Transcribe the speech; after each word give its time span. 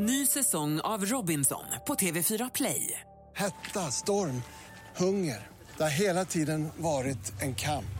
Ny 0.00 0.26
säsong 0.26 0.80
av 0.80 1.04
Robinson 1.06 1.64
på 1.86 1.94
TV4 1.94 2.50
Play. 2.54 3.00
Hetta, 3.36 3.90
storm, 3.90 4.42
hunger. 4.96 5.46
Det 5.76 5.82
har 5.82 5.90
hela 5.90 6.24
tiden 6.24 6.68
varit 6.76 7.42
en 7.42 7.54
kamp. 7.54 7.98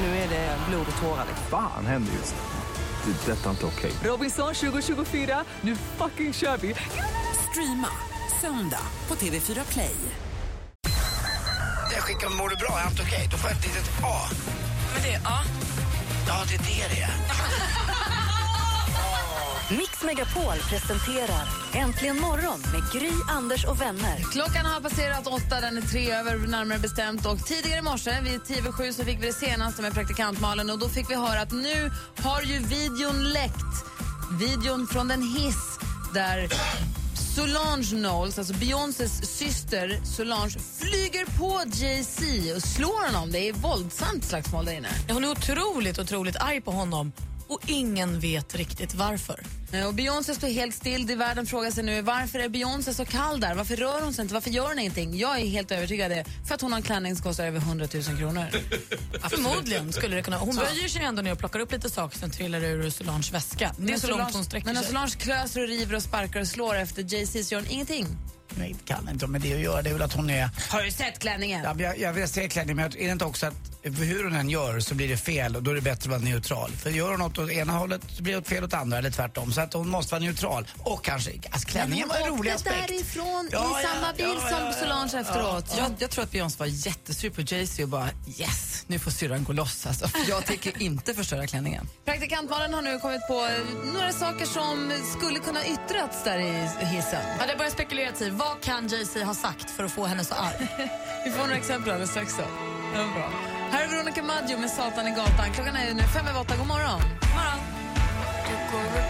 Nu 0.00 0.06
är 0.06 0.28
det 0.28 0.58
blod 0.68 0.86
och 0.96 1.02
tårar. 1.02 1.26
Fan 1.50 1.86
händer 1.86 2.12
just 2.12 2.34
nu. 2.34 3.12
Det. 3.12 3.32
är 3.32 3.36
Detta 3.36 3.46
är 3.46 3.50
inte 3.50 3.66
okej. 3.66 3.92
Robinson 4.04 4.54
2024, 4.54 5.44
nu 5.60 5.76
fucking 5.76 6.32
kör 6.32 6.56
vi! 6.56 6.74
Streama 7.50 7.88
söndag 8.40 8.86
på 9.06 9.14
TV4 9.14 9.72
Play. 9.72 9.96
Jag 11.92 12.02
skickar 12.02 12.38
mår 12.38 12.48
du 12.48 12.56
bra, 12.56 12.78
är 12.78 12.84
allt 12.84 13.00
okej? 13.00 13.28
Då 13.30 13.36
får 13.36 13.50
jag 13.50 13.58
ett 13.58 13.66
litet 13.66 13.90
A. 14.02 14.16
Men 14.94 15.02
det 15.02 15.08
är 15.08 15.20
ja. 15.24 15.38
Ja, 16.28 16.44
det 16.48 16.54
är 16.54 16.58
det 16.58 16.94
det 16.94 17.02
är. 17.02 17.14
Mix 19.70 20.02
Megapol 20.02 20.58
presenterar 20.68 21.48
Äntligen 21.74 22.20
morgon 22.20 22.60
med 22.72 22.92
Gry, 22.92 23.10
Anders 23.28 23.64
och 23.64 23.80
vänner. 23.80 24.18
Klockan 24.32 24.66
har 24.66 24.80
passerat 24.80 25.26
åtta, 25.26 25.60
den 25.60 25.76
är 25.76 25.80
tre 25.80 26.12
över 26.12 26.36
närmare 26.36 26.78
bestämt. 26.78 27.26
Och 27.26 27.46
tidigare 27.46 27.78
i 27.78 27.82
morse, 27.82 28.20
vid 28.22 28.44
tio 28.44 28.72
sju, 28.72 28.92
så 28.92 29.04
fick 29.04 29.22
vi 29.22 29.26
det 29.26 29.32
senaste 29.32 29.82
med 29.82 29.94
praktikantmalen. 29.94 30.70
Och 30.70 30.78
då 30.78 30.88
fick 30.88 31.10
vi 31.10 31.14
höra 31.14 31.40
att 31.40 31.52
nu 31.52 31.90
har 32.16 32.42
ju 32.42 32.58
videon 32.58 33.24
läckt. 33.24 33.74
Videon 34.40 34.86
från 34.86 35.08
den 35.08 35.22
hiss 35.22 35.78
där 36.14 36.48
Solange 37.34 37.86
Knowles, 37.86 38.38
alltså 38.38 38.54
Beyoncés 38.54 39.36
syster 39.38 40.00
Solange, 40.04 40.58
flyger 40.78 41.38
på 41.38 41.62
Jay-Z 41.66 42.54
och 42.56 42.62
slår 42.62 43.06
honom. 43.06 43.32
Det 43.32 43.48
är 43.48 43.52
våldsamt 43.52 44.24
slagsmål 44.24 44.64
där 44.64 44.72
inne. 44.72 44.88
Hon 45.08 45.24
är 45.24 45.30
otroligt, 45.30 45.98
otroligt 45.98 46.36
arg 46.36 46.60
på 46.60 46.70
honom 46.70 47.12
och 47.48 47.60
ingen 47.66 48.20
vet 48.20 48.54
riktigt 48.54 48.94
varför. 48.94 49.40
Eh, 49.72 49.86
Och 49.86 49.94
Beyoncé 49.94 50.34
står 50.34 50.48
helt 50.48 50.74
still. 50.74 51.06
Det 51.06 51.14
världen 51.16 51.46
frågar 51.46 51.70
sig 51.70 51.84
nu 51.84 52.02
varför 52.02 52.38
är 52.38 52.48
Beyoncé 52.48 52.94
så 52.94 53.04
kall 53.04 53.40
där? 53.40 53.54
Varför 53.54 53.76
rör 53.76 54.00
hon 54.00 54.14
sig 54.14 54.22
inte? 54.22 54.34
Varför 54.34 54.50
gör 54.50 54.68
hon 54.68 54.78
ingenting? 54.78 55.18
Jag 55.18 55.40
är 55.40 55.46
helt 55.46 55.70
övertygad 55.72 56.10
det. 56.10 56.24
För 56.48 56.54
att 56.54 56.60
hon 56.60 56.72
har 56.72 56.76
en 56.78 56.82
klänning 56.82 57.16
som 57.16 57.22
kostar 57.22 57.46
över 57.46 57.58
100 57.58 57.88
000 57.94 58.02
kronor. 58.02 58.46
Förmodligen 59.30 59.92
skulle 59.92 60.16
det 60.16 60.22
kunna 60.22 60.38
Hon 60.38 60.56
böjer 60.56 60.88
sig 60.88 61.02
ändå 61.02 61.22
ner 61.22 61.32
och 61.32 61.38
plockar 61.38 61.60
upp 61.60 61.72
lite 61.72 61.90
saker 61.90 62.18
som 62.18 62.30
trillar 62.30 62.64
ur 62.64 62.90
Solanges 62.90 63.32
väska. 63.32 63.74
Det 63.78 63.92
är 63.92 63.98
så 63.98 64.06
långt 64.08 64.34
hon 64.34 64.44
sträcker 64.44 64.66
men 64.66 64.74
när 64.74 64.82
sig. 64.82 64.90
Solange 64.90 65.14
klöser 65.18 65.62
och 65.62 65.68
river 65.68 65.96
och 65.96 66.02
sparkar 66.02 66.40
och 66.40 66.46
slår 66.48 66.74
efter 66.76 67.02
Jay-Z 67.14 67.44
så 67.44 67.54
gör 67.54 67.60
hon 67.60 67.70
ingenting. 67.70 68.06
Nej, 68.58 68.76
det 68.78 68.84
kan 68.94 69.08
inte 69.08 69.26
med 69.26 69.40
det 69.40 69.54
att 69.54 69.60
göra. 69.60 69.82
Det 69.82 69.90
är 69.90 69.92
väl 69.94 70.02
att 70.02 70.12
hon 70.12 70.30
är... 70.30 70.50
Har 70.70 70.82
du 70.82 70.90
sett 70.90 71.18
klänningen? 71.18 71.64
Ja, 71.64 71.74
men 71.74 71.84
jag, 71.84 71.98
jag 71.98 72.12
vill 72.12 72.28
se 72.28 72.48
klänning, 72.48 72.76
men 72.76 72.84
är 72.84 72.90
det 73.06 73.12
inte 73.12 73.24
också 73.24 73.46
att 73.46 73.54
hur 73.84 74.24
hon 74.24 74.32
än 74.32 74.50
gör 74.50 74.80
så 74.80 74.94
blir 74.94 75.08
det 75.08 75.16
fel 75.16 75.56
och 75.56 75.62
då 75.62 75.70
är 75.70 75.74
det 75.74 75.80
bättre 75.80 76.14
att 76.14 76.20
vara 76.20 76.30
neutral. 76.30 76.70
För 76.70 76.90
gör 76.90 77.10
hon 77.10 77.18
något 77.18 77.38
åt 77.38 77.50
ena 77.50 77.72
hållet 77.72 78.00
så 78.16 78.22
blir 78.22 78.36
det 78.36 78.48
fel 78.48 78.64
åt 78.64 78.74
andra 78.74 78.98
eller 78.98 79.10
tvärtom. 79.10 79.52
Så 79.52 79.60
att 79.60 79.74
hon 79.74 79.88
måste 79.88 80.14
vara 80.14 80.24
neutral. 80.24 80.66
Och 80.78 81.04
kanske, 81.04 81.30
alltså 81.50 81.68
klänningen 81.68 82.08
var 82.08 82.16
en 82.16 82.38
rolig 82.38 82.50
aspekt. 82.50 82.88
därifrån 82.88 83.48
Ja, 83.52 83.80
i 83.80 83.82
ja, 83.82 83.88
samma 83.88 84.12
bil 84.12 84.26
ja, 84.26 84.50
ja, 84.50 84.72
som 84.72 84.80
Solange 84.80 85.20
efteråt. 85.20 85.74
Jag, 85.78 85.92
jag 85.98 86.10
tror 86.10 86.24
att 86.24 86.30
Beyoncé 86.30 86.58
var 86.58 86.66
jättesur 86.66 87.30
på 87.30 87.40
Jay-Z 87.40 87.82
och 87.82 87.88
bara 87.88 88.08
yes, 88.38 88.84
nu 88.86 88.98
får 88.98 89.10
syrran 89.10 89.44
gå 89.44 89.52
loss. 89.52 89.86
Alltså. 89.86 90.08
Jag 90.28 90.46
tänker 90.46 90.82
inte 90.82 91.14
förstöra 91.14 91.46
klänningen. 91.46 91.88
Praktikantmalen 92.04 92.74
har 92.74 92.82
nu 92.82 92.98
kommit 92.98 93.26
på 93.28 93.34
eh, 93.34 93.92
några 93.94 94.12
saker 94.12 94.46
som 94.46 94.92
skulle 95.18 95.38
kunna 95.38 95.66
yttrats 95.66 96.24
där 96.24 96.38
i 96.38 96.84
hissen. 96.84 97.22
Ja, 97.40 97.46
det 97.46 97.56
börjar 97.56 97.70
spekuleras 97.70 98.22
i 98.22 98.30
vad 98.30 98.60
kan 98.60 98.88
Jay-Z 98.88 99.24
ha 99.24 99.34
sagt 99.34 99.70
för 99.70 99.84
att 99.84 99.92
få 99.92 100.04
henne 100.06 100.24
så 100.24 100.34
arg. 100.34 100.68
Vi 101.24 101.30
får 101.30 101.40
några 101.40 101.56
exempel 101.56 101.90
alldeles 101.90 102.10
strax. 102.10 102.34
Då. 102.36 102.44
Det 102.92 102.98
var 102.98 103.12
bra. 103.12 103.53
Här 103.74 103.84
är 103.84 103.88
Veronica 103.88 104.22
Maggio 104.22 104.58
med 104.58 104.70
Satan 104.70 105.08
i 105.08 105.10
gatan. 105.10 105.52
Klockan 105.54 105.76
är 105.76 105.94
nu 105.94 106.02
fem 106.02 106.26
över 106.26 106.40
åtta. 106.40 106.56
God 106.56 106.66
morgon. 106.66 107.00
God 107.00 108.60
morgon. 108.72 109.04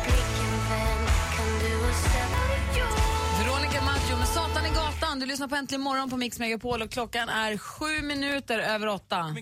Veronica 3.38 3.80
Maggio 3.84 4.16
med 4.18 4.28
Satan 4.28 4.66
i 4.66 4.68
gatan. 4.68 5.20
Du 5.20 5.26
lyssnar 5.26 5.48
på 5.48 5.56
Äntligen 5.56 5.82
morgon 5.82 6.10
på 6.10 6.16
Mix 6.16 6.38
Megapol 6.38 6.82
och 6.82 6.90
klockan 6.90 7.28
är 7.28 7.58
sju 7.58 8.02
minuter 8.02 8.58
över 8.58 8.86
åtta. 8.86 9.22
Men 9.22 9.34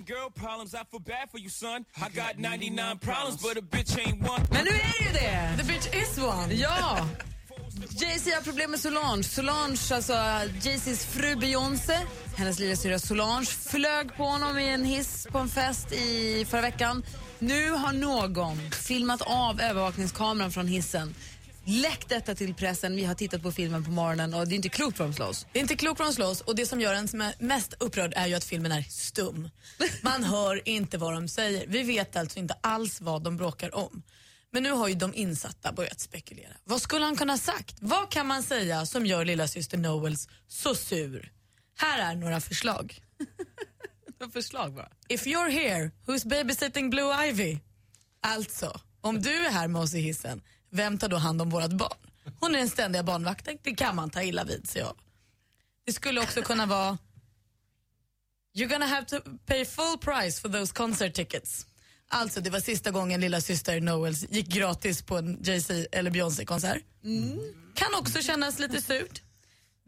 nu 4.64 4.70
är 4.70 4.98
det 4.98 5.04
ju 5.04 5.12
det! 5.12 5.56
The 5.58 5.64
bitch 5.64 5.86
is 5.86 6.18
one. 6.18 6.54
Ja! 6.54 6.98
Jay-Z 7.74 8.34
har 8.34 8.42
problem 8.42 8.70
med 8.70 8.80
Solange. 8.80 9.22
Solange, 9.22 9.94
alltså 9.94 10.12
Jay-Z's 10.12 11.06
fru 11.06 11.36
Beyoncé, 11.36 11.98
hennes 12.36 12.58
lillasyrra 12.58 12.98
Solange, 12.98 13.46
flög 13.46 14.16
på 14.16 14.24
honom 14.24 14.58
i 14.58 14.68
en 14.68 14.84
hiss 14.84 15.26
på 15.30 15.38
en 15.38 15.48
fest 15.48 15.92
i 15.92 16.46
förra 16.50 16.60
veckan. 16.60 17.04
Nu 17.38 17.70
har 17.70 17.92
någon 17.92 18.70
filmat 18.70 19.22
av 19.22 19.60
övervakningskameran 19.60 20.52
från 20.52 20.66
hissen. 20.66 21.14
Läckt 21.64 22.08
detta 22.08 22.34
till 22.34 22.54
pressen. 22.54 22.96
Vi 22.96 23.04
har 23.04 23.14
tittat 23.14 23.42
på 23.42 23.52
filmen 23.52 23.84
på 23.84 23.90
morgonen 23.90 24.34
och 24.34 24.48
det 24.48 24.54
är 24.54 24.56
inte 24.56 24.68
klokt 24.68 24.98
vad 24.98 25.08
de 25.08 25.14
slåss. 25.14 25.46
Det 25.52 25.58
är 25.58 25.62
inte 25.62 25.76
klokt 25.76 25.98
vad 26.00 26.08
de 26.08 26.14
slåss 26.14 26.40
och 26.40 26.56
det 26.56 26.66
som 26.66 26.80
gör 26.80 26.94
en 26.94 27.08
som 27.08 27.20
är 27.20 27.34
mest 27.38 27.74
upprörd 27.78 28.12
är 28.16 28.26
ju 28.26 28.34
att 28.34 28.44
filmen 28.44 28.72
är 28.72 28.82
stum. 28.82 29.50
Man 30.02 30.24
hör 30.24 30.68
inte 30.68 30.98
vad 30.98 31.14
de 31.14 31.28
säger. 31.28 31.66
Vi 31.66 31.82
vet 31.82 32.16
alltså 32.16 32.38
inte 32.38 32.54
alls 32.60 33.00
vad 33.00 33.22
de 33.22 33.36
bråkar 33.36 33.74
om. 33.74 34.02
Men 34.52 34.62
nu 34.62 34.70
har 34.70 34.88
ju 34.88 34.94
de 34.94 35.14
insatta 35.14 35.72
börjat 35.72 36.00
spekulera. 36.00 36.52
Vad 36.64 36.82
skulle 36.82 37.04
han 37.04 37.16
kunna 37.16 37.32
ha 37.32 37.38
sagt? 37.38 37.76
Vad 37.80 38.10
kan 38.10 38.26
man 38.26 38.42
säga 38.42 38.86
som 38.86 39.06
gör 39.06 39.24
lilla 39.24 39.48
syster 39.48 39.78
Noels 39.78 40.28
så 40.46 40.74
sur? 40.74 41.32
Här 41.76 42.12
är 42.12 42.16
några 42.16 42.40
förslag. 42.40 43.02
förslag 44.32 44.74
bara. 44.74 44.88
If 45.08 45.26
you're 45.26 45.50
here, 45.50 45.90
who's 46.06 46.28
babysitting 46.28 46.90
Blue 46.90 47.28
Ivy? 47.28 47.58
Alltså, 48.20 48.80
om 49.00 49.22
du 49.22 49.46
är 49.46 49.50
här 49.50 49.68
med 49.68 49.82
oss 49.82 49.94
i 49.94 50.00
hissen, 50.00 50.42
vem 50.70 50.98
tar 50.98 51.08
då 51.08 51.16
hand 51.16 51.42
om 51.42 51.50
vårt 51.50 51.72
barn? 51.72 51.98
Hon 52.40 52.54
är 52.54 52.58
den 52.58 52.68
ständiga 52.68 53.02
barnvakten, 53.02 53.58
det 53.62 53.74
kan 53.74 53.96
man 53.96 54.10
ta 54.10 54.22
illa 54.22 54.44
vid 54.44 54.68
sig 54.68 54.82
av. 54.82 54.96
Det 55.86 55.92
skulle 55.92 56.20
också 56.20 56.42
kunna 56.42 56.66
vara 56.66 56.98
You're 58.54 58.68
gonna 58.68 58.86
have 58.86 59.06
to 59.06 59.16
pay 59.46 59.64
full 59.64 59.98
price 59.98 60.40
for 60.40 60.48
those 60.48 60.74
concert 60.74 61.14
tickets. 61.14 61.66
Alltså 62.14 62.40
det 62.40 62.50
var 62.50 62.60
sista 62.60 62.90
gången 62.90 63.20
lilla 63.20 63.40
syster 63.40 63.80
Noels 63.80 64.24
gick 64.30 64.46
gratis 64.48 65.02
på 65.02 65.18
en 65.18 65.38
Jay-Z 65.42 65.86
eller 65.92 66.10
Beyoncé-konsert. 66.10 66.82
Kan 67.74 67.94
också 67.98 68.22
kännas 68.22 68.58
lite 68.58 68.82
surt. 68.82 69.22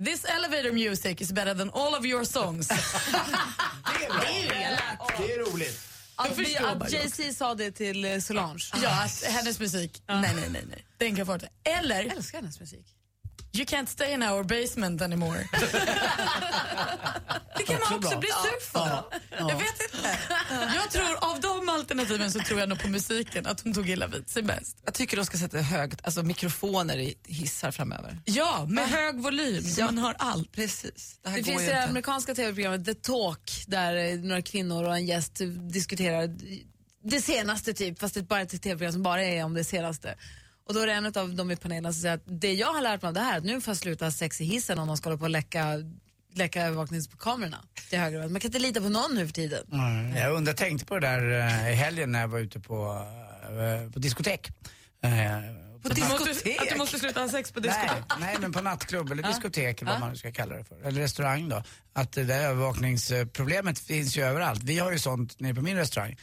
This 0.05 0.25
elevator 0.25 0.73
music 0.73 1.21
is 1.21 1.33
better 1.33 1.55
than 1.55 1.71
all 1.71 1.95
of 1.95 2.05
your 2.05 2.25
songs. 2.25 2.69
Det 3.99 4.05
är 4.05 4.49
bra. 4.49 5.07
Det 5.19 5.33
är 5.33 5.53
roligt. 5.53 5.81
Att, 6.17 6.37
förstår 6.37 6.61
bara 6.63 6.73
att. 6.85 6.93
Jay-Z 6.93 7.33
sa 7.35 7.55
det 7.55 7.71
till 7.71 8.23
Solange. 8.23 8.65
ja, 8.83 9.05
att 9.05 9.23
hennes 9.25 9.61
musik, 9.61 10.03
nej 10.09 10.35
nej 10.35 10.49
nej 10.51 10.65
nej. 10.69 10.87
Den 10.99 11.17
kan 11.17 11.35
inte. 11.35 11.49
Eller 11.65 12.03
Jag 12.03 12.17
älskar 12.17 12.39
hennes 12.39 12.61
musik. 12.61 12.87
You 13.57 13.65
can't 13.67 13.89
stay 13.89 14.13
in 14.13 14.23
our 14.23 14.43
basement 14.45 15.03
anymore. 15.03 15.39
det 17.57 17.63
kan 17.65 17.77
man 17.91 17.99
också 17.99 18.19
bli 18.19 18.29
sur 18.29 18.61
för. 18.73 19.05
Jag 19.39 19.47
vet 19.59 19.81
inte. 19.95 20.19
Jag 20.75 20.91
tror 20.91 21.25
av 21.31 21.41
de 21.41 21.69
alternativen 21.69 22.33
så 22.33 22.41
tror 22.41 22.61
jag 22.61 22.69
nog 22.69 22.79
på 22.83 22.89
musiken, 22.89 23.47
att 23.47 23.61
hon 23.61 23.75
tog 23.75 23.89
illa 23.91 24.07
vid 24.07 24.29
sig 24.31 24.43
bäst. 24.43 24.77
Jag 24.85 24.95
tycker 24.95 25.17
de 25.17 25.27
ska 25.27 25.39
sätta 25.39 25.59
högt, 25.59 26.01
alltså 26.05 26.23
mikrofoner 26.23 26.97
i 26.99 27.15
hissar 27.27 27.71
framöver. 27.71 28.19
Ja, 28.25 28.67
med 28.69 28.89
hög 28.89 29.21
volym 29.23 29.63
så 29.63 29.81
Ja. 29.81 29.85
man 29.87 29.99
hör 29.99 30.15
allt. 30.19 30.53
Precis. 30.53 31.19
Det 31.23 31.29
här 31.29 31.37
Det 31.37 31.43
går 31.43 31.47
finns 31.51 31.63
ju 31.63 31.67
det 31.67 31.73
inte. 31.73 31.85
amerikanska 31.85 32.35
tv-programmet 32.35 32.85
The 32.87 32.95
Talk 32.95 33.65
där 33.67 33.97
eh, 33.97 34.19
några 34.19 34.43
kvinnor 34.43 34.85
och 34.85 34.95
en 34.97 35.07
gäst 35.07 35.41
eh, 35.41 35.47
diskuterar 35.49 36.31
det 37.05 37.21
senaste 37.21 37.75
typ, 37.75 37.99
fast 37.99 38.15
det 38.15 38.21
är 38.21 38.25
bara 38.25 38.41
ett 38.41 38.63
tv-program 38.63 38.93
som 38.93 39.03
bara 39.03 39.25
är 39.25 39.45
om 39.45 39.55
det 39.55 39.65
senaste. 39.65 40.15
Och 40.69 40.75
då 40.75 40.81
är 40.81 40.87
det 40.87 40.93
en 40.93 41.07
av 41.07 41.35
dem 41.35 41.51
i 41.51 41.57
panelen 41.57 41.93
som 41.95 42.03
säger 42.03 42.15
att 42.15 42.23
det 42.27 42.53
jag 42.53 42.73
har 42.73 42.83
lärt 42.83 43.03
mig 43.03 43.09
av 43.09 43.15
det 43.15 43.21
här, 43.21 43.39
att 43.39 43.45
nu 43.45 43.61
får 43.61 43.71
jag 43.71 43.79
sluta 43.79 44.11
sex 44.11 44.41
i 44.41 44.45
hissen 44.45 44.79
om 44.79 44.87
de 44.89 44.97
ska 44.97 45.09
hålla 45.09 45.19
på 45.19 45.25
och 45.25 45.31
läcka, 45.31 45.75
läcka 46.35 46.63
övervakningskamerorna 46.63 47.59
till 47.91 47.99
höger. 47.99 48.29
Man 48.29 48.41
kan 48.41 48.49
inte 48.49 48.59
lita 48.59 48.81
på 48.81 48.89
någon 48.89 49.15
nu 49.15 49.27
för 49.27 49.35
tiden. 49.35 49.67
Mm, 49.73 50.17
jag 50.17 50.33
undrar, 50.33 50.53
tänkte 50.55 50.87
på 50.87 50.99
det 50.99 51.07
där 51.07 51.41
eh, 51.41 51.71
i 51.73 51.75
helgen 51.75 52.13
när 52.13 52.21
jag 52.21 52.29
var 52.29 52.39
ute 52.39 52.61
på, 52.61 53.07
eh, 53.43 53.91
på 53.93 53.99
diskotek. 53.99 54.49
Eh, 55.03 55.11
På 55.83 55.89
måste, 55.89 56.25
diskotek? 56.25 56.63
att 56.63 56.69
du 56.69 56.79
måste 56.79 56.99
sluta 56.99 57.21
ha 57.21 57.29
sex 57.29 57.53
på 57.53 57.61
diskotek. 57.61 57.91
Nej, 58.09 58.19
nej, 58.21 58.37
men 58.41 58.53
på 58.53 58.61
nattklubb 58.61 59.13
eller 59.13 59.23
diskotek 59.23 59.83
eller 59.83 59.93
vad 59.93 60.01
man 60.01 60.17
ska 60.17 60.33
kalla 60.33 60.57
det 60.57 60.65
för. 60.65 60.83
Eller 60.83 61.01
restaurang 61.01 61.49
då. 61.49 61.63
Att 61.93 62.13
det 62.13 62.25
där 62.25 62.41
övervakningsproblemet 62.41 63.79
finns 63.79 64.17
ju 64.17 64.23
överallt. 64.23 64.63
Vi 64.63 64.79
har 64.79 64.93
ju 64.93 64.99
sånt 64.99 65.41
nere 65.41 65.55
på 65.55 65.61
min 65.63 65.77
restaurang 65.77 66.17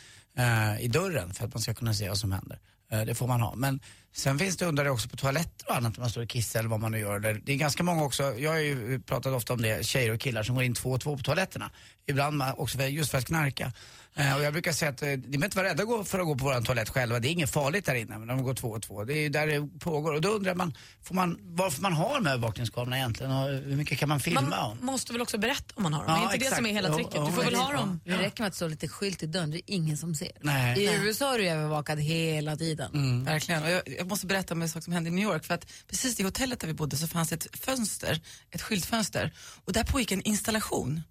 i 0.79 0.87
dörren 0.87 1.33
för 1.33 1.45
att 1.45 1.53
man 1.53 1.61
ska 1.61 1.73
kunna 1.73 1.93
se 1.93 2.09
vad 2.09 2.17
som 2.17 2.31
händer. 2.31 2.59
Eh, 2.91 3.01
det 3.01 3.15
får 3.15 3.27
man 3.27 3.41
ha. 3.41 3.55
Men 3.55 3.79
sen 4.13 4.39
finns 4.39 4.57
det 4.57 4.65
undare 4.65 4.89
också 4.89 5.09
på 5.09 5.17
toaletter 5.17 5.69
och 5.69 5.75
annat 5.75 5.97
när 5.97 5.99
man 5.99 6.09
står 6.09 6.21
och 6.21 6.29
kissar 6.29 6.59
eller 6.59 6.69
vad 6.69 6.79
man 6.79 6.91
nu 6.91 6.99
gör. 6.99 7.19
Det 7.19 7.51
är 7.51 7.57
ganska 7.57 7.83
många 7.83 8.03
också, 8.03 8.23
jag 8.37 8.51
har 8.51 8.57
ju 8.57 8.99
pratat 8.99 9.33
ofta 9.33 9.53
om 9.53 9.61
det, 9.61 9.85
tjejer 9.85 10.13
och 10.13 10.19
killar 10.19 10.43
som 10.43 10.55
går 10.55 10.63
in 10.63 10.75
två 10.75 10.91
och 10.91 11.01
två 11.01 11.17
på 11.17 11.23
toaletterna. 11.23 11.71
Ibland 12.07 12.43
också 12.57 12.77
för, 12.77 12.85
just 12.85 13.11
för 13.11 13.17
att 13.17 13.25
knarka. 13.25 13.71
Eh, 14.15 14.35
och 14.35 14.43
jag 14.43 14.53
brukar 14.53 14.71
säga 14.71 14.91
att 14.91 15.01
eh, 15.01 15.07
ni 15.07 15.17
behöver 15.17 15.45
inte 15.45 15.57
vara 15.57 15.67
rädda 15.69 15.83
gå- 15.83 16.03
för 16.03 16.19
att 16.19 16.25
gå 16.25 16.35
på 16.35 16.43
vår 16.45 16.61
toalett 16.61 16.89
själva. 16.89 17.19
Det 17.19 17.27
är 17.27 17.31
inget 17.31 17.49
farligt 17.51 17.85
där 17.85 17.95
inne, 17.95 18.17
men 18.17 18.27
de 18.27 18.43
går 18.43 18.53
två 18.53 18.67
och 18.67 18.81
två. 18.81 19.03
Det 19.03 19.13
är 19.13 19.21
ju 19.21 19.29
där 19.29 19.47
det 19.47 19.79
pågår. 19.79 20.13
Och 20.13 20.21
då 20.21 20.29
undrar 20.29 20.55
man, 20.55 20.77
får 21.03 21.15
man 21.15 21.37
varför 21.41 21.81
man 21.81 21.93
har 21.93 22.13
de 22.15 22.25
här 22.25 22.33
övervakningskamerorna 22.33 22.97
egentligen 22.97 23.31
och 23.31 23.47
hur 23.49 23.75
mycket 23.75 23.97
kan 23.99 24.09
man 24.09 24.19
filma 24.19 24.41
Man 24.41 24.71
om? 24.71 24.85
måste 24.85 25.13
väl 25.13 25.21
också 25.21 25.37
berätta 25.37 25.73
om 25.75 25.83
man 25.83 25.93
har 25.93 26.03
dem? 26.05 26.13
Ja, 26.13 26.19
är 26.19 26.23
inte 26.23 26.37
det 26.37 26.43
exakt. 26.43 26.55
som 26.55 26.65
är 26.65 26.71
hela 26.73 26.93
tricket? 26.95 27.13
Du 27.25 27.31
får 27.31 27.43
väl 27.43 27.55
ha 27.55 27.73
dem? 27.73 27.99
Det 28.05 28.17
räcker 28.17 28.41
med 28.43 28.47
att 28.47 28.53
det 28.53 28.55
står 28.55 28.69
lite 28.69 28.87
skylt 28.87 29.23
i 29.23 29.25
dörren, 29.25 29.51
det 29.51 29.57
är 29.57 29.61
ingen 29.75 29.97
som 29.97 30.15
ser. 30.15 30.31
Nej. 30.41 30.79
I 30.83 30.93
USA 31.03 31.33
är 31.33 31.37
du 31.39 31.47
övervakad 31.49 31.99
hela 31.99 32.55
tiden. 32.55 33.23
Verkligen. 33.25 33.63
Och 33.63 33.69
jag, 33.71 33.81
jag 33.99 34.07
måste 34.07 34.25
berätta 34.27 34.53
om 34.53 34.61
en 34.61 34.69
sak 34.69 34.83
som 34.83 34.93
hände 34.93 35.09
i 35.09 35.13
New 35.13 35.23
York. 35.23 35.45
För 35.45 35.53
att 35.53 35.65
precis 35.89 36.19
i 36.19 36.23
hotellet 36.23 36.59
där 36.59 36.67
vi 36.67 36.73
bodde 36.73 36.97
så 36.97 37.07
fanns 37.07 37.31
ett 37.31 37.47
fönster, 37.59 38.21
ett 38.51 38.61
skyltfönster. 38.61 39.33
Och 39.65 39.73
där 39.73 39.83
pågick 39.83 40.11
en 40.11 40.21
installation. 40.21 41.01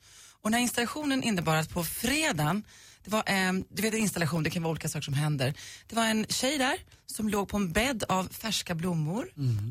Och 0.42 0.50
den 0.50 0.54
här 0.54 0.60
installationen 0.60 1.22
innebar 1.22 1.56
att 1.56 1.70
på 1.70 1.84
fredagen, 1.84 2.62
det 3.04 3.10
var 3.10 3.22
en, 3.26 3.64
du 3.70 3.82
vet 3.82 3.94
en 3.94 4.00
installation, 4.00 4.42
det 4.42 4.50
kan 4.50 4.62
vara 4.62 4.70
olika 4.70 4.88
saker 4.88 5.04
som 5.04 5.14
händer. 5.14 5.54
Det 5.86 5.96
var 5.96 6.06
en 6.06 6.26
tjej 6.28 6.58
där 6.58 6.78
som 7.06 7.28
låg 7.28 7.48
på 7.48 7.56
en 7.56 7.72
bädd 7.72 8.04
av 8.08 8.28
färska 8.32 8.74
blommor 8.74 9.28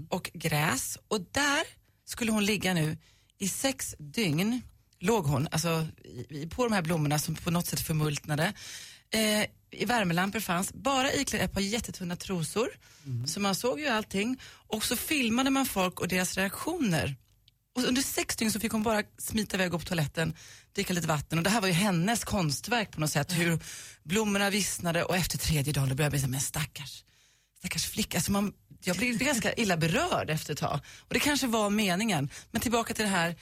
och 0.10 0.32
gräs. 0.34 0.98
Och 1.08 1.22
där 1.32 1.64
skulle 2.06 2.32
hon 2.32 2.46
ligga 2.46 2.74
nu 2.74 2.98
i 3.40 3.48
sex 3.50 3.96
dygn. 4.00 4.62
Låg 5.00 5.26
hon, 5.26 5.48
alltså 5.52 5.88
i, 6.30 6.48
på 6.48 6.64
de 6.64 6.74
här 6.74 6.82
blommorna 6.82 7.20
som 7.20 7.36
på 7.36 7.52
något 7.52 7.68
sätt 7.68 7.80
förmultnade. 7.80 8.54
Eh, 9.14 9.46
I 9.72 9.86
värmelampor 9.86 10.40
fanns, 10.40 10.74
bara 10.74 11.14
iklädd 11.14 11.42
ett 11.42 11.54
par 11.54 11.62
jättetunna 11.62 12.16
trosor. 12.16 12.70
Så 13.28 13.40
man 13.40 13.56
såg 13.56 13.80
ju 13.80 13.88
allting. 13.88 14.40
Och 14.68 14.84
så 14.84 14.96
filmade 14.96 15.50
man 15.50 15.66
folk 15.66 16.00
och 16.00 16.08
deras 16.08 16.38
reaktioner. 16.38 17.16
Och 17.76 17.84
under 17.84 18.02
sex 18.02 18.36
dygn 18.36 18.52
så 18.52 18.60
fick 18.60 18.72
hon 18.72 18.84
bara 18.84 19.04
smita 19.18 19.58
iväg 19.58 19.68
och 19.68 19.72
gå 19.72 19.80
på 19.80 19.86
toaletten, 19.86 20.34
dricka 20.76 20.94
lite 20.94 21.08
vatten 21.08 21.38
och 21.38 21.44
det 21.44 21.50
här 21.50 21.62
var 21.62 21.68
ju 21.68 21.74
hennes 21.74 22.24
konstverk 22.24 22.92
på 22.92 23.00
något 23.00 23.12
sätt. 23.12 23.32
Hur 23.32 23.60
blommorna 24.04 24.50
vissnade 24.50 25.04
och 25.04 25.16
efter 25.16 25.38
tredje 25.38 25.74
dagen 25.74 25.90
då 25.90 25.96
började 25.96 26.04
jag 26.04 26.12
bli 26.12 26.22
så 26.22 26.28
men 26.28 26.42
stackars, 26.42 27.04
stackars 27.60 27.86
flicka. 27.86 28.18
Alltså 28.18 28.32
man, 28.32 28.54
jag 28.84 28.98
blev 28.98 29.18
ganska 29.18 29.54
illa 29.54 29.78
berörd 29.78 30.30
efter 30.30 30.54
ett 30.54 30.60
tag. 30.60 30.80
Och 31.00 31.14
det 31.14 31.20
kanske 31.20 31.48
var 31.48 31.70
meningen. 31.70 32.30
Men 32.52 32.62
tillbaka 32.62 32.94
till 32.94 33.06
det 33.06 33.12
här, 33.12 33.36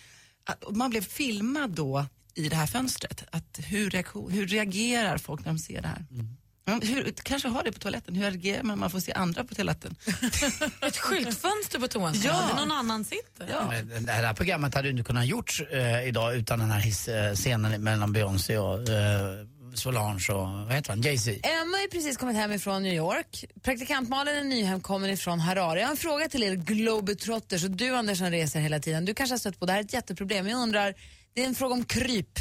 att 0.43 0.75
man 0.75 0.89
blev 0.89 1.01
filmad 1.01 1.71
då 1.71 2.05
i 2.35 2.49
det 2.49 2.55
här 2.55 2.67
fönstret. 2.67 3.23
Att 3.31 3.59
hur, 3.63 3.89
reaktion, 3.89 4.31
hur 4.31 4.47
reagerar 4.47 5.17
folk 5.17 5.45
när 5.45 5.51
de 5.51 5.59
ser 5.59 5.81
det 5.81 5.87
här? 5.87 6.05
Mm. 6.11 6.37
Hur, 6.67 7.13
kanske 7.23 7.47
har 7.47 7.63
det 7.63 7.71
på 7.71 7.79
toaletten, 7.79 8.15
hur 8.15 8.23
reagerar 8.23 8.63
man 8.63 8.79
man 8.79 8.89
får 8.89 8.99
se 8.99 9.11
andra 9.13 9.43
på 9.43 9.55
toaletten? 9.55 9.95
Ett 10.81 10.97
skyltfönster 10.97 11.79
på 11.79 11.87
toan, 11.87 12.13
Ja. 12.23 12.49
ja. 12.49 12.55
någon 12.59 12.71
annan 12.71 13.05
sitter. 13.05 13.47
Ja. 13.51 13.73
Men 13.89 14.05
Det 14.05 14.11
här 14.11 14.33
programmet 14.33 14.75
hade 14.75 14.87
ju 14.87 14.91
inte 14.91 15.03
kunnat 15.03 15.25
gjorts 15.27 15.61
eh, 15.61 16.07
idag 16.07 16.35
utan 16.35 16.59
den 16.59 16.71
här 16.71 16.79
hiss-scenen 16.79 17.83
mellan 17.83 18.13
Beyoncé 18.13 18.57
och 18.57 18.89
eh, 18.89 19.45
Solange 19.73 20.27
och 20.33 20.47
vad 20.47 20.73
heter 20.73 20.89
han, 20.89 21.01
Jay-Z. 21.01 21.31
Emma 21.43 21.77
har 21.77 21.81
ju 21.81 21.87
precis 21.87 22.17
kommit 22.17 22.35
hem 22.35 22.51
ifrån 22.51 22.83
New 22.83 22.93
York. 22.93 23.45
Praktikant 23.63 24.09
Malin 24.09 24.35
är 24.35 24.43
nyhemkommen 24.43 25.09
ifrån 25.09 25.39
Harare. 25.39 25.79
Jag 25.79 25.87
har 25.87 25.91
en 25.91 25.97
fråga 25.97 26.29
till 26.29 26.43
er 26.43 26.55
globetrotters 26.55 27.63
och 27.63 27.71
du 27.71 27.95
Anders 27.95 28.17
som 28.17 28.31
reser 28.31 28.59
hela 28.59 28.79
tiden. 28.79 29.05
Du 29.05 29.13
kanske 29.13 29.33
har 29.33 29.39
stött 29.39 29.59
på 29.59 29.65
det 29.65 29.71
här 29.71 29.79
är 29.79 29.83
ett 29.83 29.93
jätteproblem. 29.93 30.47
Jag 30.47 30.59
undrar, 30.61 30.93
det 31.35 31.41
är 31.43 31.45
en 31.47 31.55
fråga 31.55 31.73
om 31.75 31.85
kryp 31.85 32.39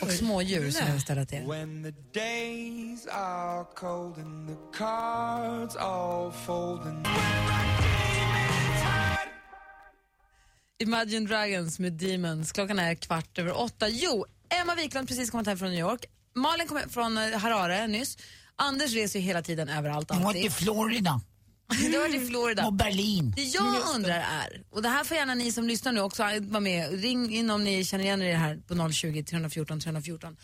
och 0.00 0.10
smådjur 0.10 0.70
som 0.70 0.88
jag 0.88 1.00
ställa 1.00 1.24
till. 1.24 1.42
When 1.46 1.82
the 1.82 2.20
days 2.20 3.06
are 3.06 3.64
cold 3.74 4.18
and 4.18 4.48
the 4.48 4.78
cards 4.78 5.76
all 5.76 6.32
fold 6.32 6.80
and 6.80 7.06
Imagine 10.78 11.26
Dragons 11.26 11.78
med 11.78 11.92
Demons. 11.92 12.52
Klockan 12.52 12.78
är 12.78 12.94
kvart 12.94 13.38
över 13.38 13.60
åtta. 13.60 13.88
Jo, 13.88 14.26
Emma 14.62 14.74
Wiklund 14.74 15.08
precis 15.08 15.30
kommit 15.30 15.46
hem 15.46 15.58
från 15.58 15.70
New 15.70 15.80
York. 15.80 16.04
Malin 16.34 16.66
kom 16.66 16.76
hem 16.76 16.88
från 16.88 17.18
eh, 17.18 17.38
Harare 17.38 17.86
nyss. 17.86 18.18
Anders 18.56 18.94
reser 18.94 19.18
ju 19.18 19.24
hela 19.24 19.42
tiden 19.42 19.68
överallt 19.68 20.10
alltid. 20.10 20.52
Florida 20.52 21.20
Du 21.68 21.92
har 21.98 22.08
varit 22.08 22.22
i 22.22 22.26
Florida. 22.26 22.70
Berlin. 22.70 23.32
Det 23.36 23.42
jag 23.42 23.94
undrar 23.94 24.20
är, 24.20 24.62
och 24.70 24.82
det 24.82 24.88
här 24.88 25.04
får 25.04 25.16
gärna 25.16 25.34
ni 25.34 25.52
som 25.52 25.68
lyssnar 25.68 25.92
nu 25.92 26.00
också 26.00 26.22
vara 26.40 26.60
med, 26.60 27.00
ring 27.02 27.34
in 27.34 27.50
om 27.50 27.64
ni 27.64 27.84
känner 27.84 28.04
igen 28.04 28.22
er 28.22 28.26
i 28.28 28.30
det 28.30 28.36
här 28.38 28.56
på 28.56 28.92
020 28.92 29.22
314 29.24 29.80
314. 29.80 30.36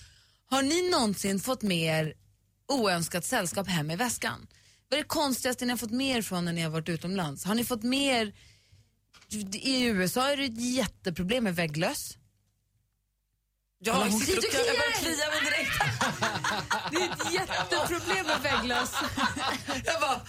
Har 0.46 0.62
ni 0.62 0.90
någonsin 0.90 1.40
fått 1.40 1.62
med 1.62 2.00
er 2.06 2.14
oönskat 2.68 3.24
sällskap 3.24 3.68
hem 3.68 3.90
i 3.90 3.96
väskan? 3.96 4.46
Vad 4.88 4.98
är 4.98 5.02
det 5.02 5.08
konstigaste 5.08 5.64
ni 5.64 5.70
har 5.70 5.76
fått 5.78 5.90
med 5.90 6.16
er 6.16 6.22
från 6.22 6.44
när 6.44 6.52
ni 6.52 6.62
har 6.62 6.70
varit 6.70 6.88
utomlands? 6.88 7.44
Har 7.44 7.54
ni 7.54 7.64
fått 7.64 7.82
med 7.82 8.20
er, 8.22 8.32
i 9.52 9.84
USA 9.84 10.30
är 10.32 10.36
det 10.36 10.44
ett 10.44 10.60
jätteproblem 10.74 11.44
med 11.44 11.56
vägglöss. 11.56 12.16
Ja, 13.82 13.94
Hon- 13.94 14.10
jag, 14.10 14.20
sitter 14.20 14.38
och 14.38 14.44
kliar, 14.44 14.64
jag 14.66 14.76
börjar 14.76 14.98
klia 14.98 15.28
mig 15.30 15.40
direkt. 15.40 15.80
Det 16.90 16.96
är 16.96 17.12
ett 17.12 17.32
jätteproblem 17.32 18.26
med 18.26 18.40
vägglöss. 18.42 18.94
Jag 19.84 20.00
bara, 20.00 20.20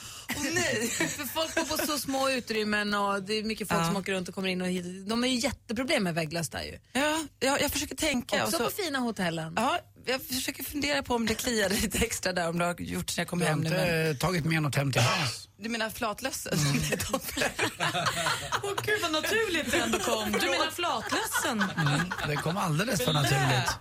åh 0.48 0.54
nej. 0.54 0.88
För 1.08 1.26
folk 1.26 1.56
bor 1.56 1.78
på 1.78 1.86
så 1.86 1.98
små 1.98 2.30
utrymmen 2.30 2.94
och 2.94 3.24
det 3.24 3.34
är 3.34 3.44
mycket 3.44 3.68
folk 3.68 3.82
Ja. 3.82 3.86
som 3.88 3.96
åker 3.96 4.12
runt 4.14 4.30
och 4.30 4.36
kommer 4.36 4.48
in 4.50 4.62
och 4.62 4.68
hit. 4.68 5.10
De 5.10 5.22
har 5.24 5.30
ju 5.30 5.36
jätteproblem 5.36 6.04
med 6.04 6.16
vägglöss 6.16 6.50
där 6.50 6.64
ju. 6.64 6.80
Ja, 6.94 7.20
jag, 7.40 7.62
jag 7.62 7.72
försöker 7.72 7.96
tänka. 7.96 8.36
Också 8.44 8.46
och 8.58 8.62
så, 8.72 8.78
på 8.78 8.84
fina 8.84 9.00
hotellen. 9.00 9.54
ja, 9.56 9.80
jag 10.06 10.22
försöker 10.22 10.64
fundera 10.64 11.04
på 11.04 11.16
om 11.16 11.26
det 11.26 11.34
kliade 11.36 11.76
lite 11.76 11.98
extra 11.98 12.34
där, 12.34 12.50
om 12.50 12.60
det 12.60 12.66
har 12.66 12.76
gjort 12.82 13.18
när 13.18 13.22
jag 13.22 13.28
kom 13.28 13.40
Du 13.40 13.46
har 13.46 13.50
hem 13.52 13.60
nu. 13.62 13.68
inte 13.70 14.04
Men, 14.08 14.18
tagit 14.18 14.46
med 14.46 14.62
något 14.64 14.76
hem 14.76 14.92
till 14.92 15.02
Hans? 15.02 15.48
du 15.60 15.70
menar 15.70 15.90
flatlössen? 15.90 16.58
Åh 18.64 18.72
gud 18.86 19.02
vad 19.02 19.12
naturligt 19.12 19.72
det 19.72 19.78
ändå 19.78 20.00
kom. 20.00 20.32
Du 20.32 20.50
menar 20.50 20.72
flatlössen? 20.72 21.64
Det 22.28 22.36
kom 22.36 22.58
alldeles 22.58 23.02
för 23.06 23.14
naturligt. 23.14 23.72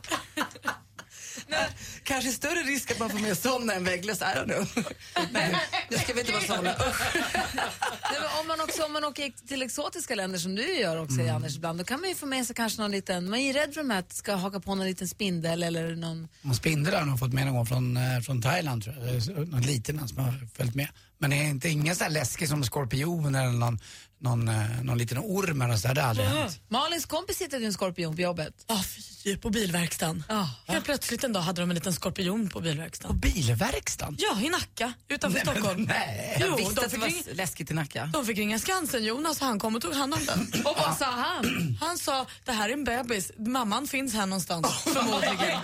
Kanske 2.03 2.31
större 2.31 2.63
risk 2.63 2.91
att 2.91 2.99
man 2.99 3.11
får 3.11 3.19
med 3.19 3.39
såna 3.39 3.73
än 3.73 3.85
vägglöss, 3.85 4.21
I 4.21 4.25
don't 4.25 4.45
know. 4.45 4.85
Nej, 5.33 5.57
nu 5.91 5.97
ska 5.99 6.13
vi 6.13 6.21
inte 6.21 6.33
vara 6.33 6.43
såna. 6.43 6.71
Usch. 6.71 7.15
Nej, 7.15 8.21
men 8.21 8.41
om, 8.41 8.47
man 8.49 8.61
också, 8.61 8.85
om 8.85 8.93
man 8.93 9.05
åker 9.05 9.47
till 9.49 9.63
exotiska 9.63 10.15
länder 10.15 10.39
som 10.39 10.55
du 10.55 10.79
gör 10.79 10.97
också 11.03 11.21
Anders 11.31 11.57
ibland, 11.57 11.79
då 11.79 11.85
kan 11.85 12.01
man 12.01 12.09
ju 12.09 12.15
få 12.15 12.27
med 12.27 12.47
sig 12.47 12.57
kanske 12.57 12.83
någon 12.83 12.91
liten, 12.91 13.31
man 13.31 13.39
är 13.39 13.47
ju 13.47 13.53
rädd 13.53 13.75
för 13.75 13.93
att 13.93 14.13
ska 14.13 14.35
haka 14.35 14.61
på 14.61 14.75
någon 14.75 14.87
liten 14.87 15.09
spindel 15.09 15.63
eller 15.63 15.97
någon, 15.97 16.29
Någon 16.43 16.55
spindel 16.55 16.95
har 16.95 17.05
nog 17.05 17.19
fått 17.19 17.33
med 17.33 17.47
någon 17.47 17.55
gång 17.55 17.67
från, 17.67 17.97
eh, 17.97 18.21
från 18.21 18.43
Thailand 18.43 18.85
tror 18.85 18.97
jag. 18.97 19.49
Någon 19.49 19.63
liten 19.63 20.09
som 20.09 20.19
har 20.19 20.49
följt 20.55 20.75
med. 20.75 20.89
Men 21.19 21.31
det 21.31 21.37
är 21.37 21.45
inte 21.45 21.69
ingen 21.69 21.97
sån 21.97 22.05
här 22.05 22.13
läskig 22.13 22.49
som 22.49 22.65
skorpion 22.65 23.35
eller 23.35 23.53
någon, 23.53 23.79
någon, 24.21 24.49
eh, 24.49 24.83
någon 24.83 24.99
liten 24.99 25.19
orm 25.19 25.63
eller 25.63 25.77
så. 25.77 25.89
där. 25.89 25.95
Det 25.95 26.01
har 26.03 26.09
aldrig 26.09 26.27
hänt. 26.29 26.61
Malins 26.69 27.07
kompis 27.07 27.41
hittade 27.41 27.63
ju 27.63 27.67
en 27.67 27.73
skorpion 27.73 28.17
på 28.17 28.23
jobbet. 28.23 28.55
Ja, 28.67 28.83
fy, 29.25 29.37
på 29.37 29.51
bilverkstaden. 29.51 30.25
Helt 30.67 30.85
plötsligt 30.85 31.25
en 31.25 31.33
dag 31.33 31.41
hade 31.41 31.61
de 31.63 31.71
en 31.71 31.75
liten 31.75 31.93
skorpion 31.93 32.49
på 32.49 32.53
På 32.53 32.61
bilverkstaden. 32.61 33.19
bilverkstan? 33.21 34.17
Ja, 34.19 34.41
i 34.41 34.49
Nacka 34.49 34.93
utanför 35.09 35.41
Stockholm. 35.41 35.83
Nej. 35.83 36.37
Jo, 36.41 36.47
Jag 36.47 36.57
visste 36.57 36.75
de 36.75 36.81
att 36.81 36.85
det 36.85 36.91
fick, 36.91 37.01
var 37.01 37.07
ringa, 37.09 37.23
läskigt 37.35 37.71
i 37.71 37.75
Nacka. 37.75 38.11
de 38.13 38.27
fick 38.27 38.39
ringa 38.39 38.59
Skansen-Jonas 38.59 39.41
och 39.41 39.47
han 39.47 39.59
kom 39.59 39.77
och 39.77 39.83
tog 39.83 39.95
hand 39.95 40.15
om 40.15 40.21
den. 40.27 40.63
Och 40.65 40.77
vad 40.79 40.97
sa 40.97 41.05
han? 41.05 41.77
Han 41.81 41.99
sa, 41.99 42.27
det 42.45 42.53
här 42.53 42.69
är 42.69 42.73
en 42.73 42.85
bebis, 42.85 43.33
mamman 43.39 43.87
finns 43.87 44.15
här 44.15 44.27
någonstans 44.27 44.67
förmodligen. 44.85 45.37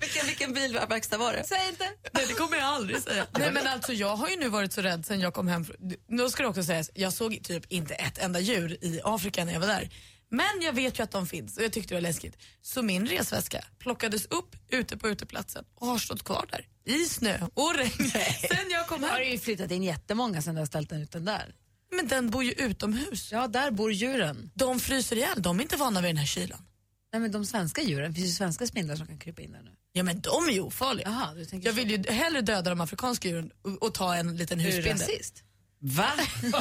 Vilken, 0.00 0.26
vilken 0.26 0.52
bilverkstad 0.52 1.18
var 1.18 1.32
det? 1.32 1.44
Säg 1.44 1.68
inte. 1.68 1.84
Nej, 2.12 2.24
det 2.28 2.34
kommer 2.34 2.56
jag 2.56 2.66
aldrig 2.66 3.02
säga. 3.02 3.26
Nej, 3.38 3.52
men 3.52 3.66
alltså, 3.66 3.92
jag 3.92 4.16
har 4.16 4.28
ju 4.28 4.36
nu 4.36 4.48
varit 4.48 4.72
så 4.72 4.80
rädd 4.82 5.06
sen 5.06 5.20
jag 5.20 5.34
kom 5.34 5.48
hem. 5.48 5.66
Nu 6.08 6.28
ska 6.30 6.42
det 6.42 6.48
också 6.48 6.62
sägas, 6.62 6.90
jag 6.94 7.12
såg 7.12 7.42
typ 7.42 7.72
inte 7.72 7.94
ett 7.94 8.18
enda 8.18 8.40
djur 8.40 8.84
i 8.84 9.00
Afrika 9.04 9.44
när 9.44 9.52
jag 9.52 9.60
var 9.60 9.66
där. 9.66 9.90
Men 10.30 10.62
jag 10.62 10.72
vet 10.72 10.98
ju 10.98 11.02
att 11.02 11.10
de 11.10 11.26
finns 11.26 11.56
och 11.56 11.64
jag 11.64 11.72
tyckte 11.72 11.88
det 11.88 11.96
var 11.96 12.00
läskigt. 12.00 12.36
Så 12.62 12.82
min 12.82 13.06
resväska 13.06 13.64
plockades 13.78 14.26
upp 14.26 14.56
ute 14.68 14.96
på 14.96 15.08
uteplatsen 15.08 15.64
och 15.74 15.86
har 15.86 15.98
stått 15.98 16.24
kvar 16.24 16.46
där 16.50 16.66
i 16.94 17.04
snö 17.04 17.38
och 17.54 17.74
regn 17.76 18.10
sen 18.48 18.70
jag 18.70 18.86
kom 18.86 19.02
Har 19.02 19.10
hem. 19.10 19.18
det 19.18 19.24
ju 19.24 19.38
flyttat 19.38 19.70
in 19.70 19.82
jättemånga 19.82 20.42
sen 20.42 20.54
du 20.54 20.60
har 20.60 20.66
ställt 20.66 20.90
den 20.90 21.02
ut 21.02 21.10
den 21.12 21.24
där. 21.24 21.54
Men 21.96 22.08
den 22.08 22.30
bor 22.30 22.44
ju 22.44 22.52
utomhus. 22.52 23.32
Ja, 23.32 23.46
där 23.48 23.70
bor 23.70 23.92
djuren. 23.92 24.50
De 24.54 24.80
fryser 24.80 25.16
ihjäl, 25.16 25.42
de 25.42 25.58
är 25.58 25.62
inte 25.62 25.76
vana 25.76 26.00
vid 26.00 26.08
den 26.08 26.16
här 26.16 26.26
kylan. 26.26 26.64
Nej 27.12 27.20
men 27.22 27.32
de 27.32 27.46
svenska 27.46 27.82
djuren, 27.82 28.10
det 28.10 28.14
finns 28.14 28.28
ju 28.28 28.32
svenska 28.32 28.66
spindlar 28.66 28.96
som 28.96 29.06
kan 29.06 29.18
krypa 29.18 29.42
in 29.42 29.52
där 29.52 29.62
nu. 29.62 29.70
Ja 29.98 30.04
men 30.04 30.20
de 30.20 30.48
är 30.48 30.52
ju 30.52 30.60
ofarliga. 30.60 31.08
Jaha, 31.08 31.34
du 31.34 31.44
tänker 31.44 31.68
Jag 31.68 31.74
vill 31.74 31.90
ju 31.90 32.12
hellre 32.12 32.40
döda 32.40 32.70
de 32.70 32.80
afrikanska 32.80 33.28
djuren 33.28 33.50
och, 33.62 33.82
och 33.82 33.94
ta 33.94 34.14
en 34.14 34.36
liten 34.36 34.58
du 34.58 34.80
rasist? 34.80 35.42
Va? 35.78 36.12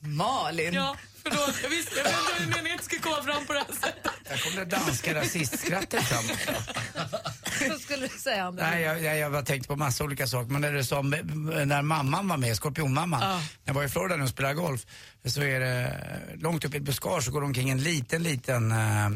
Malin. 0.00 0.74
Ja, 0.74 0.96
förlåt. 1.22 1.54
Jag, 1.62 1.70
visste, 1.70 1.96
jag 1.96 2.04
vet 2.04 2.40
inte 2.40 2.56
meningen 2.56 2.74
att 2.74 2.78
det 2.78 2.84
skulle 2.84 3.00
komma 3.00 3.22
fram 3.22 3.46
på 3.46 3.52
det 3.52 3.58
här 3.58 3.66
sättet. 3.66 4.12
Där 4.28 4.38
kom 4.38 4.56
det 4.56 4.64
danska 4.64 5.14
rasistskrattet 5.14 6.04
fram. 6.04 6.24
Vad 7.68 7.80
skulle 7.80 8.06
du 8.06 8.18
säga 8.18 8.44
Anders? 8.44 8.66
Nej, 8.70 8.82
jag, 8.82 9.02
jag, 9.02 9.18
jag 9.18 9.32
bara 9.32 9.42
tänkte 9.42 9.68
på 9.68 9.76
massa 9.76 10.04
olika 10.04 10.26
saker. 10.26 10.52
Men 10.52 10.60
när 10.60 10.72
det 10.72 10.84
som, 10.84 11.10
när 11.66 11.82
mamman 11.82 12.28
var 12.28 12.36
med, 12.36 12.56
skorpionmamman, 12.56 13.20
när 13.20 13.40
jag 13.64 13.74
var 13.74 13.84
i 13.84 13.88
Florida 13.88 14.16
nu 14.16 14.22
och 14.22 14.28
spelade 14.28 14.54
golf, 14.54 14.86
så 15.24 15.42
är 15.42 15.60
det 15.60 16.00
långt 16.34 16.64
upp 16.64 16.74
i 16.74 16.76
ett 16.76 16.82
buskage 16.82 17.24
så 17.24 17.30
går 17.30 17.40
det 17.40 17.46
omkring 17.46 17.70
en 17.70 17.82
liten, 17.82 18.22
liten 18.22 18.72
äh, 18.72 19.10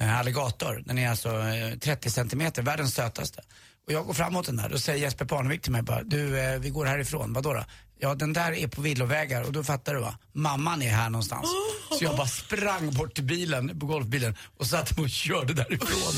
alligator. 0.00 0.82
Den 0.86 0.98
är 0.98 1.10
alltså 1.10 1.28
eh, 1.28 1.78
30 1.78 2.10
centimeter, 2.10 2.62
världens 2.62 2.94
sötaste. 2.94 3.40
Och 3.86 3.92
jag 3.92 4.06
går 4.06 4.14
fram 4.14 4.32
mot 4.32 4.46
den 4.46 4.56
där, 4.56 4.68
då 4.68 4.78
säger 4.78 4.98
Jesper 4.98 5.24
Parnevik 5.24 5.62
till 5.62 5.72
mig 5.72 5.82
bara, 5.82 6.02
du 6.02 6.38
eh, 6.40 6.58
vi 6.58 6.70
går 6.70 6.86
härifrån, 6.86 7.32
vadå 7.32 7.52
då? 7.52 7.64
Ja 7.98 8.14
den 8.14 8.32
där 8.32 8.52
är 8.52 8.68
på 8.68 8.80
villovägar 8.80 9.42
och 9.42 9.52
då 9.52 9.64
fattar 9.64 9.94
du 9.94 10.00
va, 10.00 10.18
mamman 10.32 10.82
är 10.82 10.90
här 10.90 11.10
någonstans. 11.10 11.48
Så 11.98 12.04
jag 12.04 12.16
bara 12.16 12.26
sprang 12.26 12.90
bort 12.94 13.14
till 13.14 13.24
bilen, 13.24 13.80
på 13.80 13.86
golfbilen 13.86 14.36
och 14.56 14.66
satte 14.66 14.94
mig 14.94 15.04
och 15.04 15.10
körde 15.10 15.54
därifrån. 15.54 16.12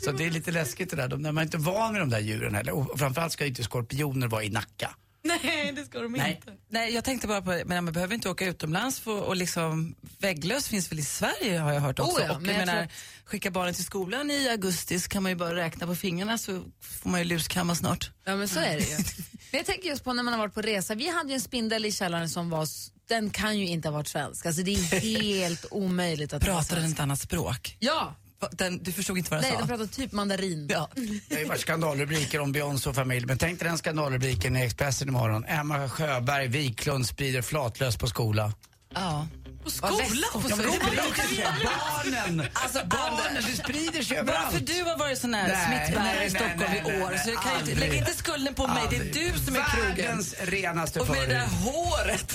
Så 0.00 0.12
det 0.12 0.24
är 0.24 0.30
lite 0.30 0.50
läskigt 0.50 0.90
det 0.90 0.96
där, 0.96 1.08
de, 1.08 1.22
när 1.22 1.32
man 1.32 1.42
är 1.42 1.44
inte 1.44 1.58
van 1.58 1.92
vid 1.92 2.02
de 2.02 2.10
där 2.10 2.20
djuren 2.20 2.54
heller. 2.54 2.72
Och 2.72 2.98
framförallt 2.98 3.32
ska 3.32 3.44
ju 3.44 3.48
inte 3.48 3.64
skorpioner 3.64 4.28
vara 4.28 4.44
i 4.44 4.50
Nacka. 4.50 4.90
Nej, 5.42 5.72
det 5.76 5.84
ska 5.84 6.00
de 6.00 6.12
Nej. 6.12 6.40
Nej, 6.68 6.94
jag 6.94 7.04
tänkte 7.04 7.26
bara 7.26 7.42
på 7.42 7.62
men 7.66 7.84
man 7.84 7.94
behöver 7.94 8.14
inte 8.14 8.28
åka 8.28 8.46
utomlands 8.46 9.00
för, 9.00 9.20
och 9.22 9.36
liksom, 9.36 9.94
vägglöss 10.18 10.68
finns 10.68 10.92
väl 10.92 10.98
i 10.98 11.04
Sverige 11.04 11.58
har 11.58 11.72
jag 11.72 11.80
hört 11.80 11.98
också. 11.98 12.20
Oh 12.20 12.26
ja, 12.26 12.34
och 12.34 12.42
men 12.42 12.50
jag 12.50 12.66
menar, 12.66 12.86
tror 12.86 12.88
skicka 13.24 13.50
barnen 13.50 13.74
till 13.74 13.84
skolan 13.84 14.30
i 14.30 14.48
augusti 14.48 15.00
så 15.00 15.08
kan 15.08 15.22
man 15.22 15.32
ju 15.32 15.36
bara 15.36 15.54
räkna 15.54 15.86
på 15.86 15.94
fingrarna 15.94 16.38
så 16.38 16.64
får 16.80 17.10
man 17.10 17.20
ju 17.20 17.24
luskamma 17.26 17.74
snart. 17.74 18.10
Ja 18.24 18.36
men 18.36 18.48
så 18.48 18.60
är 18.60 18.76
det 18.76 18.90
ju. 18.90 18.96
Men 19.50 19.58
jag 19.58 19.66
tänker 19.66 19.88
just 19.88 20.04
på 20.04 20.12
när 20.12 20.22
man 20.22 20.34
har 20.34 20.38
varit 20.40 20.54
på 20.54 20.62
resa. 20.62 20.94
Vi 20.94 21.08
hade 21.08 21.28
ju 21.28 21.34
en 21.34 21.40
spindel 21.40 21.84
i 21.84 21.92
källaren 21.92 22.28
som 22.28 22.50
var, 22.50 22.68
den 23.08 23.30
kan 23.30 23.58
ju 23.58 23.66
inte 23.66 23.88
ha 23.88 23.92
varit 23.92 24.08
svensk. 24.08 24.46
Alltså 24.46 24.62
det 24.62 24.74
är 24.74 25.00
helt 25.22 25.64
omöjligt 25.70 26.32
att 26.32 26.44
Pratar 26.44 26.76
den 26.76 26.92
ett 26.92 27.00
annat 27.00 27.20
språk? 27.20 27.76
Ja, 27.78 28.14
Den, 28.52 28.82
du 28.82 28.92
förstod 28.92 29.18
inte 29.18 29.30
vad 29.30 29.38
den 29.40 29.42
nej 29.42 29.52
sa? 29.52 29.58
den 29.58 29.68
pratar 29.68 29.86
typ 29.86 30.12
mandarin. 30.12 30.68
Ja. 30.70 30.88
Det 31.28 31.34
har 31.34 31.40
ju 31.42 31.48
varit 31.48 31.60
skandalrubriker 31.60 32.40
om 32.40 32.52
Beyoncé 32.52 32.88
och 32.90 32.94
familj, 32.96 33.26
men 33.26 33.38
tänk 33.38 33.58
dig 33.60 33.68
den 33.68 33.78
skandalrubriken 33.78 34.56
i 34.56 34.62
Expressen 34.62 35.08
imorgon. 35.08 35.44
Emma 35.44 35.88
Sjöberg 35.88 36.48
Wiklund 36.48 37.06
sprider 37.06 37.42
flatlös 37.42 37.96
på 37.96 38.06
skola. 38.06 38.52
ja. 38.94 39.26
På 39.64 39.70
skolan? 39.70 40.00
Ja, 40.32 40.56
men 40.56 40.58
det 40.58 40.64
sprider 40.64 41.26
sig. 41.26 41.44
Barnen! 41.64 42.46
Alltså, 42.52 42.78
Barnen, 42.86 43.42
det 43.50 43.56
sprider 43.56 44.02
sig 44.02 44.16
Bara 44.16 44.20
överallt. 44.20 44.52
för 44.56 44.60
du 44.60 44.82
har 44.84 44.98
varit 44.98 45.18
sån 45.18 45.34
här 45.34 45.48
Nej, 45.48 45.86
smittbärare 45.86 46.14
nej, 46.14 46.16
i 46.16 46.20
nej, 46.20 46.30
Stockholm 46.30 46.58
nej, 46.72 46.82
nej, 46.86 46.98
i 46.98 47.02
år 47.02 47.10
nej, 47.10 47.18
så 47.24 47.30
jag 47.30 47.42
kan 47.42 47.56
aldrig. 47.56 47.78
lägg 47.78 47.94
inte 47.94 48.12
skulden 48.14 48.54
på 48.54 48.66
mig, 48.66 48.82
det 48.90 48.96
är 48.96 49.00
Aldrig. 49.00 49.32
du 49.34 49.38
som 49.44 49.56
är 49.56 49.64
krogen. 49.64 49.96
Världens 49.96 50.34
renaste 50.42 51.00
Och 51.00 51.08
med 51.08 51.28
det 51.28 51.34
där 51.34 51.46
förhud. 51.46 51.74
håret. 51.74 52.32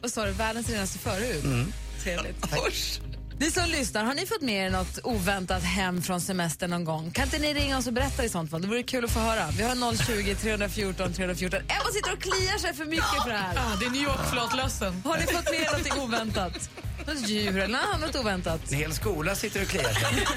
Vad 0.00 0.12
sa 0.12 0.24
du, 0.24 0.32
världens 0.32 0.68
renaste 0.68 0.98
förhud? 0.98 1.66
Trevligt. 2.02 2.44
Usch. 2.68 3.00
Ni 3.40 3.50
som 3.50 3.68
lyssnar, 3.68 4.04
har 4.04 4.14
ni 4.14 4.26
fått 4.26 4.42
med 4.42 4.66
er 4.66 4.70
något 4.70 4.98
oväntat 5.04 5.62
hem 5.62 6.02
från 6.02 6.20
semestern 6.20 6.70
någon 6.70 6.84
gång? 6.84 7.10
Kan 7.10 7.24
inte 7.24 7.38
ni 7.38 7.54
ringa 7.54 7.78
oss 7.78 7.86
och 7.86 7.92
berätta 7.92 8.24
i 8.24 8.28
sånt 8.28 8.50
fall? 8.50 8.62
Det 8.62 8.68
vore 8.68 8.82
kul 8.82 9.04
att 9.04 9.10
få 9.10 9.20
höra. 9.20 9.46
Vi 9.58 9.62
har 9.62 9.96
020 10.06 10.34
314 10.34 11.12
314. 11.12 11.60
Emma 11.60 11.90
sitter 11.92 12.12
och 12.12 12.20
kliar 12.22 12.58
sig 12.58 12.74
för 12.74 12.84
mycket 12.84 13.22
för 13.22 13.30
det 13.30 13.36
här. 13.36 13.54
Ja, 13.54 13.62
det 13.80 13.86
är 13.86 13.90
New 13.90 14.02
York-flatlössen. 14.02 15.02
Har 15.04 15.16
ni 15.16 15.22
fått 15.22 15.44
med 15.44 15.60
er 15.60 15.78
något 15.78 16.04
oväntat? 16.04 16.70
Något 17.06 17.28
djur 17.28 17.58
eller 17.58 17.98
något 18.00 18.16
oväntat? 18.16 18.60
En 18.72 18.78
hel 18.78 18.94
skola 18.94 19.34
sitter 19.34 19.62
och 19.62 19.68
kliar 19.68 19.92
sig. 19.92 20.26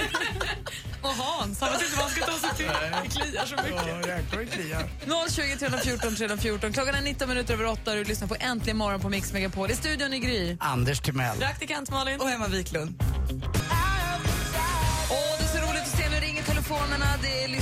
Och 1.02 1.10
Hans, 1.10 1.62
han 1.62 1.72
vet 1.72 1.82
inte 1.82 1.96
vad 1.96 2.04
han 2.06 2.12
ska 2.12 2.26
ta 2.26 2.40
sig 2.40 2.50
till. 2.58 2.66
Det 3.04 3.10
kliar 3.10 3.46
så 3.46 3.56
mycket. 3.56 3.88
Ja, 3.88 4.16
räknar 4.16 4.42
och 4.42 4.50
kliar. 4.50 4.90
020 5.30 5.58
314 5.60 6.16
314. 6.16 6.74
Klockan 6.74 6.96
är 6.96 7.02
19 7.02 7.30
minuter 7.30 7.54
över 7.54 7.66
8 7.66 7.92
och 7.92 7.98
du 7.98 8.04
lyssnar 8.04 8.28
på 8.28 8.36
Äntligen 8.40 8.78
morgon 8.78 9.00
på 9.00 9.10
Mix 9.10 9.34
Megapol. 9.34 9.72
I 9.72 9.76
studion 9.76 10.14
i 10.14 10.20
Gry. 10.20 10.58
Anders 10.60 11.00
Timell. 11.00 11.38
Praktikant 11.38 11.90
Malin. 11.92 12.22
Och 12.22 12.30
Emma 12.30 12.48
Wiklund. 12.48 13.04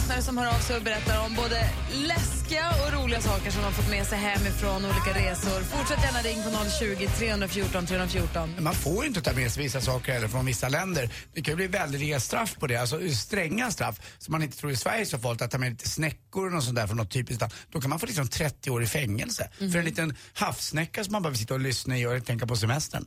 Lyssnare 0.08 0.22
som 0.22 0.38
hör 0.38 0.48
av 0.48 0.60
sig 0.60 0.78
och 0.78 0.84
berättar 0.84 1.26
om 1.26 1.36
både 1.36 1.70
läskiga 1.94 2.70
och 2.70 2.94
roliga 2.94 3.22
saker 3.22 3.52
som 3.52 3.62
de 3.62 3.74
fått 3.74 3.90
med 3.90 4.08
sig 4.08 4.18
hemifrån 4.18 4.86
olika 4.86 5.30
resor. 5.30 5.62
Fortsätt 5.62 6.04
gärna 6.04 6.20
ring 6.20 6.44
på 6.44 6.70
020 6.80 7.08
314 7.18 7.86
314. 7.86 8.56
Man 8.60 8.74
får 8.74 9.04
ju 9.04 9.08
inte 9.08 9.22
ta 9.22 9.34
med 9.34 9.52
sig 9.52 9.64
vissa 9.64 9.82
saker 9.82 10.14
heller 10.14 10.28
från 10.28 10.46
vissa 10.46 10.70
länder. 10.70 11.10
Det 11.34 11.42
kan 11.42 11.52
ju 11.52 11.56
bli 11.56 11.68
väldiga 11.68 12.20
straff 12.20 12.56
på 12.60 12.68
det, 12.68 12.76
alltså 12.76 13.10
stränga 13.10 13.72
straff 13.72 14.00
som 14.18 14.32
man 14.32 14.44
inte 14.44 14.58
tror 14.58 14.72
i 14.72 14.76
Sverige 14.76 15.06
så 15.06 15.18
folk 15.20 15.42
att 15.42 15.52
ta 15.52 15.58
med 15.58 15.70
lite 15.70 15.90
snäckor 15.90 16.46
och 16.46 16.52
något 16.52 16.64
sånt 16.64 16.76
där 16.76 16.88
från 16.88 16.98
något 16.98 17.12
typiskt 17.12 17.42
land. 17.42 17.54
Då 17.72 17.82
kan 17.82 17.90
man 17.90 18.00
få 18.00 18.06
liksom 18.06 18.28
30 18.28 18.70
år 18.70 18.84
i 18.84 18.88
fängelse 18.88 19.50
för 19.58 19.78
en 19.78 19.86
liten 19.86 20.16
havssnäcka 20.34 21.04
som 21.04 21.12
man 21.12 21.24
bara 21.24 21.30
vill 21.30 21.40
sitta 21.40 21.54
och 21.54 21.60
lyssna 21.60 21.98
i 21.98 22.06
och 22.06 22.26
tänka 22.26 22.48
på 22.48 22.56
semestern. 22.56 23.06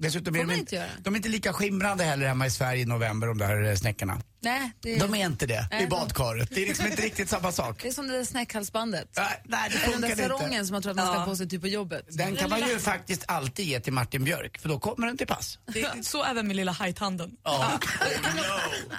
Dessutom 0.00 0.34
är 0.36 0.44
de, 0.44 0.54
inte 0.54 0.86
de 0.98 1.14
är 1.14 1.16
inte 1.16 1.28
lika 1.28 1.52
skimrande 1.52 2.04
heller 2.04 2.26
hemma 2.26 2.46
i 2.46 2.50
Sverige 2.50 2.82
i 2.82 2.84
november, 2.86 3.26
de 3.26 3.38
där 3.38 3.62
eh, 3.70 3.74
snäckorna. 3.76 4.20
Nej, 4.42 4.72
det 4.80 4.94
är, 4.94 5.00
De 5.00 5.14
är 5.14 5.26
inte 5.26 5.46
det 5.46 5.68
Nej, 5.70 5.84
i 5.84 5.86
badkaret. 5.86 6.48
Det 6.54 6.62
är 6.62 6.66
liksom 6.66 6.86
inte 6.86 7.02
riktigt 7.02 7.28
samma 7.28 7.52
sak. 7.60 7.82
det 7.82 7.88
är 7.88 7.92
som 7.92 8.08
det 8.08 8.16
där 8.16 8.24
snäckhalsbandet. 8.24 9.08
Nej, 9.16 9.42
nej, 9.44 9.70
det 9.70 9.76
Eller 9.78 9.92
den 9.92 10.00
där 10.00 10.08
funkar 10.08 10.28
sarongen 10.28 10.52
inte. 10.52 10.66
som 10.66 10.74
man 10.74 10.82
tror 10.82 10.90
att 10.90 10.96
man 10.96 11.06
ska 11.06 11.18
ha 11.18 11.26
på 11.26 11.36
sig 11.36 11.48
typ 11.48 11.60
på 11.60 11.68
jobbet. 11.68 12.04
Den 12.08 12.36
kan 12.36 12.50
man 12.50 12.68
ju 12.68 12.78
faktiskt 12.78 13.24
alltid 13.28 13.66
ge 13.66 13.80
till 13.80 13.92
Martin 13.92 14.24
Björk, 14.24 14.58
för 14.60 14.68
då 14.68 14.78
kommer 14.80 15.06
den 15.06 15.16
till 15.16 15.26
pass. 15.26 15.58
Det 15.66 15.82
är 15.82 16.02
så 16.02 16.24
även 16.24 16.46
med 16.46 16.56
lilla 16.56 16.72
hajthanden. 16.72 17.30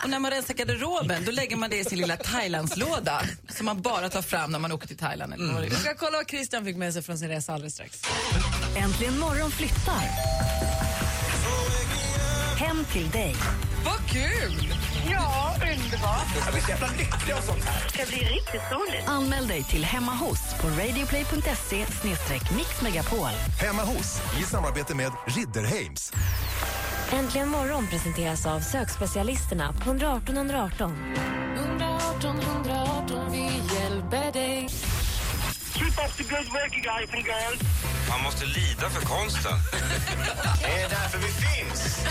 Och 0.03 0.10
när 0.10 0.20
man 0.20 0.31
rensar 0.31 0.53
garderoben 0.53 1.25
då 1.25 1.31
lägger 1.31 1.55
man 1.55 1.70
det 1.70 1.77
i 1.79 1.86
sin 1.86 1.98
lilla 2.00 2.17
Thailandslåda 2.17 3.22
som 3.50 3.65
man 3.65 3.81
bara 3.81 4.10
tar 4.10 4.22
fram 4.22 4.51
när 4.51 4.60
man 4.60 4.72
åker 4.72 4.88
till 4.88 4.98
Thailand. 4.98 5.34
Eller 5.34 5.63
är. 5.63 5.70
Vi 5.70 5.75
ska 5.75 5.93
kolla 5.96 6.12
vad 6.17 6.29
Christian 6.29 6.65
fick 6.65 6.75
med 6.77 6.93
sig 6.93 7.01
från 7.01 7.17
sin 7.17 7.27
resa 7.27 7.53
alldeles 7.53 7.74
strax. 7.74 8.01
Äntligen 8.77 9.20
morgon 9.20 9.51
flyttar. 9.51 10.01
Hem 12.62 12.86
till 12.86 13.10
dig. 13.10 13.36
Vad 13.86 14.10
kul! 14.10 14.74
Ja, 15.12 15.53
underbart. 15.56 16.27
Jag 16.46 16.53
blir 16.53 16.62
så 16.62 16.70
jävla 16.70 16.88
lycklig 16.88 17.36
och 17.38 17.44
sånt 17.44 17.63
här. 17.63 17.84
Det 17.84 17.89
ska 17.89 18.06
bli 18.06 18.18
riktigt 18.18 18.62
roligt. 18.72 19.08
Anmäl 19.08 19.48
dig 19.48 19.63
till 19.63 19.86
Hemma 19.86 20.12
hos 20.12 20.39
på 20.62 20.68
radioplay.se 20.68 21.86
mixmegapol. 22.58 23.30
Hemma 23.62 23.84
hos, 23.84 24.22
i 24.39 24.44
samarbete 24.44 24.96
med 24.96 25.12
Ridderheims. 25.25 26.13
Äntligen 27.12 27.50
morgon 27.50 27.88
presenteras 27.88 28.46
av 28.46 28.60
sökspecialisterna 28.60 29.74
på 29.74 29.89
118 29.89 30.38
118. 30.38 30.96
118 31.56 32.39
118, 32.39 32.80
Keep 35.91 36.05
up 36.05 36.12
the 36.17 36.24
good 36.24 36.50
work 36.53 36.71
guys 36.71 37.10
and 37.13 37.25
girls. 37.25 37.60
Man 38.10 38.21
måste 38.24 38.45
lida 38.45 38.89
för 38.89 39.01
konsten. 39.01 39.51
Det 40.60 40.81
är 40.81 40.89
därför 40.89 41.17
vi 41.17 41.27
finns! 41.27 42.05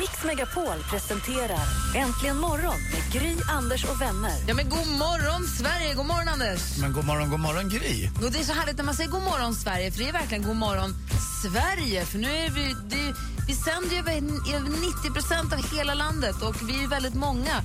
Mix 0.00 0.24
Megapol 0.24 0.84
presenterar 0.90 1.60
Äntligen 1.94 2.36
morgon 2.36 2.74
med 2.92 3.12
Gry, 3.12 3.36
Anders 3.50 3.84
och 3.84 4.00
vänner. 4.00 4.32
Ja, 4.48 4.54
men 4.54 4.68
god 4.68 4.86
morgon, 4.86 5.46
Sverige! 5.58 5.94
God 5.94 6.06
morgon, 6.06 6.28
Anders! 6.28 6.78
Men 6.78 6.92
god 6.92 7.04
morgon, 7.04 7.30
god 7.30 7.40
morgon 7.40 7.68
Gry. 7.68 8.08
Och 8.24 8.32
det 8.32 8.38
är 8.38 8.44
så 8.44 8.52
härligt 8.52 8.76
när 8.76 8.84
man 8.84 8.94
säger 8.94 9.10
god 9.10 9.22
morgon, 9.22 9.54
Sverige, 9.54 9.90
för 9.90 9.98
det 9.98 10.08
är 10.08 10.12
verkligen 10.12 10.42
god 10.42 10.56
morgon, 10.56 10.94
Sverige. 11.42 12.04
För 12.04 12.18
nu 12.18 12.28
är 12.28 12.50
vi, 12.50 12.76
det, 12.90 13.14
vi 13.48 13.54
sänder 13.54 13.90
ju 13.90 13.98
över, 13.98 14.12
över 14.54 14.70
90 14.70 15.12
procent 15.12 15.52
av 15.52 15.76
hela 15.76 15.94
landet 15.94 16.42
och 16.42 16.56
vi 16.68 16.84
är 16.84 16.88
väldigt 16.88 17.14
många 17.14 17.62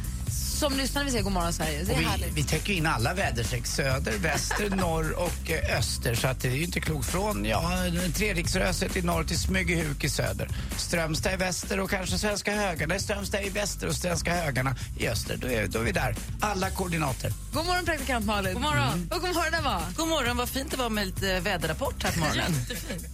som 0.57 0.77
lyssnar 0.77 1.01
när 1.01 1.05
vi 1.05 1.11
säger 1.11 1.23
god 1.23 1.33
morgon, 1.33 1.53
Sverige. 1.53 1.83
Det 1.83 1.93
är 1.93 1.97
vi, 1.97 2.03
härligt. 2.03 2.33
vi 2.33 2.43
täcker 2.43 2.73
in 2.73 2.85
alla 2.85 3.13
väderstreck, 3.13 3.67
söder, 3.67 4.17
väster, 4.17 4.69
norr 4.75 5.11
och 5.11 5.51
eh, 5.51 5.77
öster. 5.77 6.15
Så 6.15 6.27
att 6.27 6.41
det 6.41 6.47
är 6.47 6.55
ju 6.55 6.63
inte 6.63 6.79
klokt 6.79 7.09
från 7.09 7.45
ja, 7.45 7.71
Treriksröset 8.15 8.97
i 8.97 9.01
norr 9.01 9.23
till 9.23 9.39
Smygehuk 9.39 10.03
i 10.03 10.09
söder. 10.09 10.49
Strömstad 10.77 11.33
i 11.33 11.35
väster 11.35 11.79
och 11.79 11.89
kanske 11.89 12.17
Svenska 12.17 12.51
högarna. 12.55 12.93
Nej, 12.93 12.99
Strömstad 12.99 13.41
i 13.41 13.49
väster 13.49 13.87
och 13.87 13.95
Svenska 13.95 14.33
högarna 14.33 14.75
i 14.99 15.07
öster. 15.07 15.37
Då 15.37 15.47
är, 15.47 15.67
då 15.67 15.79
är 15.79 15.83
vi 15.83 15.91
där. 15.91 16.15
Alla 16.41 16.69
koordinater. 16.69 17.31
God 17.53 17.65
morgon, 17.65 17.85
praktikant 17.85 18.25
Malin. 18.25 18.53
God 18.53 18.61
morgon. 18.61 19.09
Och 19.13 19.21
god 19.21 19.35
morgon, 19.35 19.53
Emma. 19.53 19.81
God 19.97 20.07
morgon, 20.07 20.37
vad 20.37 20.49
fint 20.49 20.71
det 20.71 20.77
var 20.77 20.89
med 20.89 21.05
lite 21.05 21.39
väderrapport 21.39 22.03
här 22.03 22.11
på 22.11 22.19
morgonen. 22.19 22.51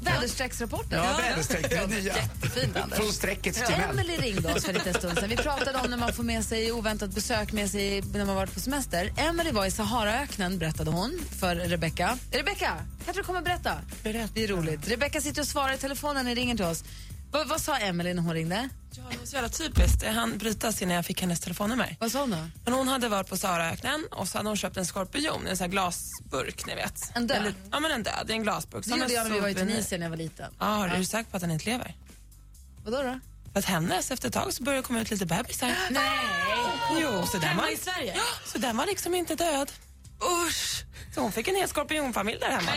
Väderstrecksrapporten. 0.02 1.04
Ja, 1.04 1.18
väderstreck, 1.18 1.70
det 1.70 1.76
är 1.76 1.88
nya. 1.88 2.16
Jättefint 2.16 2.78
Anders. 2.78 3.00
Från 3.00 3.14
strecket 3.14 3.54
till. 3.54 3.76
Emelie 3.90 4.18
ringde 4.18 4.54
oss 4.54 4.64
för 4.64 4.70
en 4.70 4.76
liten 4.76 4.94
stund 4.94 5.20
sedan. 5.20 5.30
Vi 5.30 5.38
pratade 5.38 5.78
om 5.78 5.90
när 5.90 5.98
man 5.98 6.14
får 6.14 6.24
med 6.24 6.46
sig 6.46 6.72
oväntat 6.72 7.10
besök 7.10 7.33
med 7.34 7.70
sig 7.70 8.02
när 8.02 8.26
man 8.26 8.36
varit 8.36 8.54
på 8.54 8.60
semester. 8.60 9.14
Emelie 9.18 9.52
var 9.54 9.66
i 9.66 9.72
Saharaöknen, 9.72 10.58
berättade 10.60 10.92
hon 10.92 11.20
för 11.40 11.56
Rebecca. 11.56 12.18
Rebecca, 12.32 12.78
kanske 13.06 13.22
du 13.22 13.26
kommer 13.26 13.42
berätta? 13.42 13.76
Berätta. 14.04 14.30
Det 14.34 14.44
är 14.44 14.48
roligt. 14.48 14.88
Rebecca 14.88 15.22
sitter 15.22 15.42
och 15.42 15.48
svarar 15.48 15.74
i 15.74 15.78
telefonen 15.78 16.26
när 16.26 16.36
ringer 16.36 16.56
till 16.56 16.66
oss. 16.66 16.84
Vad, 17.32 17.48
vad 17.48 17.62
sa 17.62 17.78
Emelie 17.78 18.14
när 18.14 18.22
hon 18.24 18.34
ringde? 18.34 18.70
Ja, 18.92 19.04
det 19.12 19.18
var 19.18 19.26
så 19.26 19.36
jävla 19.36 19.50
typiskt. 19.50 20.04
Jag 20.04 20.14
hann 20.14 20.38
bryta 20.38 20.72
sig 20.72 20.88
när 20.88 20.96
jag 20.96 21.06
fick 21.06 21.22
hennes 21.22 21.40
telefonnummer. 21.40 21.98
Vad 22.00 22.12
sa 22.12 22.20
hon 22.20 22.30
då? 22.32 22.38
Men 22.66 22.74
hon 22.74 22.88
hade 22.88 23.10
varit 23.10 23.30
på 23.30 23.38
Saharaöknen 23.38 24.06
och 24.12 24.28
så 24.28 24.38
hade 24.38 24.50
hon 24.50 24.58
köpt 24.58 24.78
en 24.78 24.86
skorpion, 24.86 25.48
en 25.48 25.58
sån 25.58 25.64
här 25.66 25.72
glasburk, 25.72 26.66
ni 26.68 26.76
vet. 26.76 27.12
En 27.16 27.28
död? 27.28 27.38
Eller- 27.38 27.54
Ja, 27.72 27.80
men 27.80 27.92
en 27.92 28.04
död. 28.04 28.24
Det 28.28 28.34
är 28.34 28.36
en 28.38 28.44
glasburk. 28.44 28.86
Det 28.86 28.92
gjorde 28.98 29.14
jag 29.14 29.24
när 29.28 29.34
vi 29.36 29.40
var 29.40 29.50
i. 29.50 29.54
Tunisien 29.56 30.00
när 30.00 30.06
jag 30.06 30.10
var 30.10 30.18
liten. 30.18 30.54
Ja, 30.60 30.88
är 30.88 30.98
du 30.98 31.06
säker 31.06 31.32
på 31.32 31.38
att 31.38 31.42
den 31.42 31.52
inte 31.52 31.66
lever? 31.66 31.96
Vadå 32.86 33.02
då? 33.04 33.20
För 33.54 33.60
att 33.60 33.66
hennes, 33.66 34.12
efter 34.12 34.28
ett 34.28 34.34
tag 34.34 34.54
så 34.54 34.64
började 34.64 34.82
det 34.82 34.86
komma 34.88 35.02
ut 35.02 35.12
lite 35.12 35.26
bebisar. 35.26 35.68
Nej! 35.90 36.20
Jo, 37.02 37.26
så 37.32 37.38
den 37.38 37.58
var, 37.58 37.74
i 37.74 37.78
Sverige? 37.78 38.14
Ja, 38.16 38.24
så 38.46 38.58
den 38.58 38.78
var 38.78 38.86
liksom 38.86 39.16
inte 39.16 39.36
död. 39.36 39.72
Usch! 40.48 40.84
Så 41.16 41.22
hon 41.22 41.32
fick 41.32 41.48
en 41.48 41.56
hel 41.56 41.68
skorpionfamilj 41.70 42.40
där 42.40 42.50
hemma. 42.50 42.72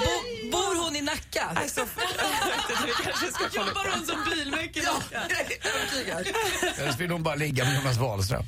Bo, 0.00 0.50
bor 0.50 0.84
hon 0.84 0.96
i 0.96 1.00
Nacka? 1.00 1.50
Alltså, 1.56 1.84
vi 1.84 2.92
kanske 3.04 3.26
ska 3.26 3.48
kolla 3.48 3.70
upp 3.70 3.76
Jobbar 3.76 3.90
hon 3.96 4.06
som 4.06 4.24
bilmekaniker? 4.30 4.88
Eller 6.78 6.92
så 6.92 6.98
vill 6.98 7.10
hon 7.10 7.22
bara 7.22 7.34
ligga 7.34 7.64
med 7.64 7.74
Jonas 7.74 7.96
Wahlström. 7.96 8.44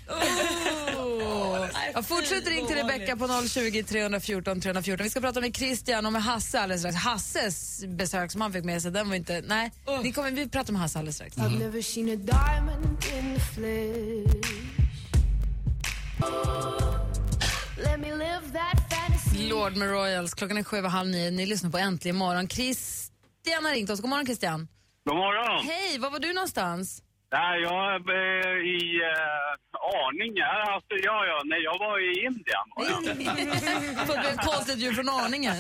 Ja, 1.95 2.03
fortsätt 2.03 2.49
ring 2.49 2.67
till 2.67 2.77
Rebecca 2.77 3.17
på 3.17 3.49
020 3.49 3.83
314 3.83 4.61
314. 4.61 5.05
Vi 5.05 5.11
ska 5.11 5.21
prata 5.21 5.41
med 5.41 5.57
Christian 5.57 6.07
och 6.07 6.13
med 6.13 6.23
Hasse 6.23 6.61
alldeles 6.61 6.81
strax. 6.83 6.97
Hasses 6.97 7.85
besök 7.89 8.33
som 8.33 8.41
han 8.41 8.53
fick 8.53 8.65
med 8.65 8.83
sig, 8.83 8.91
den 8.91 9.09
var 9.09 9.17
inte... 9.17 9.43
Nej, 9.47 9.73
ni 10.03 10.13
kommer, 10.13 10.31
vi 10.31 10.49
pratar 10.49 10.73
med 10.73 10.83
Hasse 10.83 10.99
alldeles 10.99 11.17
strax. 11.17 11.37
I've 11.37 11.59
never 11.59 11.83
seen 11.83 12.09
a 12.09 12.17
diamond 12.17 13.05
in 13.19 13.35
the 13.35 13.41
flesh. 13.41 14.77
Let 17.77 18.01
me 18.01 18.11
live 18.15 18.53
that 18.53 18.79
fantasy. 18.91 19.49
Lord 19.49 19.77
med 19.77 19.91
Royals. 19.91 20.35
Klockan 20.35 20.57
är 20.57 20.63
sju 20.63 20.77
över 20.77 20.89
halv 20.89 21.09
nio. 21.09 21.31
Ni 21.31 21.47
lyssnar 21.47 21.71
på 21.71 21.79
Äntligen 21.79 22.17
morgon. 22.17 22.49
Christian 22.49 23.65
har 23.65 23.73
ringt 23.73 23.91
oss. 23.91 24.01
God 24.01 24.11
morgon 24.11 24.27
Christian. 24.27 24.69
God 25.05 25.17
morgon. 25.17 25.67
Hej, 25.67 25.99
var 25.99 26.11
var 26.11 26.19
du 26.19 26.33
någonstans? 26.33 27.03
Nej, 27.37 27.61
jag 27.63 28.11
är 28.11 28.57
i 28.77 28.81
uh, 29.01 29.99
Arninge. 30.01 30.47
Alltså, 30.75 30.95
ja, 31.09 31.27
ja, 31.31 31.39
nej, 31.45 31.61
jag 31.69 31.79
var 31.79 31.97
i 32.09 32.11
Indien. 32.29 32.67
var 32.77 32.85
jag. 32.93 33.03
För 34.09 34.17
ett 34.31 34.45
konstigt 34.51 34.79
djur 34.83 34.93
från 34.99 35.09
Arninge. 35.09 35.55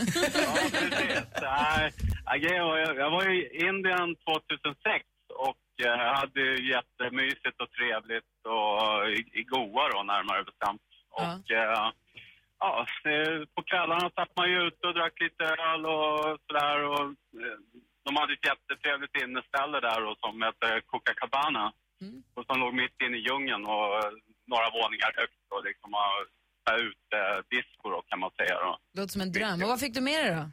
Nej, 1.43 1.93
nej, 2.27 2.41
grejen 2.43 2.65
var, 2.71 2.79
jag, 2.79 2.97
jag 2.97 3.11
var 3.11 3.25
i 3.37 3.39
Indien 3.69 4.09
2006 4.25 5.05
och 5.49 5.65
eh, 5.87 5.99
hade 6.19 6.43
jättemysigt 6.75 7.59
och 7.63 7.71
trevligt 7.79 8.35
och 8.55 9.09
i, 9.17 9.21
i 9.41 9.43
Goa 9.53 9.85
då 9.93 10.03
närmare 10.03 10.45
bestämt. 10.51 10.87
Och 11.21 11.45
eh, 11.61 11.85
ja, 12.59 12.87
eh, 13.11 13.37
på 13.55 13.61
kvällarna 13.71 14.11
satt 14.17 14.33
man 14.37 14.51
ju 14.51 14.59
ute 14.69 14.87
och 14.87 14.95
drack 14.95 15.17
lite 15.21 15.45
öl 15.45 15.87
och 15.87 16.39
sådär 16.47 16.79
och 16.93 17.07
eh, 17.45 17.59
de 18.07 18.11
hade 18.17 18.33
ett 18.33 18.49
jättetrevligt 18.53 19.17
inneställe 19.23 19.77
där 19.87 19.99
då, 20.07 20.11
som 20.23 20.43
hette 20.47 20.69
Copacabana 20.91 21.65
och 22.37 22.45
som 22.49 22.57
låg 22.63 22.73
mitt 22.83 22.97
inne 23.05 23.17
i 23.17 23.25
djungeln 23.27 23.65
och 23.75 23.87
eh, 23.99 24.11
några 24.53 24.69
våningar 24.79 25.11
högt 25.21 25.47
och 25.55 25.63
liksom 25.69 25.91
uh, 25.95 26.75
ute 26.89 27.19
disco 27.55 27.85
då 27.95 27.99
kan 28.09 28.19
man 28.25 28.31
säga 28.39 28.55
då. 28.65 28.73
Låter 28.97 29.13
som 29.17 29.23
en 29.27 29.33
dröm. 29.33 29.63
Och 29.63 29.69
vad 29.73 29.81
fick 29.81 29.95
du 29.95 30.01
med 30.01 30.21
dig 30.25 30.35
då? 30.41 30.45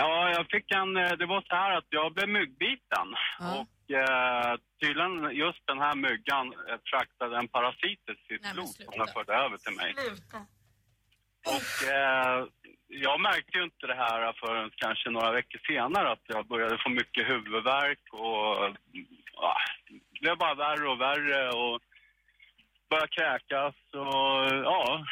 Ja, 0.00 0.30
jag 0.36 0.46
fick 0.54 0.66
en, 0.80 0.96
eh, 0.96 1.12
det 1.20 1.26
var 1.26 1.40
så 1.48 1.54
här 1.62 1.70
att 1.78 1.88
jag 1.98 2.14
blev 2.14 2.28
myggbiten. 2.28 3.08
Och 3.56 3.84
eh, 4.00 4.52
tydligen 4.80 5.14
just 5.44 5.62
den 5.66 5.78
här 5.78 5.94
myggan 6.06 6.46
eh, 6.68 6.78
traktade 6.90 7.38
en 7.38 7.48
parasit 7.48 8.02
i 8.12 8.14
sitt 8.28 8.52
blod 8.52 8.68
som 8.68 8.94
den 8.98 9.08
förde 9.16 9.32
över 9.44 9.56
till 9.64 9.76
mig. 9.82 9.94
Och 11.54 11.72
eh, 11.96 12.38
jag 12.88 13.20
märkte 13.20 13.58
ju 13.58 13.64
inte 13.64 13.86
det 13.86 13.94
här 13.94 14.32
förrän 14.40 14.70
kanske 14.76 15.10
några 15.10 15.32
veckor 15.32 15.60
senare 15.66 16.12
att 16.12 16.24
jag 16.26 16.46
började 16.46 16.78
få 16.84 16.88
mycket 16.90 17.28
huvudvärk 17.30 18.04
och 18.12 18.76
ja, 19.32 19.56
det 19.88 20.20
blev 20.20 20.36
bara 20.38 20.54
värre 20.54 20.88
och 20.92 21.00
värre 21.00 21.48
och 21.48 21.80
började 22.90 23.14
kräkas 23.18 23.74
och 23.92 24.34
ja, 24.70 25.04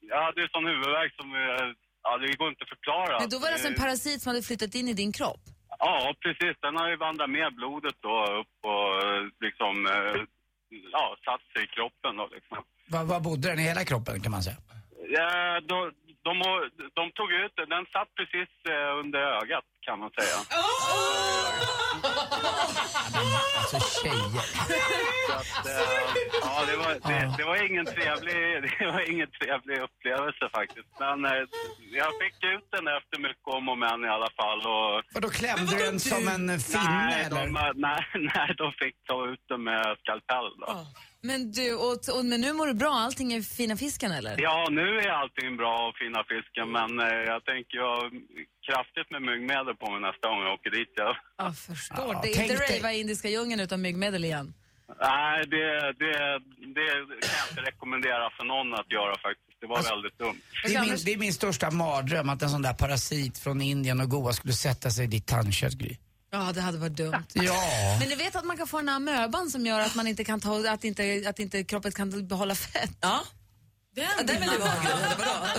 jag 0.00 0.22
hade 0.22 0.40
ju 0.40 0.48
sån 0.48 0.66
huvudvärk 0.66 1.12
som, 1.20 1.34
eh, 1.34 1.66
ja 2.02 2.18
det 2.18 2.36
går 2.36 2.48
inte 2.48 2.64
att 2.64 2.74
förklara. 2.76 3.20
Men 3.20 3.28
då 3.28 3.38
var 3.38 3.46
det 3.48 3.52
alltså 3.52 3.68
en 3.68 3.82
parasit 3.84 4.22
som 4.22 4.30
hade 4.30 4.42
flyttat 4.42 4.74
in 4.74 4.88
i 4.88 4.92
din 4.92 5.12
kropp? 5.12 5.44
Ja, 5.78 6.14
precis. 6.24 6.56
Den 6.60 6.76
har 6.76 6.88
ju 6.88 6.96
vandrat 6.96 7.30
med 7.30 7.54
blodet 7.54 7.96
då 8.00 8.16
upp 8.40 8.56
och 8.72 8.90
liksom, 9.46 9.86
eh, 9.86 10.20
ja, 10.92 11.16
satt 11.24 11.44
sig 11.52 11.64
i 11.64 11.66
kroppen 11.66 12.16
då 12.16 12.28
liksom. 12.36 12.58
Var, 12.88 13.04
var 13.04 13.20
bodde 13.20 13.48
den 13.48 13.58
i 13.58 13.62
hela 13.62 13.84
kroppen 13.84 14.20
kan 14.20 14.32
man 14.32 14.42
säga? 14.42 14.56
Ja, 15.16 15.60
de, 15.60 15.92
de, 16.28 16.90
de 16.98 17.04
tog 17.18 17.30
ut 17.32 17.52
den, 17.56 17.68
den 17.68 17.86
satt 17.94 18.10
precis 18.18 18.50
eh, 18.72 18.98
under 19.02 19.18
ögat 19.18 19.66
kan 19.86 19.98
man 19.98 20.10
säga. 20.18 20.38
Alltså 23.58 23.78
tjejer. 24.02 24.44
Att, 25.38 25.66
eh, 25.66 25.82
ja, 26.42 26.64
det 26.70 26.76
var, 26.76 26.92
det, 27.08 27.36
det, 27.38 27.44
var 27.44 27.56
ingen 27.70 27.86
trevlig, 27.86 28.38
det 28.78 28.86
var 28.86 29.10
ingen 29.12 29.30
trevlig 29.40 29.76
upplevelse 29.86 30.44
faktiskt. 30.58 30.88
Men 31.00 31.24
eh, 31.24 31.44
jag 32.00 32.10
fick 32.22 32.36
ut 32.54 32.66
den 32.76 32.86
efter 32.98 33.16
mycket 33.26 33.48
om 33.56 33.68
och 33.68 33.78
men 33.78 34.04
i 34.04 34.08
alla 34.08 34.30
fall. 34.40 34.60
Och, 34.74 34.94
Och 35.14 35.20
då 35.20 35.28
klämde 35.28 35.76
du 35.76 35.84
den 35.84 36.00
som 36.00 36.28
en 36.28 36.58
finne 36.60 37.06
nej, 37.10 37.24
eller? 37.24 37.46
de, 37.46 37.72
nej, 37.88 38.02
nej, 38.34 38.48
de 38.56 38.72
fick 38.72 38.96
ta 39.08 39.26
ut 39.32 39.44
den 39.48 39.62
med 39.64 39.96
skalpell 40.00 40.48
då. 40.60 40.66
Men 41.20 41.52
du, 41.52 41.74
och, 41.74 41.98
och, 42.16 42.24
men 42.24 42.40
nu 42.40 42.52
mår 42.52 42.66
du 42.66 42.74
bra? 42.74 42.90
Allting 42.90 43.32
är 43.32 43.42
fina 43.42 43.76
fisken 43.76 44.12
eller? 44.12 44.34
Ja, 44.38 44.66
nu 44.70 44.98
är 44.98 45.08
allting 45.08 45.56
bra 45.56 45.88
och 45.88 45.96
fina 45.96 46.24
fisken, 46.32 46.66
men 46.72 46.90
eh, 47.06 47.22
jag 47.32 47.44
tänker 47.44 47.78
jag 47.78 47.96
har 47.96 48.10
kraftigt 48.68 49.10
med 49.10 49.22
myggmedel 49.22 49.74
på 49.82 49.90
mig 49.90 50.00
nästa 50.00 50.28
gång 50.28 50.40
jag 50.46 50.52
åker 50.52 50.70
dit. 50.70 50.92
Ja. 50.94 51.16
Jag 51.38 51.56
förstår. 51.58 52.14
Ja, 52.14 52.20
det 52.22 52.28
är 52.28 52.42
inte 52.42 52.54
rava 52.54 52.92
i 52.92 53.00
indiska 53.00 53.28
djungeln 53.28 53.60
utan 53.60 53.80
myggmedel 53.82 54.24
igen. 54.24 54.54
Nej, 55.00 55.46
det, 55.46 55.64
det, 56.02 56.12
det 56.76 56.86
kan 57.26 57.36
jag 57.40 57.48
inte 57.50 57.62
rekommendera 57.70 58.30
för 58.36 58.44
någon 58.44 58.74
att 58.74 58.92
göra 58.92 59.14
faktiskt. 59.26 59.60
Det 59.60 59.66
var 59.66 59.82
väldigt 59.82 60.18
dumt. 60.18 60.40
Det 60.64 60.74
är, 60.74 60.80
min, 60.80 60.96
det 61.04 61.12
är 61.12 61.18
min 61.18 61.32
största 61.32 61.70
mardröm 61.70 62.28
att 62.28 62.42
en 62.42 62.50
sån 62.50 62.62
där 62.62 62.74
parasit 62.74 63.38
från 63.38 63.60
Indien 63.60 64.00
och 64.00 64.10
Goa 64.10 64.32
skulle 64.32 64.52
sätta 64.52 64.90
sig 64.90 65.04
i 65.04 65.08
ditt 65.08 65.26
tandkött, 65.26 65.72
Gry. 65.72 65.96
Ja, 66.30 66.52
det 66.54 66.60
hade 66.60 66.78
varit 66.78 66.92
dumt. 66.96 67.24
Ja. 67.34 67.96
Men 68.00 68.08
ni 68.08 68.14
vet 68.14 68.36
att 68.36 68.44
man 68.44 68.56
kan 68.56 68.66
få 68.66 68.76
den 68.76 68.88
här 68.88 68.96
amöban 68.96 69.50
som 69.50 69.66
gör 69.66 69.80
att 69.80 69.94
man 69.94 70.06
inte 70.06 70.24
kan 70.24 70.40
ta, 70.40 70.68
att 70.70 70.84
inte, 70.84 71.24
att 71.28 71.38
inte 71.38 71.64
kroppen 71.64 71.92
kan 71.92 72.26
behålla 72.28 72.54
fett? 72.54 72.90
Ja. 73.00 73.20
Den, 73.94 74.04
Ja, 74.18 74.22
den 74.24 74.40
vill 74.40 74.50
du 74.50 74.58
ha, 74.62 74.70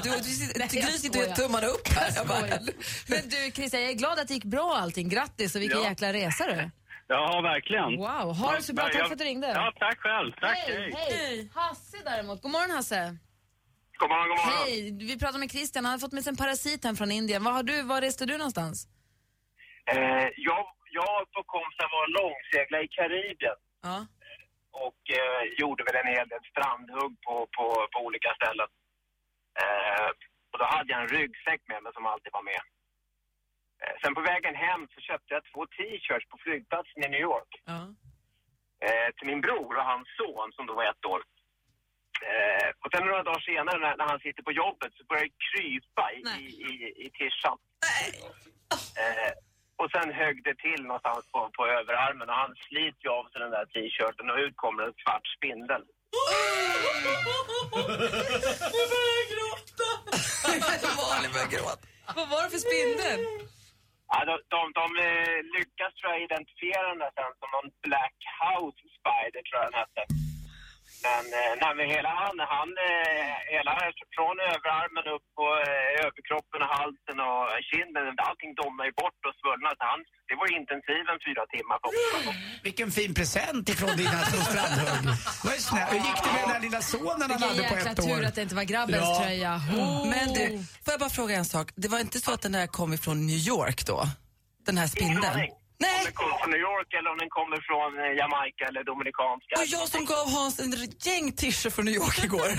Gry, 0.03 0.81
Gry 0.81 0.91
sitter 0.91 1.29
och 1.29 1.35
tummarna 1.35 1.67
upp 1.67 1.87
här. 1.87 2.05
Jag 2.07 2.15
Jag 2.17 2.27
bara-. 2.27 2.59
Men 3.07 3.29
du 3.29 3.51
Christian, 3.51 3.81
jag 3.81 3.89
är 3.91 3.95
glad 3.95 4.19
att 4.19 4.27
det 4.27 4.33
gick 4.33 4.43
bra 4.43 4.77
allting. 4.77 5.09
Grattis 5.09 5.55
och 5.55 5.61
vilken 5.61 5.79
Ja. 5.83 5.89
jäkla 5.89 6.13
resa 6.13 6.45
du. 6.47 6.69
Ja, 7.07 7.41
verkligen. 7.41 7.97
Wow, 7.97 8.35
ha 8.35 8.55
det 8.55 8.63
så 8.63 8.73
bra. 8.73 8.85
Tack 8.85 8.95
jag- 8.95 9.07
för 9.07 9.13
att 9.13 9.19
du 9.19 9.25
ringde. 9.25 9.47
Ja, 9.47 9.73
tack 9.79 9.97
själv. 9.99 10.31
Tack, 10.41 10.57
hej, 10.57 10.93
hej. 11.09 11.49
Hasse 11.55 11.97
däremot. 12.05 12.41
God 12.41 12.51
morgon 12.51 12.71
Hasse. 12.71 13.17
God 13.99 14.09
morgon, 14.09 14.27
god 14.29 14.37
morgon. 14.37 14.63
Hej, 14.65 14.91
vi 15.07 15.19
pratar 15.19 15.39
med 15.39 15.51
Christian. 15.51 15.85
Han 15.85 15.91
har 15.91 15.99
fått 15.99 16.11
med 16.11 16.23
sig 16.23 16.29
en 16.31 16.37
parasit 16.37 16.83
hem 16.83 16.95
från 16.97 17.11
Indien. 17.11 17.43
Var, 17.43 17.51
har 17.51 17.63
du, 17.63 17.81
var 17.81 18.01
reste 18.01 18.25
du 18.25 18.37
någonstans? 18.37 18.87
Eh, 19.91 20.27
jag, 20.49 20.65
jag 20.99 21.21
och 21.39 21.47
kompisar 21.47 21.87
var 21.95 22.05
långsegla 22.19 22.77
i 22.81 22.87
Karibien 22.87 23.59
Ja. 23.81 23.97
och 24.85 25.01
eh, 25.19 25.43
gjorde 25.59 25.83
väl 25.83 25.95
en 26.01 26.13
hel 26.15 26.27
del 26.27 26.43
strandhugg 26.51 27.13
på, 27.25 27.35
på, 27.57 27.65
på 27.93 27.99
olika 28.07 28.31
ställen. 28.39 28.69
Eh, 29.61 30.09
och 30.51 30.59
då 30.59 30.65
hade 30.65 30.91
jag 30.93 31.01
en 31.01 31.07
ryggsäck 31.17 31.61
med 31.71 31.83
mig 31.83 31.93
som 31.93 32.05
alltid 32.05 32.31
var 32.33 32.43
med. 32.51 32.61
Eh, 33.81 33.95
sen 34.01 34.15
på 34.15 34.21
vägen 34.21 34.55
hem 34.55 34.87
så 34.93 35.01
köpte 35.01 35.33
jag 35.33 35.43
två 35.51 35.65
t-shirts 35.65 36.29
på 36.29 36.37
flygplatsen 36.43 37.03
i 37.05 37.09
New 37.09 37.21
York. 37.31 37.51
Eh, 38.85 39.09
till 39.17 39.27
min 39.27 39.41
bror 39.41 39.77
och 39.77 39.85
hans 39.91 40.07
son 40.17 40.51
som 40.55 40.65
då 40.67 40.73
var 40.73 40.85
ett 40.91 41.05
år. 41.05 41.21
Eh, 42.29 42.69
och 42.81 42.89
sen 42.91 43.05
några 43.07 43.23
dagar 43.23 43.39
senare 43.39 43.79
när, 43.79 43.97
när 43.97 44.07
han 44.11 44.19
sitter 44.19 44.43
på 44.43 44.51
jobbet 44.51 44.91
så 44.97 45.03
börjar 45.03 45.23
det 45.23 45.39
krypa 45.49 46.05
i, 46.13 46.21
i, 46.43 46.45
i, 46.69 47.05
i 47.05 47.09
tishan. 47.17 47.57
Eh, 49.03 49.31
och 49.81 49.89
sen 49.95 50.09
högg 50.21 50.37
det 50.47 50.57
till 50.65 50.81
någonstans 50.89 51.23
på, 51.33 51.39
på 51.57 51.63
överarmen 51.77 52.29
och 52.31 52.39
han 52.43 52.53
sliter 52.65 53.03
ju 53.05 53.09
av 53.19 53.25
sig 53.29 53.39
den 53.45 53.53
där 53.57 53.65
t-shirten 53.73 54.29
och 54.31 54.39
ut 54.45 54.57
kommer 54.63 54.81
en 54.87 54.95
svart 55.01 55.27
spindel. 55.37 55.83
Nu 58.75 58.81
börjar 58.91 59.15
jag 59.19 59.27
gråta. 59.33 59.89
Malin 61.09 61.31
börjar 61.35 61.51
gråta. 61.55 61.85
Vad 62.17 62.27
var 62.33 62.41
det 62.43 62.49
för 62.55 62.61
spindel? 62.69 63.19
Ja, 64.11 64.17
de, 64.29 64.35
de, 64.53 64.61
de 64.79 64.85
eh, 65.07 65.37
lyckas 65.55 65.91
tror 65.95 66.09
jag 66.13 66.21
identifiera 66.29 66.83
den 66.91 66.99
där 67.03 67.13
sen 67.17 67.31
som 67.39 67.49
någon 67.55 67.69
Black 67.87 68.17
House 68.41 68.81
Spider 68.97 69.41
tror 69.45 69.57
jag 69.59 69.67
den 69.71 69.79
hette. 69.81 70.01
Men, 71.05 71.23
eh, 71.39 71.51
nej, 71.61 71.71
men 71.77 71.85
hela 71.95 72.11
han, 72.21 72.35
han 72.55 72.69
eh, 72.87 73.33
hela 73.55 73.71
från 74.15 74.35
överarmen 74.53 75.05
upp 75.15 75.25
på 75.37 75.45
eh, 75.67 76.05
överkroppen 76.05 76.59
och 76.65 76.71
halsen 76.77 77.17
och 77.27 77.43
kinden, 77.69 78.03
allting 78.29 78.51
domnade 78.61 78.87
ju 78.89 78.93
bort 79.03 79.21
och 79.27 79.35
svullnade. 79.39 79.75
Så 79.79 79.85
han, 79.91 79.99
det 80.29 80.35
var 80.39 80.45
ju 80.49 80.53
intensiven 80.61 81.17
fyra 81.27 81.43
timmar 81.55 81.77
på 81.83 81.87
Vilken 82.67 82.89
fin 82.97 83.11
present 83.19 83.63
ifrån 83.73 83.93
dina 84.01 84.19
små 84.31 84.39
strandhugg. 84.49 85.03
Vad. 85.45 85.55
Hur 85.93 86.01
gick 86.07 86.19
det 86.25 86.31
med 86.35 86.41
den 86.45 86.53
där 86.55 86.63
lilla 86.67 86.81
sonen 86.93 87.21
han 87.21 87.29
Vilken 87.31 87.49
hade 87.49 87.63
på 87.71 87.75
ett 87.91 87.99
år? 87.99 88.17
tur 88.17 88.25
att 88.29 88.35
det 88.37 88.43
inte 88.47 88.57
var 88.61 88.67
grabbens 88.73 89.07
Ja. 89.09 89.19
tröja. 89.23 89.53
Oh. 89.81 90.09
Men 90.13 90.27
du, 90.37 90.43
får 90.83 90.91
jag 90.95 90.99
bara 91.05 91.15
fråga 91.19 91.33
en 91.41 91.49
sak? 91.55 91.67
Det 91.83 91.87
var 91.93 91.99
inte 91.99 92.19
så 92.25 92.29
att 92.35 92.41
den 92.47 92.51
där 92.59 92.67
kom 92.67 92.89
ifrån 92.97 93.17
New 93.27 93.41
York 93.53 93.79
då? 93.91 93.99
Den 94.65 94.77
här 94.77 94.87
spindeln? 94.87 95.39
Nej. 95.85 95.99
Om 95.99 96.03
den 96.05 96.13
kommer 96.13 96.37
från 96.41 96.51
New 96.55 96.63
York 96.69 96.89
eller 96.97 97.09
om 97.13 97.17
den 97.23 97.31
kommer 97.37 97.59
från 97.69 97.89
eh, 98.03 98.11
Jamaica 98.21 98.63
eller 98.69 98.83
Dominikanska. 98.91 99.51
Och 99.59 99.67
jag 99.77 99.85
som 99.95 100.03
gav 100.13 100.25
Hans 100.37 100.55
en 100.63 100.71
gäng 101.07 101.25
t 101.39 101.41
från 101.75 101.85
New 101.87 101.97
York 102.01 102.17
igår. 102.27 102.49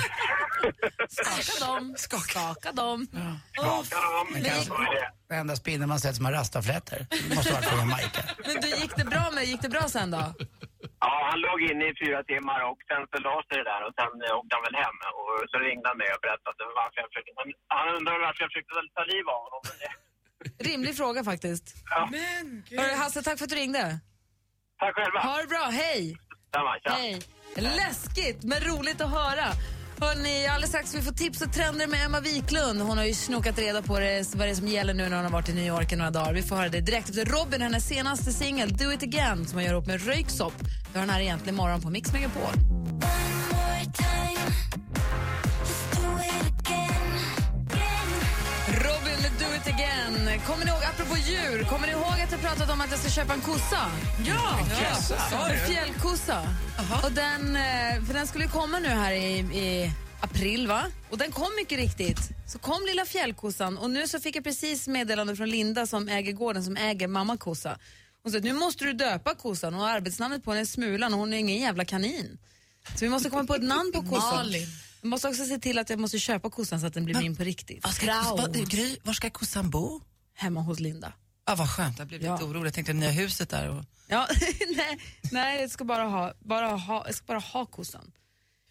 Skaka 1.18 1.54
dem. 1.66 1.82
Skaka 2.06 2.70
dem. 2.82 2.98
Men 4.32 4.42
kanske 4.44 4.74
Den 5.28 5.38
enda 5.42 5.54
spindeln 5.62 5.88
man 5.94 6.00
sett 6.04 6.16
som 6.18 6.24
har 6.28 6.32
rastaflätor. 6.40 6.98
Det 7.28 7.34
måste 7.36 7.52
varit 7.56 7.68
från 7.70 7.78
Jamaica. 7.84 8.20
Men 8.46 8.56
du, 8.62 8.68
gick 8.82 8.94
det 9.00 9.06
bra 9.14 9.24
med, 9.34 9.42
gick 9.52 9.62
det 9.66 9.72
bra 9.76 9.84
sen 9.96 10.10
då? 10.16 10.24
Ja, 11.04 11.14
han 11.30 11.38
låg 11.46 11.58
inne 11.70 11.84
i 11.90 11.94
fyra 12.02 12.20
timmar 12.32 12.60
och 12.70 12.78
sen 12.90 13.02
så 13.10 13.16
la 13.26 13.36
sig 13.48 13.56
det 13.60 13.66
där 13.72 13.82
och 13.86 13.94
sen 13.98 14.12
eh, 14.24 14.38
åkte 14.38 14.52
han 14.56 14.64
väl 14.68 14.78
hem 14.84 14.96
och 15.18 15.32
så 15.50 15.56
ringde 15.66 15.86
han 15.90 15.98
mig 16.02 16.10
och 16.16 16.22
berättade 16.26 16.60
varför 16.80 16.98
jag 17.02 17.08
försökte. 17.10 17.30
Han 17.78 17.86
undrade 17.96 18.20
varför 18.28 18.40
jag 18.44 18.50
försökte 18.52 18.72
ta 18.98 19.04
liv 19.14 19.24
av 19.36 19.40
honom. 19.46 19.62
Rimlig 20.58 20.96
fråga 20.96 21.24
faktiskt. 21.24 21.74
Men 22.10 22.62
Hörru, 22.78 22.94
Hasse, 22.94 23.22
tack 23.22 23.38
för 23.38 23.44
att 23.44 23.50
du 23.50 23.56
ringde. 23.56 23.98
Tack 24.78 24.94
själva. 24.94 25.20
Ha 25.20 25.42
det 25.42 25.46
bra, 25.46 25.68
hej! 25.72 26.16
Samma, 26.54 26.78
tja. 26.78 26.90
Hej. 26.90 27.22
Läskigt, 27.56 28.42
men 28.42 28.60
roligt 28.60 29.00
att 29.00 29.10
höra. 29.10 29.44
Hörrni, 30.00 30.46
alldeles 30.46 30.70
strax 30.70 30.94
vi 30.94 31.02
få 31.02 31.12
tips 31.12 31.42
och 31.42 31.52
trender 31.52 31.86
med 31.86 32.04
Emma 32.04 32.20
Wiklund. 32.20 32.80
Hon 32.80 32.98
har 32.98 33.04
ju 33.04 33.14
snokat 33.14 33.58
reda 33.58 33.82
på 33.82 33.98
det, 33.98 34.34
vad 34.34 34.46
det 34.46 34.50
är 34.50 34.54
som 34.54 34.68
gäller 34.68 34.94
nu 34.94 35.08
när 35.08 35.16
hon 35.16 35.24
har 35.24 35.32
varit 35.32 35.48
i 35.48 35.52
New 35.52 35.66
York 35.66 35.92
i 35.92 35.96
några 35.96 36.10
dagar. 36.10 36.32
Vi 36.34 36.42
får 36.42 36.56
höra 36.56 36.68
det 36.68 36.80
direkt 36.80 37.08
efter 37.10 37.24
Robin, 37.24 37.62
hennes 37.62 37.88
senaste 37.88 38.32
singel 38.32 38.76
Do 38.76 38.92
It 38.92 39.02
Again 39.02 39.46
som 39.46 39.58
hon 39.58 39.64
gör 39.64 39.74
upp 39.74 39.86
med 39.86 40.06
Röyksopp. 40.06 40.54
Vi 40.92 40.98
har 40.98 41.06
den 41.06 41.10
här 41.10 41.20
egentligen 41.20 41.56
morgon 41.56 41.80
på 41.80 41.90
Mix 41.90 42.12
Megapol. 42.12 42.42
Robin 42.42 43.56
med 43.68 43.86
Do 43.86 45.09
Again. 49.80 50.40
Kommer 50.46 50.64
ni 50.64 50.70
ihåg, 50.70 50.84
apropå 50.84 51.16
djur, 51.16 51.64
kommer 51.64 51.86
ni 51.86 51.92
ihåg 51.92 52.20
att 52.24 52.32
jag 52.32 52.40
pratat 52.40 52.70
om 52.70 52.80
att 52.80 52.90
jag 52.90 53.00
ska 53.00 53.10
köpa 53.10 53.34
en 53.34 53.40
kossa? 53.40 53.90
Ja! 54.26 54.58
ja. 55.30 55.48
En 55.48 55.66
fjällkossa. 55.66 56.42
Och 57.04 57.12
den, 57.12 57.56
eh, 57.56 58.04
för 58.06 58.14
den 58.14 58.26
skulle 58.26 58.46
komma 58.46 58.78
nu 58.78 58.88
här 58.88 59.12
i, 59.12 59.38
i 59.38 59.92
april, 60.20 60.66
va? 60.66 60.86
Och 61.10 61.18
den 61.18 61.32
kom 61.32 61.48
mycket 61.56 61.78
riktigt. 61.78 62.18
Så 62.46 62.58
kom 62.58 62.86
lilla 62.86 63.04
fjällkossan 63.04 63.78
och 63.78 63.90
nu 63.90 64.08
så 64.08 64.20
fick 64.20 64.36
jag 64.36 64.44
precis 64.44 64.88
meddelande 64.88 65.36
från 65.36 65.50
Linda 65.50 65.86
som 65.86 66.08
äger 66.08 66.32
gården, 66.32 66.64
som 66.64 66.76
äger 66.76 67.08
mamma 67.08 67.36
kossa. 67.36 67.78
Hon 68.22 68.32
sa 68.32 68.38
att 68.38 68.44
nu 68.44 68.52
måste 68.52 68.84
du 68.84 68.92
döpa 68.92 69.34
kossan 69.34 69.74
och 69.74 69.88
arbetsnamnet 69.88 70.44
på 70.44 70.50
henne 70.50 70.60
är 70.60 70.64
Smulan 70.64 71.14
och 71.14 71.20
hon 71.20 71.32
är 71.32 71.38
ingen 71.38 71.56
jävla 71.56 71.84
kanin. 71.84 72.38
Så 72.94 73.04
vi 73.04 73.08
måste 73.08 73.30
komma 73.30 73.44
på 73.44 73.54
ett 73.54 73.62
namn 73.62 73.92
på 73.92 74.02
kossan. 74.02 74.36
Malin. 74.36 74.66
Vi 75.02 75.08
måste 75.08 75.28
också 75.28 75.44
se 75.44 75.58
till 75.58 75.78
att 75.78 75.90
jag 75.90 75.98
måste 75.98 76.18
köpa 76.18 76.50
kossan 76.50 76.80
så 76.80 76.86
att 76.86 76.94
den 76.94 77.04
blir 77.04 77.14
min 77.14 77.36
på 77.36 77.42
riktigt. 77.44 77.84
Var 77.84 77.90
ska, 77.90 78.34
vad, 78.36 78.70
Gry, 78.70 78.96
var 79.02 79.12
ska 79.12 79.30
kossan 79.30 79.70
bo? 79.70 80.00
Hemma 80.34 80.60
hos 80.60 80.80
Linda. 80.80 81.12
Ja, 81.46 81.54
vad 81.54 81.70
skönt, 81.70 81.98
jag 81.98 82.06
blev 82.08 82.20
lite 82.20 82.28
Ja. 82.40 82.42
orolig. 82.44 82.66
Jag 82.66 82.74
tänkte 82.74 82.92
nya 82.92 83.10
huset 83.10 83.48
där. 83.50 83.68
Och... 83.68 83.84
Ja, 84.08 84.28
nej, 84.76 84.98
nej, 85.32 85.60
jag 85.60 85.70
ska 85.70 85.84
bara 85.84 86.04
ha, 86.04 86.32
bara 86.40 86.68
ha, 86.68 87.02
jag 87.06 87.14
ska 87.14 87.26
bara 87.26 87.38
ha 87.38 87.66
kossan. 87.66 88.12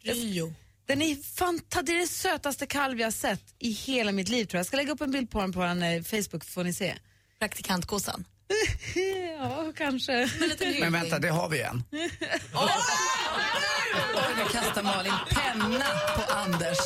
Rio. 0.03 0.53
Den 0.85 1.01
är 1.01 1.15
fanta, 1.35 1.81
det 1.81 1.91
är 1.91 1.97
den 1.97 2.07
sötaste 2.07 2.65
kalv 2.65 2.99
jag 2.99 3.07
har 3.07 3.11
sett 3.11 3.43
i 3.59 3.71
hela 3.71 4.11
mitt 4.11 4.29
liv 4.29 4.45
tror 4.45 4.57
jag. 4.57 4.59
Jag 4.59 4.65
ska 4.67 4.77
lägga 4.77 4.91
upp 4.91 5.01
en 5.01 5.11
bild 5.11 5.31
på 5.31 5.41
den 5.41 5.53
på 5.53 5.61
en 5.63 5.83
eh, 5.83 6.03
Facebook 6.03 6.45
får 6.45 6.63
ni 6.63 6.73
se. 6.73 6.95
Praktikantkossan. 7.39 8.25
ja, 9.39 9.73
kanske. 9.77 10.29
Men 10.79 10.93
vänta, 10.93 11.19
det 11.19 11.29
har 11.29 11.49
vi 11.49 11.61
en. 11.61 11.83
Oj, 14.15 14.23
nu 14.37 14.43
kastar 14.59 14.83
Malin 14.83 15.13
penna 15.29 15.85
på 16.15 16.33
Anders. 16.33 16.77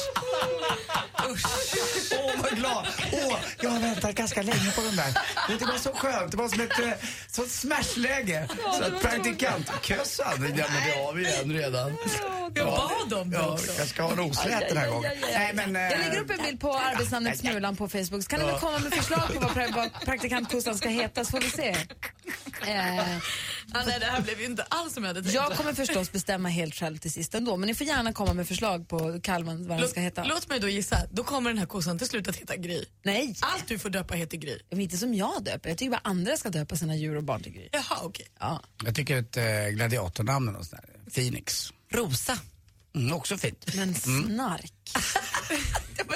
Usch. 1.29 1.45
Åh, 2.11 2.31
vad 2.43 2.51
glad! 2.57 2.87
Åh, 3.13 3.35
jag 3.61 3.69
har 3.69 3.79
väntat 3.79 4.15
ganska 4.15 4.41
länge 4.41 4.71
på 4.75 4.81
den 4.81 4.95
där. 4.95 5.13
Det 5.59 5.65
var 5.65 5.77
så 5.77 5.93
skönt. 5.93 6.31
Det 6.31 6.37
var 6.37 6.47
som 6.49 6.61
ett 6.61 6.79
eh, 6.79 6.89
sånt 7.27 7.51
smashläge. 7.51 8.47
Så 8.77 8.83
att 8.83 9.01
praktikant... 9.01 9.71
Kössan, 9.81 10.25
ja 10.29 10.37
men 10.39 10.55
det 10.55 10.61
har 11.03 11.13
vi 11.13 11.35
en 11.41 11.53
redan. 11.53 11.97
Jag 12.55 12.65
bad 12.67 13.13
om 13.13 13.29
det 13.29 13.37
Ja, 13.37 13.47
också. 13.53 13.71
jag 13.77 13.87
ska 13.87 14.03
ha 14.03 14.15
roslät 14.15 14.63
den 14.69 14.77
här 14.77 14.89
gången. 14.89 15.11
Nej, 15.33 15.51
men, 15.53 15.75
eh, 15.75 15.81
Jag 15.81 15.99
lägger 15.99 16.19
upp 16.21 16.31
en 16.31 16.43
bild 16.45 16.59
på 16.59 16.73
arbetsnamnet 16.77 17.39
Smulan 17.39 17.75
på 17.75 17.87
Facebook. 17.89 18.23
Så 18.23 18.29
kan 18.29 18.39
ni 18.39 18.45
väl 18.45 18.59
komma 18.59 18.79
med 18.79 18.93
förslag 18.93 19.27
på 19.33 19.39
vad, 19.39 19.51
pra- 19.51 19.75
vad 19.75 20.05
praktikantkossan 20.05 20.77
ska 20.77 20.89
heta 20.89 21.25
så 21.25 21.31
får 21.31 21.39
vi 21.39 21.49
se. 21.49 21.75
Ja, 23.73 23.83
nej, 23.85 23.99
det 23.99 24.05
här 24.05 24.21
blev 24.21 24.39
ju 24.39 24.45
inte 24.45 24.63
alls 24.63 24.93
som 24.93 25.03
jag 25.03 25.09
hade 25.09 25.21
tänkt. 25.21 25.33
jag 25.35 25.51
kommer 25.51 25.73
förstås 25.73 26.11
bestämma 26.11 26.49
helt 26.49 26.75
själv 26.75 26.97
till 26.97 27.11
sist 27.11 27.35
ändå, 27.35 27.57
men 27.57 27.67
ni 27.67 27.75
får 27.75 27.87
gärna 27.87 28.13
komma 28.13 28.33
med 28.33 28.47
förslag 28.47 28.87
på 28.87 29.19
kalven 29.21 29.67
vad 29.67 29.79
den 29.79 29.87
ska 29.89 29.99
heta. 29.99 30.23
Låt 30.23 30.49
mig 30.49 30.59
då 30.59 30.67
gissa, 30.69 30.97
då 31.11 31.23
kommer 31.23 31.49
den 31.49 31.57
här 31.57 31.65
kossan 31.65 31.97
till 31.97 32.07
slut 32.07 32.27
att 32.27 32.35
heta 32.35 32.55
Gry. 32.55 32.85
Nej! 33.03 33.35
Allt 33.39 33.67
du 33.67 33.79
får 33.79 33.89
döpa 33.89 34.13
heter 34.15 34.37
Gry. 34.37 34.59
Men 34.69 34.81
inte 34.81 34.97
som 34.97 35.13
jag 35.13 35.43
döper, 35.43 35.69
jag 35.69 35.77
tycker 35.77 35.91
bara 35.91 36.01
andra 36.03 36.37
ska 36.37 36.49
döpa 36.49 36.75
sina 36.75 36.95
djur 36.95 37.15
och 37.15 37.23
barn 37.23 37.43
till 37.43 37.51
Gry. 37.51 37.69
Jaha, 37.71 37.97
okej. 38.03 38.27
Ja. 38.39 38.61
Jag 38.85 38.95
tycker 38.95 39.17
ett 39.17 39.37
eh, 39.37 39.43
gladiatornamn 39.73 40.47
är 40.47 40.51
något 40.51 40.65
sånt 40.65 40.81
där. 40.81 41.11
Phoenix. 41.11 41.73
Rosa. 41.91 42.37
Mm, 42.95 43.13
också 43.13 43.37
fint. 43.37 43.75
Men 43.75 43.95
snark. 43.95 44.73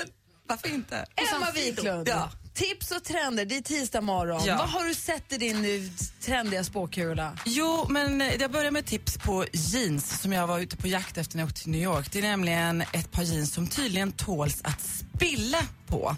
Varför 0.47 0.69
inte? 0.73 1.05
Emma 1.35 1.51
Wiklund, 1.51 2.07
Ja. 2.07 2.31
Tips 2.57 2.91
och 2.91 3.03
trender, 3.03 3.45
det 3.45 3.57
är 3.57 3.61
tisdag 3.61 4.01
morgon. 4.01 4.41
Ja. 4.45 4.57
Vad 4.57 4.69
har 4.69 4.85
du 4.85 4.93
sett 4.95 5.33
i 5.33 5.37
din 5.37 5.61
nu 5.61 5.89
trendiga 6.21 6.63
spåkula? 6.63 7.37
Jo, 7.45 7.85
men 7.89 8.21
eh, 8.21 8.33
jag 8.39 8.51
börjar 8.51 8.71
med 8.71 8.85
tips 8.85 9.17
på 9.17 9.45
jeans 9.53 10.21
som 10.21 10.33
jag 10.33 10.47
var 10.47 10.59
ute 10.59 10.77
på 10.77 10.87
jakt 10.87 11.17
efter 11.17 11.37
när 11.37 11.43
jag 11.43 11.49
åkte 11.49 11.61
till 11.61 11.71
New 11.71 11.81
York. 11.81 12.11
Det 12.11 12.19
är 12.19 12.23
nämligen 12.23 12.81
ett 12.81 13.11
par 13.11 13.23
jeans 13.23 13.53
som 13.53 13.67
tydligen 13.67 14.11
tåls 14.11 14.61
att 14.63 14.81
spilla 14.81 15.59
på. 15.87 16.15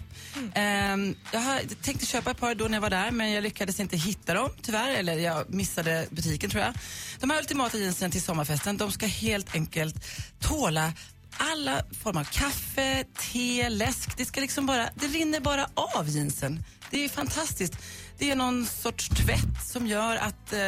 Jag 1.32 1.40
har- 1.40 1.54
jag 1.60 1.82
tänkte 1.82 2.06
köpa 2.06 2.30
ett 2.30 2.38
par 2.38 2.54
då 2.54 2.64
när 2.64 2.74
jag 2.74 2.80
var 2.82 2.90
där 2.90 3.10
men 3.10 3.30
jag 3.32 3.42
lyckades 3.42 3.80
inte 3.80 3.96
hitta 3.96 4.34
dem 4.34 4.50
tyvärr, 4.62 4.90
eller 4.90 5.18
jag 5.18 5.54
missade 5.54 6.06
butiken 6.10 6.50
tror 6.50 6.62
jag. 6.62 6.74
De 7.20 7.30
här 7.30 7.38
ultimata 7.38 7.78
jeansen 7.78 8.10
till 8.10 8.22
sommarfesten, 8.22 8.76
de 8.76 8.92
ska 8.92 9.06
helt 9.06 9.54
enkelt 9.54 10.04
tåla 10.40 10.92
alla 11.40 11.82
former 12.02 12.20
av 12.20 12.24
kaffe, 12.24 13.04
te, 13.18 13.68
läsk. 13.68 14.16
Det 14.16 14.24
ska 14.24 14.40
liksom 14.40 14.66
bara, 14.66 14.90
det 14.94 15.06
rinner 15.06 15.40
bara 15.40 15.66
av 15.74 16.08
jeansen. 16.08 16.64
Det 16.90 17.04
är 17.04 17.08
fantastiskt. 17.08 17.76
Det 18.18 18.30
är 18.30 18.36
någon 18.36 18.66
sorts 18.66 19.08
tvätt 19.08 19.66
som 19.66 19.86
gör 19.86 20.16
att 20.16 20.52
eh, 20.52 20.60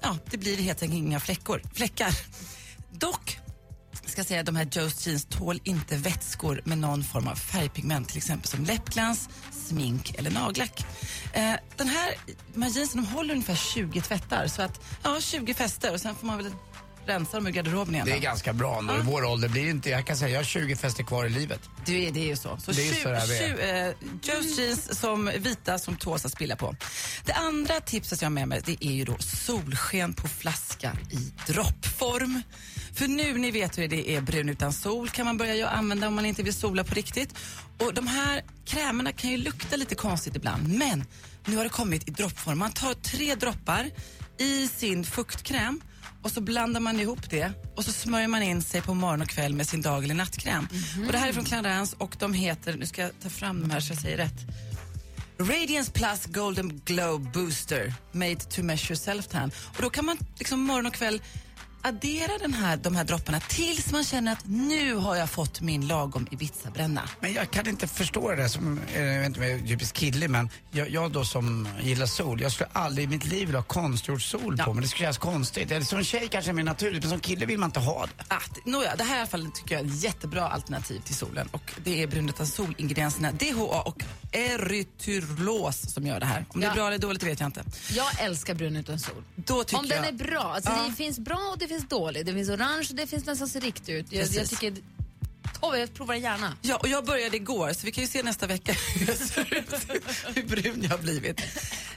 ja, 0.00 0.16
det 0.30 0.38
blir 0.38 0.56
helt 0.56 0.82
enkelt 0.82 0.98
inga 0.98 1.20
fläckor, 1.20 1.62
fläckar. 1.74 2.12
Dock 2.92 3.38
ska 4.18 4.24
säga 4.24 4.40
att 4.40 4.46
de 4.46 4.56
här 4.56 4.64
Joe's 4.64 5.08
jeans 5.08 5.24
tål 5.24 5.60
inte 5.64 5.96
vätskor 5.96 6.60
med 6.64 6.78
någon 6.78 7.04
form 7.04 7.28
av 7.28 7.34
färgpigment, 7.34 8.08
till 8.08 8.16
exempel 8.16 8.48
som 8.48 8.64
läppglans, 8.64 9.28
smink 9.52 10.14
eller 10.18 10.30
nagellack. 10.30 10.86
Eh, 11.32 11.54
den 11.76 11.88
här, 11.88 12.14
de 12.54 12.62
här 12.62 12.70
jeansen 12.70 13.02
de 13.02 13.08
håller 13.08 13.34
ungefär 13.34 13.54
20 13.54 14.00
tvättar, 14.00 14.46
så 14.46 14.62
att 14.62 14.80
ja, 15.02 15.20
20 15.20 15.54
fester 15.54 15.92
och 15.92 16.00
sen 16.00 16.14
får 16.14 16.26
man 16.26 16.36
väl 16.36 16.52
rensa 17.08 17.36
dem 17.36 17.46
ur 17.46 17.50
garderoben 17.50 17.94
igen. 17.94 18.06
Det 18.06 18.12
är 18.12 18.18
ganska 18.18 18.52
bra 18.52 18.80
nu. 18.80 18.92
I 18.92 19.00
vår 19.02 19.24
ålder 19.24 19.48
blir 19.48 19.64
det 19.64 19.70
inte... 19.70 19.90
Jag 19.90 20.06
kan 20.06 20.16
säga 20.16 20.30
jag 20.30 20.38
har 20.38 20.44
20 20.44 20.76
fester 20.76 21.02
kvar 21.04 21.24
i 21.26 21.28
livet. 21.30 21.60
Det 21.86 22.06
är, 22.08 22.12
det 22.12 22.20
är 22.20 22.26
ju 22.26 22.36
så. 22.36 22.56
så 22.56 22.72
Det 22.72 22.88
är 22.88 22.92
tju- 22.92 23.02
så 23.02 23.08
det 23.08 23.16
är. 23.16 23.56
tju- 23.56 23.88
eh, 23.88 23.94
Joe's 24.22 24.60
jeans 24.60 24.98
som 25.00 25.30
vita 25.38 25.78
som 25.78 25.96
tåls 25.96 26.24
att 26.24 26.32
spilla 26.32 26.56
på. 26.56 26.76
Det 27.24 27.32
andra 27.32 27.80
tipset 27.80 28.22
jag 28.22 28.26
har 28.26 28.30
med 28.34 28.48
mig 28.48 28.62
det 28.64 28.84
är 28.86 28.92
ju 28.92 29.04
då 29.04 29.16
solsken 29.18 30.14
på 30.14 30.28
flaska 30.28 30.92
i 31.10 31.32
droppform. 31.52 32.42
För 32.94 33.08
nu, 33.08 33.38
ni 33.38 33.50
vet 33.50 33.78
hur 33.78 33.88
det 33.88 34.10
är 34.10 34.20
brun 34.20 34.48
utan 34.48 34.72
sol 34.72 35.08
kan 35.08 35.26
man 35.26 35.36
börja 35.36 35.54
ju 35.54 35.64
använda 35.64 36.08
om 36.08 36.14
man 36.14 36.26
inte 36.26 36.42
vill 36.42 36.54
sola 36.54 36.84
på 36.84 36.94
riktigt. 36.94 37.34
Och 37.78 37.94
de 37.94 38.06
här 38.06 38.42
krämerna 38.66 39.12
kan 39.12 39.30
ju 39.30 39.36
lukta 39.36 39.76
lite 39.76 39.94
konstigt 39.94 40.36
ibland 40.36 40.68
men 40.78 41.04
nu 41.44 41.56
har 41.56 41.64
det 41.64 41.70
kommit 41.70 42.08
i 42.08 42.10
droppform. 42.10 42.58
Man 42.58 42.72
tar 42.72 42.94
tre 42.94 43.34
droppar 43.34 43.90
i 44.38 44.68
sin 44.68 45.04
fuktkräm 45.04 45.80
och 46.22 46.30
så 46.30 46.40
blandar 46.40 46.80
man 46.80 47.00
ihop 47.00 47.30
det 47.30 47.52
och 47.76 47.84
så 47.84 47.92
smörjer 47.92 48.28
man 48.28 48.42
in 48.42 48.62
sig 48.62 48.82
på 48.82 48.94
morgon 48.94 49.22
och 49.22 49.28
kväll 49.28 49.54
med 49.54 49.68
sin 49.68 49.82
dag 49.82 50.04
eller 50.04 50.14
nattkräm. 50.14 50.68
Och 51.06 51.12
det 51.12 51.18
här 51.18 51.28
är 51.28 51.32
från 51.32 51.44
Clarins 51.44 51.92
och 51.92 52.16
de 52.18 52.32
heter, 52.32 52.74
nu 52.74 52.86
ska 52.86 53.02
jag 53.02 53.10
ta 53.22 53.28
fram 53.28 53.60
de 53.60 53.70
här 53.70 53.80
så 53.80 53.92
jag 53.92 54.00
säger 54.00 54.16
rätt. 54.16 54.46
Radiance 55.40 55.92
Plus 55.92 56.26
Golden 56.26 56.80
Glow 56.84 57.32
Booster 57.32 57.94
made 58.12 58.36
to 58.36 58.62
measure 58.62 58.94
self-tan. 58.94 59.50
Och 59.76 59.82
då 59.82 59.90
kan 59.90 60.04
man 60.04 60.18
liksom 60.38 60.60
morgon 60.60 60.86
och 60.86 60.94
kväll 60.94 61.22
addera 61.88 62.38
den 62.38 62.54
här, 62.54 62.76
de 62.76 62.96
här 62.96 63.04
dropparna 63.04 63.40
tills 63.40 63.92
man 63.92 64.04
känner 64.04 64.32
att 64.32 64.46
nu 64.46 64.94
har 64.94 65.16
jag 65.16 65.30
fått 65.30 65.60
min 65.60 65.86
lagom 65.86 66.26
Ibiza-bränna. 66.30 67.02
Men 67.20 67.32
jag 67.32 67.50
kan 67.50 67.68
inte 67.68 67.86
förstå 67.86 68.30
det 68.30 68.36
där 68.36 68.48
som, 68.48 68.80
eh, 68.94 69.02
jag 69.04 69.18
vet 69.18 69.26
inte 69.26 69.40
om 69.40 69.46
jag 69.46 69.58
är 69.60 69.66
typisk 69.66 69.94
kille 69.94 70.28
men 70.28 70.50
jag, 70.70 70.90
jag 70.90 71.12
då 71.12 71.24
som 71.24 71.68
gillar 71.82 72.06
sol, 72.06 72.40
jag 72.40 72.52
skulle 72.52 72.68
aldrig 72.72 73.04
i 73.04 73.08
mitt 73.08 73.24
liv 73.24 73.46
vilja 73.46 73.58
ha 73.58 73.64
konstgjord 73.64 74.22
sol 74.30 74.56
på 74.56 74.74
mig. 74.74 74.82
Det 74.82 74.88
skulle 74.88 75.02
kännas 75.04 75.18
konstigt. 75.18 75.70
Eller 75.70 75.84
som 75.86 76.04
tjej 76.04 76.28
kanske 76.30 76.50
är 76.50 76.52
mer 76.52 76.62
naturligt 76.64 77.02
men 77.02 77.10
som 77.10 77.20
kille 77.20 77.46
vill 77.46 77.58
man 77.58 77.68
inte 77.68 77.80
ha 77.80 78.06
det. 78.06 78.24
Ah, 78.28 78.40
det- 78.64 78.70
nåja, 78.70 78.96
det 78.96 79.04
här 79.04 79.16
i 79.16 79.18
alla 79.18 79.26
fall 79.28 79.46
tycker 79.54 79.74
jag 79.74 79.84
är 79.84 79.88
ett 79.88 80.02
jättebra 80.04 80.48
alternativ 80.48 81.00
till 81.00 81.14
solen 81.14 81.48
och 81.52 81.72
det 81.84 82.02
är 82.02 82.06
brun 82.06 82.28
utan 82.28 82.46
sol-ingredienserna 82.46 83.32
DHA 83.32 83.82
och 83.82 84.02
erytyrlos 84.32 85.92
som 85.94 86.06
gör 86.06 86.20
det 86.20 86.26
här. 86.26 86.44
Om 86.48 86.60
det 86.60 86.66
Ja. 86.66 86.70
är 86.72 86.74
bra 86.76 86.86
eller 86.86 86.98
dåligt 86.98 87.20
det 87.20 87.26
vet 87.26 87.40
jag 87.40 87.46
inte. 87.48 87.64
Jag 87.90 88.20
älskar 88.20 88.54
brun 88.54 88.76
utan 88.76 88.98
sol. 88.98 89.22
Då 89.36 89.64
tycker 89.64 89.78
Om 89.82 89.88
den 89.88 89.98
jag- 90.04 90.08
är 90.08 90.12
bra. 90.30 90.40
Alltså 90.54 90.70
Ja. 90.70 90.84
Det 90.88 90.94
finns 90.94 91.18
bra 91.18 91.50
och 91.52 91.58
det 91.58 91.68
finns 91.68 91.77
dåligt. 91.82 92.26
Det 92.26 92.34
finns 92.34 92.48
orange 92.48 92.86
och 92.90 92.96
det 92.96 93.06
finns 93.06 93.24
den 93.24 93.36
som 93.36 93.48
ser 93.48 93.60
riktig 93.60 93.92
ut. 93.92 94.12
Jag, 94.12 94.26
jag 94.26 94.48
tycker... 94.48 94.74
Tove, 95.60 95.78
jag 95.78 95.94
provar 95.94 96.14
gärna. 96.14 96.56
Ja, 96.62 96.76
och 96.76 96.88
jag 96.88 97.04
började 97.04 97.36
igår 97.36 97.72
så 97.72 97.86
vi 97.86 97.92
kan 97.92 98.04
ju 98.04 98.08
se 98.08 98.22
nästa 98.22 98.46
vecka 98.46 98.72
hur 98.94 99.06
jag 99.06 99.16
ser 99.16 99.54
ut, 99.54 99.74
hur 100.34 100.42
brun 100.42 100.82
jag 100.82 100.90
har 100.90 100.98
blivit. 100.98 101.40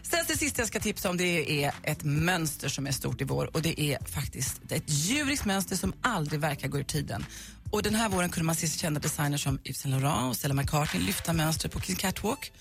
Sen 0.02 0.26
till 0.26 0.38
sist 0.38 0.58
jag 0.58 0.68
ska 0.68 0.80
tipsa 0.80 1.10
om 1.10 1.18
det 1.18 1.64
är 1.64 1.74
ett 1.84 2.04
mönster 2.04 2.70
som 2.70 2.88
är 2.88 2.92
stort 2.92 3.22
i 3.22 3.24
vår 3.24 3.56
och 3.56 3.62
det 3.62 3.82
är 3.82 4.06
faktiskt 4.06 4.62
ett 4.70 4.84
djuriskt 4.86 5.46
mönster 5.46 5.76
som 5.76 5.94
aldrig 6.02 6.40
verkar 6.40 6.68
gå 6.68 6.80
ur 6.80 6.84
tiden. 6.84 7.26
Och 7.72 7.84
den 7.84 7.96
här 7.96 8.10
våren 8.10 8.30
kunde 8.30 8.46
man 8.46 8.56
se 8.56 8.68
kända 8.68 9.00
designers 9.00 9.44
som 9.44 9.60
Yves 9.64 9.80
Saint 9.80 10.02
Laurent 10.02 10.30
och 10.30 10.36
Stella 10.36 10.54
McCartney 10.54 11.04
lyfta 11.04 11.34
mönstret 11.34 11.74
på 11.74 11.82
King 11.82 11.96
Catwalk. 11.96 12.52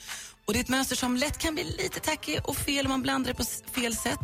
Och 0.44 0.52
det 0.52 0.58
är 0.58 0.60
ett 0.60 0.68
mönster 0.68 0.96
som 0.96 1.16
lätt 1.16 1.38
kan 1.38 1.54
bli 1.54 1.64
lite 1.64 2.00
tacky 2.00 2.38
och 2.44 2.56
fel 2.56 2.86
om 2.86 2.90
man 2.90 3.02
blandar 3.02 3.30
det 3.30 3.34
på 3.34 3.44
fel 3.74 3.96
sätt. 3.96 4.20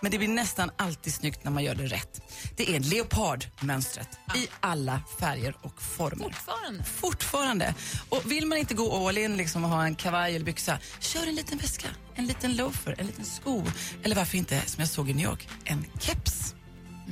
Men 0.00 0.10
det 0.10 0.18
blir 0.18 0.28
nästan 0.28 0.70
alltid 0.76 1.14
snyggt 1.14 1.44
när 1.44 1.50
man 1.50 1.64
gör 1.64 1.74
det 1.74 1.86
rätt. 1.86 2.20
Det 2.56 2.76
är 2.76 2.80
leopardmönstret 2.80 4.08
i 4.34 4.48
alla 4.60 5.00
färger 5.20 5.56
och 5.62 5.82
former. 5.82 6.24
Fortfarande? 6.24 6.84
Fortfarande. 6.84 7.74
Och 8.08 8.30
vill 8.30 8.46
man 8.46 8.58
inte 8.58 8.74
gå 8.74 9.08
all 9.08 9.18
in 9.18 9.36
liksom 9.36 9.64
och 9.64 9.70
ha 9.70 9.84
en 9.84 9.94
kavaj 9.94 10.36
eller 10.36 10.44
byxa, 10.44 10.78
kör 11.00 11.26
en 11.26 11.34
liten 11.34 11.58
väska, 11.58 11.88
en 12.14 12.26
liten 12.26 12.56
loafer, 12.56 12.94
en 12.98 13.06
liten 13.06 13.24
sko 13.24 13.64
eller 14.02 14.16
varför 14.16 14.38
inte, 14.38 14.60
som 14.66 14.80
jag 14.80 14.88
såg 14.88 15.10
i 15.10 15.14
New 15.14 15.26
York, 15.26 15.48
en 15.64 15.84
keps. 16.00 16.54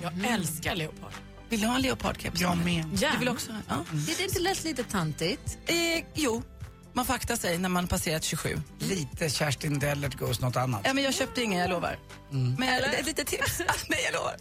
Jag 0.03 0.31
älskar 0.33 0.75
leopard. 0.77 1.13
Vill 1.49 1.61
du 1.61 1.67
ha 1.67 1.77
en 1.77 1.83
leopardkeps? 1.83 2.41
Jag 2.41 2.59
med. 2.59 2.85
Du 2.87 3.19
vill 3.19 3.29
också 3.29 3.53
ha? 3.53 3.61
Ja. 3.69 3.85
Det 3.93 4.21
är 4.21 4.25
inte 4.25 4.41
lätt 4.41 4.65
lite 4.65 4.85
tantigt. 4.85 5.59
Eh, 5.67 6.05
jo, 6.15 6.43
man 6.95 7.05
får 7.05 7.15
akta 7.15 7.37
sig 7.37 7.59
när 7.59 7.69
man 7.69 7.87
passerat 7.89 8.25
27. 8.25 8.57
Lite 8.79 9.31
Kerstin 9.31 9.79
Dellert 9.79 10.15
goes 10.15 10.41
något 10.41 10.57
annat. 10.57 10.81
Ja, 10.85 10.95
men 10.95 11.05
jag 11.05 11.15
köpte 11.15 11.43
inga, 11.43 11.61
jag 11.61 11.71
lovar. 11.71 11.99
Mm. 12.33 12.55
Men 12.59 12.59
det 12.83 12.99
är 12.99 13.03
lite 13.05 13.25
tips. 13.25 13.59
Nej, 13.89 14.01
jag 14.05 14.15
lovar. 14.15 14.37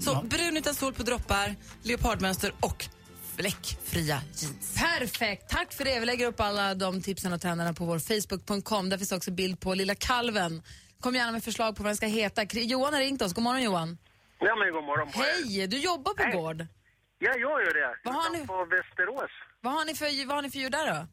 Så 0.00 0.22
brun 0.26 0.56
utan 0.56 0.74
sol 0.74 0.92
på 0.94 1.02
droppar, 1.02 1.54
leopardmönster 1.82 2.52
och 2.60 2.84
fläckfria 3.36 4.20
jeans. 4.34 4.74
Perfekt, 4.74 5.48
tack 5.50 5.72
för 5.72 5.84
det. 5.84 6.00
Vi 6.00 6.06
lägger 6.06 6.26
upp 6.26 6.40
alla 6.40 6.74
de 6.74 7.02
tipsen 7.02 7.32
och 7.32 7.40
trenderna 7.40 7.72
på 7.74 7.84
vår 7.84 7.98
Facebook.com. 7.98 8.88
Där 8.88 8.98
finns 8.98 9.12
också 9.12 9.30
bild 9.30 9.60
på 9.60 9.74
lilla 9.74 9.94
kalven. 9.94 10.62
Kom 11.00 11.14
gärna 11.14 11.32
med 11.32 11.44
förslag 11.44 11.76
på 11.76 11.82
vad 11.82 11.88
den 11.90 11.96
ska 11.96 12.06
heta. 12.06 12.42
Johan 12.44 12.92
har 12.94 13.00
ringt 13.00 13.22
oss. 13.22 13.32
God 13.34 13.44
morgon 13.44 13.62
Johan. 13.62 13.98
Ja, 14.38 14.56
men 14.56 14.72
god 14.72 14.84
morgon 14.84 15.12
på 15.12 15.20
er. 15.20 15.24
Hej, 15.58 15.66
du 15.66 15.78
jobbar 15.78 16.14
på 16.14 16.38
gård. 16.38 16.66
Jag 17.18 17.40
gör 17.40 17.74
det. 17.74 17.96
Vad 18.04 18.14
har 18.14 18.30
ni- 18.30 18.46
På 18.46 18.64
Västerås. 18.64 19.30
Vad 19.60 19.72
har 19.72 19.84
ni 19.84 19.94
för, 19.94 20.26
vad 20.26 20.36
har 20.36 20.42
ni 20.42 20.50
för 20.50 20.58
djur 20.58 20.70
där 20.70 20.86
då? 20.94 21.06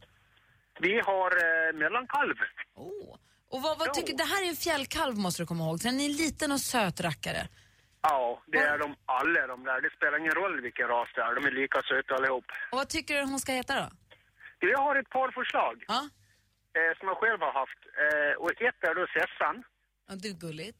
Vi 0.80 1.00
har 1.06 1.32
eh, 1.46 1.74
mellankalv. 1.80 2.36
Och 3.50 3.62
vad, 3.62 3.80
vad 3.80 3.94
tycker, 3.94 4.18
det 4.18 4.24
här 4.24 4.44
är 4.46 4.50
en 4.50 4.56
fjällkalv 4.56 5.18
måste 5.18 5.42
du 5.42 5.48
komma 5.48 5.64
ihåg. 5.64 5.80
Den 5.80 6.00
är 6.00 6.06
en 6.06 6.12
liten 6.12 6.52
och 6.52 6.60
söt 6.60 7.00
rackare. 7.02 7.48
Ja, 8.02 8.42
det 8.48 8.58
är 8.58 8.78
de 8.78 8.96
alla 9.06 9.48
de 9.48 9.64
där. 9.64 9.82
Det 9.82 9.90
spelar 9.98 10.20
ingen 10.20 10.32
roll 10.42 10.62
vilken 10.62 10.88
ras 10.88 11.10
det 11.16 11.22
är. 11.22 11.36
De 11.36 11.46
är 11.48 11.52
lika 11.62 11.82
söta 11.82 12.16
allihop. 12.16 12.46
Och 12.72 12.78
vad 12.78 12.90
tycker 12.90 13.14
du 13.18 13.22
hon 13.24 13.40
ska 13.40 13.52
heta 13.52 13.76
då? 13.82 13.88
Jag 14.60 14.80
har 14.88 14.96
ett 14.96 15.10
par 15.10 15.32
förslag. 15.32 15.76
Ja. 15.88 16.02
Eh, 16.78 16.92
som 17.00 17.08
jag 17.12 17.18
själv 17.18 17.40
har 17.48 17.54
haft. 17.62 17.82
Eh, 18.04 18.34
och 18.44 18.52
ett 18.68 18.80
är 18.90 18.96
då 19.00 19.06
Sessan. 19.16 19.56
Ja, 20.08 20.16
det 20.22 20.28
är 20.28 20.34
gulligt. 20.34 20.80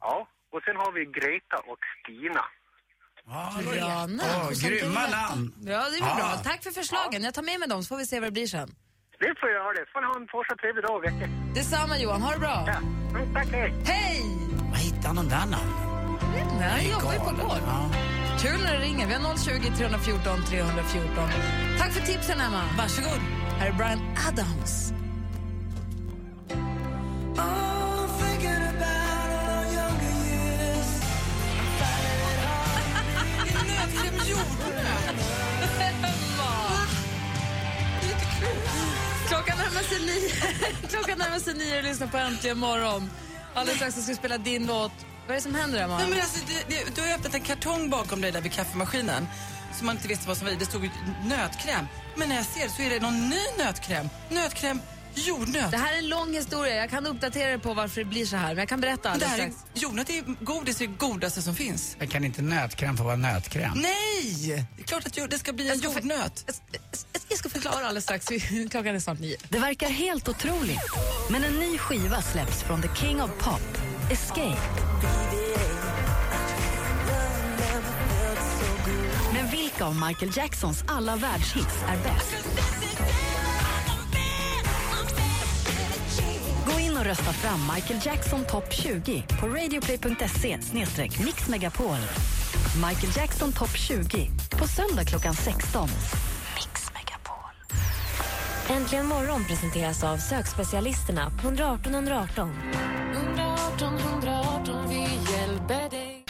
Ja. 0.00 0.28
Och 0.52 0.62
sen 0.66 0.76
har 0.76 0.92
vi 0.92 1.04
Greta 1.04 1.56
och 1.72 1.78
Stina. 1.96 2.44
Åh, 3.28 3.56
Och 4.48 4.56
sånt 4.56 4.62
grymma 4.62 5.06
namn. 5.06 5.54
Ja, 5.60 5.90
det 5.90 5.96
är 5.96 6.04
väl 6.06 6.16
bra. 6.20 6.30
Ja. 6.36 6.40
Tack 6.44 6.62
för 6.62 6.70
förslagen. 6.70 7.22
Jag 7.24 7.34
tar 7.34 7.42
med 7.42 7.60
mig 7.60 7.68
dem 7.68 7.82
så 7.82 7.88
får 7.88 7.96
vi 7.96 8.06
se 8.06 8.20
vad 8.20 8.26
det 8.26 8.32
blir 8.32 8.46
sen. 8.46 8.68
Det 9.22 9.32
får 9.40 9.48
jag 9.48 9.56
göra 9.60 9.72
det. 9.78 9.84
Får 9.92 10.00
ni 10.02 10.06
ha 10.12 10.16
en 10.22 10.28
fortsatt 10.34 10.58
trevlig 10.62 10.82
dag 10.84 10.96
och 10.98 11.04
vecka. 11.08 11.24
Detsamma 11.54 11.94
Johan, 11.98 12.22
ha 12.22 12.30
det 12.36 12.42
bra. 12.46 12.56
Ja. 12.72 12.78
Mm, 13.18 13.34
tack, 13.34 13.48
hej. 13.58 13.74
Hej! 13.92 14.20
Vad 14.72 14.78
hittade 14.86 15.06
han 15.06 15.16
de 15.16 15.28
där 15.34 15.46
namnen? 15.54 15.86
Nej, 16.60 16.68
han 16.76 16.84
jobbar 16.94 17.12
ju 17.16 17.18
på 17.28 17.32
gård. 17.40 17.62
Ja. 17.72 17.78
Kul 18.42 18.60
när 18.64 18.72
det 18.76 18.82
ringer. 18.88 19.06
Vi 19.06 19.14
har 19.14 19.36
020 19.36 19.76
314 19.78 20.44
314. 20.50 21.28
Tack 21.78 21.92
för 21.92 22.00
tipsen, 22.10 22.40
Emma. 22.40 22.62
Varsågod. 22.78 23.20
Här 23.58 23.68
är 23.68 23.72
Brian 23.72 24.00
Adams. 24.28 24.92
Klockan 27.36 27.75
närmar 39.76 39.88
sig 39.88 40.06
nio. 40.06 40.88
Klockan 40.88 41.18
närmar 41.18 41.38
sig 41.38 41.54
nio 41.54 41.78
och 41.78 41.84
lyssnar 41.84 42.06
på 42.06 42.16
Äntligen 42.16 42.58
morgon. 42.58 43.10
Alldeles 43.54 43.76
strax 43.76 43.94
ska 43.94 44.12
vi 44.12 44.14
spela 44.14 44.38
din 44.38 44.66
låt. 44.66 44.92
Vad 45.26 45.30
är 45.30 45.34
det 45.34 45.40
som 45.40 45.54
händer, 45.54 45.82
Emma? 45.82 45.98
Nej, 45.98 46.08
men 46.08 46.20
alltså, 46.20 46.40
det, 46.46 46.74
det, 46.74 46.94
du 46.94 47.00
har 47.00 47.08
ju 47.08 47.14
öppnat 47.14 47.34
en 47.34 47.40
kartong 47.40 47.90
bakom 47.90 48.20
dig 48.20 48.32
där 48.32 48.40
vid 48.40 48.52
kaffemaskinen 48.52 49.26
som 49.72 49.86
man 49.86 49.96
inte 49.96 50.08
visste 50.08 50.28
vad 50.28 50.36
som 50.36 50.46
var 50.46 50.52
i. 50.52 50.56
Det 50.56 50.64
stod 50.64 50.84
ju 50.84 50.90
nötkräm. 51.24 51.86
Men 52.16 52.28
när 52.28 52.36
jag 52.36 52.44
ser 52.44 52.68
så 52.68 52.82
är 52.82 52.90
det 52.90 53.00
någon 53.00 53.28
ny 53.28 53.40
nötkräm. 53.58 54.08
Nötkräm 54.30 54.80
jordnöt. 55.16 55.70
Det 55.70 55.76
här 55.76 55.94
är 55.94 55.98
en 55.98 56.08
lång 56.08 56.34
historia. 56.34 56.74
Jag 56.74 56.90
kan 56.90 57.06
uppdatera 57.06 57.48
dig 57.48 57.58
på 57.58 57.74
varför 57.74 58.00
det 58.00 58.04
blir 58.04 58.26
så 58.26 58.36
här. 58.36 58.48
Men 58.48 58.58
jag 58.58 58.68
kan 58.68 58.80
berätta 58.80 59.02
det 59.02 59.10
alldeles 59.10 59.32
här 59.32 59.38
är, 59.46 59.50
strax. 59.50 59.64
jordnöt 59.82 60.10
är 60.10 60.44
godis 60.44 60.80
är 60.80 60.86
det 60.86 60.92
godaste 60.92 61.42
som 61.42 61.54
finns. 61.54 61.96
Men 61.98 62.08
kan 62.08 62.24
inte 62.24 62.42
nötkräm 62.42 62.96
få 62.96 63.04
vara 63.04 63.16
nötkräm? 63.16 63.72
Nej! 63.76 64.66
Det 64.76 64.82
är 64.82 64.86
klart 64.86 65.06
att 65.06 65.16
jord- 65.16 65.30
det 65.30 65.38
ska 65.38 65.52
bli 65.52 65.70
en 65.70 65.78
jordnöt. 65.78 66.60
Jag 67.28 67.38
ska 67.38 67.48
förklara 67.48 67.74
alldeles 67.86 68.04
strax. 68.04 68.26
Klockan 68.70 68.86
är 68.94 69.00
snart 69.00 69.18
nio. 69.20 69.36
Det 69.48 69.58
verkar 69.58 69.88
helt 69.88 70.28
otroligt, 70.28 70.78
men 71.30 71.44
en 71.44 71.54
ny 71.54 71.78
skiva 71.78 72.22
släpps 72.22 72.62
från 72.62 72.82
The 72.82 72.88
King 72.96 73.22
of 73.22 73.30
Pop, 73.38 73.78
Escape. 74.10 74.56
Men 79.32 79.50
vilka 79.50 79.84
av 79.84 79.96
Michael 80.08 80.32
Jacksons 80.36 80.84
alla 80.88 81.16
världshits 81.16 81.74
är 81.88 81.96
bäst? 81.96 82.85
Och 87.06 87.10
rösta 87.10 87.32
fram 87.32 87.60
Michael 87.74 88.00
Jackson 88.04 88.44
topp 88.44 88.72
20 88.72 89.24
på 89.40 89.46
radioplay.se 89.46 90.58
mixmegapol. 91.24 91.96
Michael 92.88 93.12
Jackson 93.16 93.52
topp 93.52 93.76
20 93.76 94.30
på 94.50 94.66
söndag 94.66 95.04
klockan 95.04 95.34
16. 95.34 95.88
Äntligen 98.70 99.06
morgon 99.06 99.44
presenteras 99.44 100.04
av 100.04 100.16
sökspecialisterna 100.16 101.30
på 101.30 101.48
118 101.48 101.94
118. 101.94 102.50
118 103.14 103.98
118, 103.98 104.88
vi 104.88 105.00
hjälper 105.32 105.90
dig. 105.90 106.24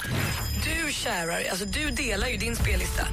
Du 0.65 0.93
kärar, 0.93 1.51
alltså 1.51 1.65
du 1.65 1.91
delar 1.91 2.29
ju 2.29 2.37
din 2.37 2.57
spellista. 2.57 3.07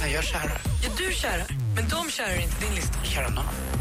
Nej, 0.00 0.12
jag 0.12 0.24
kärar. 0.24 0.60
Ja, 0.82 0.90
du 0.98 1.14
kärar, 1.14 1.46
men 1.74 1.88
de 1.88 2.10
kärar 2.10 2.42
inte 2.42 2.66
din 2.66 2.74
lista. 2.74 3.04
Kärar 3.04 3.30
någon. 3.30 3.73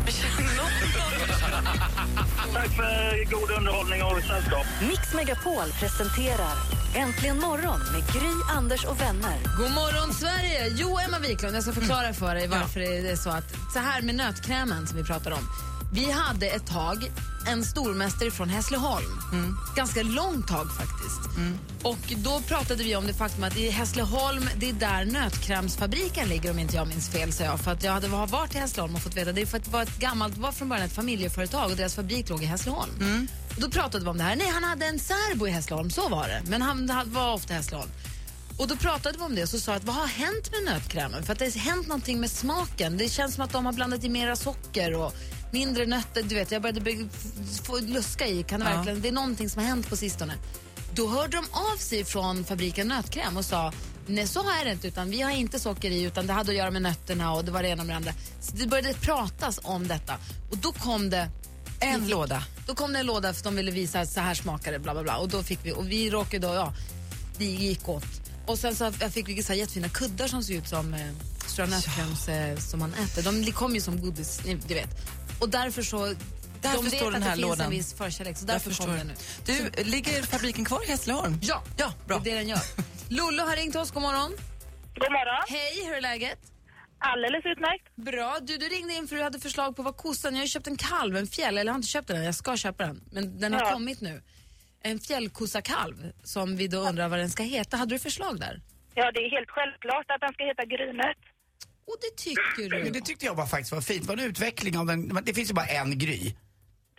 Tack 2.53 2.69
för 2.75 3.31
god 3.31 3.57
underhållning 3.57 4.03
och 4.03 4.23
sällskap. 4.23 4.65
Mix 4.89 5.13
Megapol 5.13 5.71
presenterar 5.79 6.55
Äntligen 6.95 7.39
morgon 7.39 7.79
med 7.79 8.13
Gry, 8.13 8.55
Anders 8.57 8.85
och 8.85 9.01
vänner. 9.01 9.37
God 9.57 9.71
morgon, 9.71 10.13
Sverige! 10.13 10.67
Jo, 10.75 10.99
Emma 11.07 11.19
Wiklund, 11.19 11.55
jag 11.55 11.63
ska 11.63 11.73
förklara 11.73 12.13
för 12.13 12.35
dig 12.35 12.47
varför 12.47 12.79
det 12.79 13.09
är 13.09 13.15
så 13.15 13.29
att... 13.29 13.55
Så 13.73 13.79
här 13.79 14.01
med 14.01 14.15
nötkrämen 14.15 14.87
som 14.87 14.97
vi 14.97 15.03
pratar 15.03 15.31
om. 15.31 15.49
Vi 15.93 16.11
hade 16.11 16.47
ett 16.47 16.67
tag 16.67 17.11
en 17.47 17.65
stormästare 17.65 18.31
från 18.31 18.49
Hässleholm. 18.49 19.19
Ganska 19.75 20.03
långt 20.03 20.47
tag 20.47 20.67
faktiskt. 20.75 21.19
Och 21.83 22.13
då 22.17 22.41
pratade 22.41 22.83
vi 22.83 22.95
om 22.95 23.07
det 23.07 23.13
faktum 23.13 23.43
att 23.43 23.57
i 23.57 23.69
Hässleholm, 23.69 24.49
det 24.57 24.69
är 24.69 24.73
där 24.73 25.05
nötkrämsfabriken 25.05 26.29
ligger 26.29 26.51
om 26.51 26.59
inte 26.59 26.75
jag 26.75 26.87
minns 26.87 27.09
fel, 27.09 27.33
sa 27.33 27.43
jag. 27.43 27.59
För 27.59 27.71
att 27.71 27.83
jag 27.83 27.91
hade 27.91 28.07
varit 28.07 28.55
i 28.55 28.57
Hässleholm 28.57 28.95
och 28.95 29.01
fått 29.01 29.17
veta, 29.17 29.31
det 29.31 29.45
för 29.45 29.57
att 29.57 29.63
det 29.63 29.71
var 29.71 29.83
ett 29.83 29.99
gammalt, 29.99 30.37
var 30.37 30.51
från 30.51 30.69
början 30.69 30.85
ett 30.85 30.93
familjeföretag 30.93 31.71
och 31.71 31.77
deras 31.77 31.95
fabrik 31.95 32.29
låg 32.29 32.43
i 32.43 32.45
Hässleholm. 32.45 33.27
Och 33.55 33.61
då 33.61 33.69
pratade 33.69 34.03
vi 34.03 34.09
om 34.09 34.17
det 34.17 34.23
här. 34.23 34.35
Nej, 34.35 34.49
han 34.53 34.63
hade 34.63 34.85
en 34.85 34.99
särbo 34.99 35.47
i 35.47 35.51
Hässleholm, 35.51 35.89
så 35.89 36.09
var 36.09 36.27
det. 36.27 36.41
Men 36.47 36.61
han 36.61 36.91
var 37.05 37.33
ofta 37.33 37.53
i 37.53 37.55
Hässleholm. 37.55 37.89
Och 38.57 38.67
då 38.67 38.75
pratade 38.75 39.17
vi 39.17 39.23
om 39.23 39.35
det 39.35 39.43
och 39.43 39.49
så 39.49 39.59
sa 39.59 39.73
att 39.73 39.83
vad 39.83 39.95
har 39.95 40.07
hänt 40.07 40.51
med 40.51 40.73
nötkrämen? 40.73 41.23
För 41.23 41.33
att 41.33 41.39
det 41.39 41.45
har 41.45 41.59
hänt 41.59 41.87
någonting 41.87 42.19
med 42.19 42.31
smaken. 42.31 42.97
Det 42.97 43.09
känns 43.09 43.35
som 43.35 43.43
att 43.43 43.51
de 43.51 43.65
har 43.65 43.73
blandat 43.73 44.03
i 44.03 44.09
mera 44.09 44.35
socker 44.35 44.93
och 44.93 45.15
mindre 45.53 45.85
nötter. 45.85 46.23
Du 46.23 46.35
vet, 46.35 46.51
jag 46.51 46.61
började 46.61 47.07
få 47.63 47.79
luska 47.79 48.27
i. 48.27 48.43
Kan 48.43 48.59
det, 48.59 48.69
Ja. 48.69 48.75
verkligen, 48.75 49.01
det 49.01 49.07
är 49.07 49.11
någonting 49.11 49.49
som 49.49 49.61
har 49.61 49.69
hänt 49.69 49.89
på 49.89 49.95
sistone. 49.97 50.33
Då 50.95 51.07
hörde 51.09 51.37
de 51.37 51.45
av 51.51 51.77
sig 51.77 52.05
från 52.05 52.43
fabriken 52.43 52.87
Nötkräm 52.87 53.37
och 53.37 53.45
sa 53.45 53.73
Nej, 54.07 54.27
så 54.27 54.39
är 54.39 54.65
det 54.65 54.71
inte. 54.71 54.87
Utan 54.87 55.09
vi 55.09 55.21
har 55.21 55.31
inte 55.31 55.59
socker 55.59 55.91
i, 55.91 56.01
utan 56.03 56.27
det 56.27 56.33
hade 56.33 56.51
att 56.51 56.57
göra 56.57 56.71
med 56.71 56.81
nötterna 56.81 57.33
och 57.33 57.45
det 57.45 57.51
var 57.51 57.63
det 57.63 57.69
ena 57.69 57.83
med 57.83 57.93
det 57.93 57.97
andra. 57.97 58.13
Så 58.41 58.55
det 58.55 58.67
började 58.67 58.93
pratas 58.93 59.59
om 59.63 59.87
detta. 59.87 60.13
Och 60.51 60.57
då 60.57 60.71
kom 60.71 61.09
det 61.09 61.29
En 61.79 62.07
låda. 62.07 62.43
då 62.67 62.75
kom 62.75 62.93
det 62.93 62.99
en 62.99 63.05
låda 63.05 63.33
för 63.33 63.43
de 63.43 63.55
ville 63.55 63.71
visa 63.71 63.99
att 63.99 64.09
så 64.09 64.19
här 64.19 64.33
smakar 64.33 64.71
det, 64.71 64.79
bla 64.79 64.93
bla 64.93 65.03
bla. 65.03 65.17
Och 65.17 65.29
då 65.29 65.43
fick 65.43 65.59
vi, 65.63 65.71
och 65.71 65.91
vi 65.91 66.09
råkade 66.09 66.47
då, 66.47 66.53
ja, 66.53 66.73
det 67.37 67.45
gick 67.45 67.89
åt. 67.89 68.05
Och 68.47 68.59
sen 68.59 68.75
så 68.75 68.91
fick 68.91 69.27
vi 69.27 69.43
så 69.43 69.53
här 69.53 69.59
jättefina 69.59 69.89
kuddar 69.89 70.27
som 70.27 70.43
ser 70.43 70.53
ut 70.53 70.67
som 70.67 70.93
eh, 70.93 70.99
stora 71.47 71.67
nötkräms 71.67 72.27
eh, 72.29 72.57
som 72.57 72.79
man 72.79 72.93
äter. 72.93 73.21
De 73.23 73.51
kom 73.51 73.75
ju 73.75 73.81
som 73.81 74.01
godis, 74.01 74.41
ni, 74.45 74.55
du 74.67 74.73
vet. 74.73 74.89
Och 75.41 75.49
därför 75.49 75.81
så, 75.81 75.97
Därför 76.61 76.77
de 76.77 76.83
vet 76.83 76.93
står 76.93 77.11
den 77.11 77.21
att 77.23 77.27
här 77.29 77.35
det 77.35 77.41
finns 77.41 77.49
lådan. 77.49 77.65
en 77.65 77.71
viss 77.71 77.93
förkärlek, 77.93 78.37
så 78.37 78.45
därför 78.45 78.69
förstår. 78.69 78.85
kom 78.85 78.95
den 78.97 79.07
nu. 79.07 79.13
Du, 79.45 79.83
ligger 79.83 80.23
fabriken 80.23 80.65
kvar 80.65 80.83
i 80.83 80.87
Hässleholm? 80.87 81.39
Ja, 81.41 81.63
ja 81.77 81.93
bra. 82.07 82.21
det 82.23 82.29
är 82.31 82.33
det 82.35 82.39
den 82.39 82.49
gör. 82.49 82.59
Lollo 83.09 83.43
har 83.43 83.55
ringt 83.55 83.75
oss, 83.75 83.91
god 83.91 84.01
morgon. 84.03 84.31
God 84.95 85.11
morgon. 85.11 85.43
Hej, 85.49 85.85
hur 85.85 85.93
är 85.93 86.01
läget? 86.01 86.39
Alldeles 86.97 87.45
utmärkt. 87.45 87.95
Bra. 87.95 88.37
Du, 88.41 88.57
du 88.57 88.65
ringde 88.69 88.93
in 88.93 89.07
för 89.07 89.15
du 89.15 89.23
hade 89.23 89.39
förslag 89.39 89.75
på 89.75 89.83
vad 89.83 89.97
kossan... 89.97 90.33
Jag 90.35 90.41
har 90.41 90.47
köpt 90.47 90.67
en 90.67 90.77
kalv, 90.77 91.17
en 91.17 91.27
fjäll, 91.27 91.57
eller 91.57 91.65
jag 91.69 91.73
har 91.73 91.77
inte 91.77 91.87
köpt 91.87 92.07
den 92.07 92.23
jag 92.23 92.35
ska 92.35 92.57
köpa 92.57 92.85
den. 92.85 93.03
Men 93.11 93.39
den 93.39 93.53
har 93.53 93.59
Ja. 93.61 93.71
kommit 93.73 94.01
nu. 94.01 94.21
En 94.83 94.99
fjällkossakalv 94.99 96.11
som 96.23 96.57
vi 96.57 96.67
då 96.67 96.77
undrar 96.77 97.07
vad 97.09 97.19
den 97.19 97.29
ska 97.29 97.43
heta. 97.43 97.77
Hade 97.77 97.95
du 97.95 97.99
förslag 97.99 98.39
där? 98.39 98.61
Ja, 98.95 99.11
det 99.11 99.19
är 99.19 99.29
helt 99.37 99.49
självklart 99.49 100.05
att 100.11 100.21
den 100.21 100.33
ska 100.33 100.43
heta 100.43 100.65
Grynet. 100.65 101.17
Och 101.85 101.95
det 102.01 102.23
tycker 102.23 102.69
du? 102.69 102.83
Men 102.83 102.93
det 102.93 103.01
tyckte 103.01 103.25
jag 103.25 103.35
var 103.35 103.45
faktiskt 103.45 103.71
var 103.71 103.81
fint. 103.81 104.01
Det 104.01 104.07
var 104.07 104.17
en 104.17 104.29
utveckling 104.29 104.77
av 104.77 104.85
den. 104.85 105.19
Det 105.25 105.33
finns 105.33 105.49
ju 105.49 105.53
bara 105.53 105.65
en 105.65 105.97
Gry. 105.97 106.33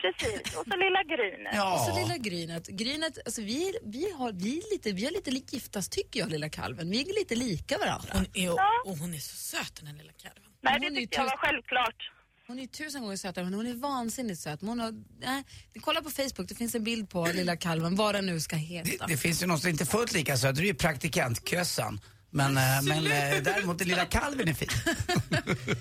Precis. 0.05 0.57
Och 0.57 0.65
så 0.71 0.77
lilla 0.77 1.03
Grynet. 1.03 1.53
Ja. 1.55 1.75
Och 1.75 1.95
så 1.95 2.01
lilla 2.01 2.17
Grynet. 2.17 2.67
Grynet, 2.69 3.19
alltså 3.25 3.43
vi, 3.43 3.75
vi, 3.85 4.13
har, 4.13 4.33
vi, 4.33 4.59
är 4.59 4.73
lite, 4.73 4.93
vi 4.93 5.05
har 5.05 5.13
lite 5.13 5.31
likgiftas 5.31 5.89
tycker 5.89 6.21
jag, 6.21 6.31
lilla 6.31 6.49
kalven. 6.49 6.91
Vi 6.91 7.01
är 7.01 7.15
lite 7.19 7.35
lika 7.35 7.79
varandra. 7.79 8.09
Hon 8.13 8.27
är, 8.35 8.51
och 8.87 8.97
hon 8.99 9.15
är 9.15 9.19
så 9.19 9.37
söt 9.37 9.75
den 9.77 9.87
här 9.87 9.95
lilla 9.95 10.13
kalven. 10.13 10.43
Nej, 10.63 10.73
Hon 10.73 10.95
det 10.95 11.01
tyckte 11.01 11.17
jag 11.17 11.25
var 11.25 11.37
självklart. 11.37 12.11
Hon 12.47 12.59
är 12.59 12.67
tusen 12.67 13.03
gånger 13.03 13.17
sötare, 13.17 13.45
men 13.45 13.55
hon 13.55 13.67
är 13.67 13.75
vansinnigt 13.75 14.41
söt. 14.41 14.61
Men 14.61 14.69
Hon 14.69 14.81
har, 14.81 14.95
nej, 15.21 15.45
kolla 15.81 16.03
på 16.03 16.11
Facebook, 16.11 16.49
det 16.49 16.55
finns 16.55 16.75
en 16.75 16.85
bild 16.85 17.11
på 17.11 17.27
lilla 17.27 17.57
kalven, 17.57 17.97
vad 17.97 18.15
den 18.15 18.27
nu 18.27 18.41
ska 18.41 18.57
heta. 18.57 19.07
Det 19.07 19.17
finns 19.17 19.43
ju 19.43 19.47
någon 19.47 19.59
som 19.59 19.71
inte 19.71 19.85
är 19.85 19.87
fullt 19.87 20.13
lika 20.13 20.37
söt. 20.37 20.57
Det 20.57 20.63
är 20.63 20.65
ju 20.65 20.75
praktikantkössan. 20.75 22.01
Men, 22.35 22.57
eh, 22.57 22.83
men 22.83 23.07
eh, 23.07 23.43
däremot 23.43 23.79
den 23.79 23.89
lilla 23.89 24.05
kalven 24.07 24.49
är 24.49 24.55
fin. 24.55 24.69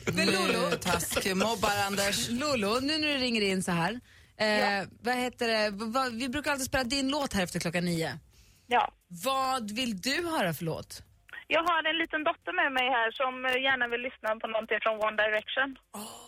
Men 0.16 0.26
Lolo, 0.28 0.76
Taskmobbar 0.82 1.78
Anders. 1.88 2.30
Lolo, 2.30 2.80
nu 2.80 2.98
när 2.98 3.08
du 3.08 3.18
ringer 3.18 3.42
in 3.42 3.64
så 3.64 3.72
här. 3.72 4.00
Eh, 4.38 4.88
Vad 5.02 5.16
heter 5.16 5.48
det? 5.48 5.70
Vad, 5.86 6.14
vi 6.14 6.30
brukar 6.30 6.52
alltid 6.52 6.66
spela 6.66 6.84
din 6.84 7.10
låt 7.10 7.34
här 7.34 7.44
efter 7.44 7.60
klockan 7.60 7.86
nio. 7.86 8.20
Ja. 8.68 8.94
Vad 9.08 9.72
vill 9.72 10.02
du 10.02 10.28
höra 10.28 10.54
för 10.54 10.66
låt? 10.66 11.04
Jag 11.48 11.64
har 11.64 11.90
en 11.90 11.98
liten 11.98 12.24
dotter 12.24 12.54
med 12.64 12.72
mig 12.74 12.90
här 12.90 13.12
som 13.12 13.46
eh, 13.46 13.62
gärna 13.64 13.88
vill 13.88 14.02
lyssna 14.02 14.30
på 14.42 14.48
någonting 14.48 14.78
från 14.82 14.96
One 15.08 15.18
Direction. 15.24 15.76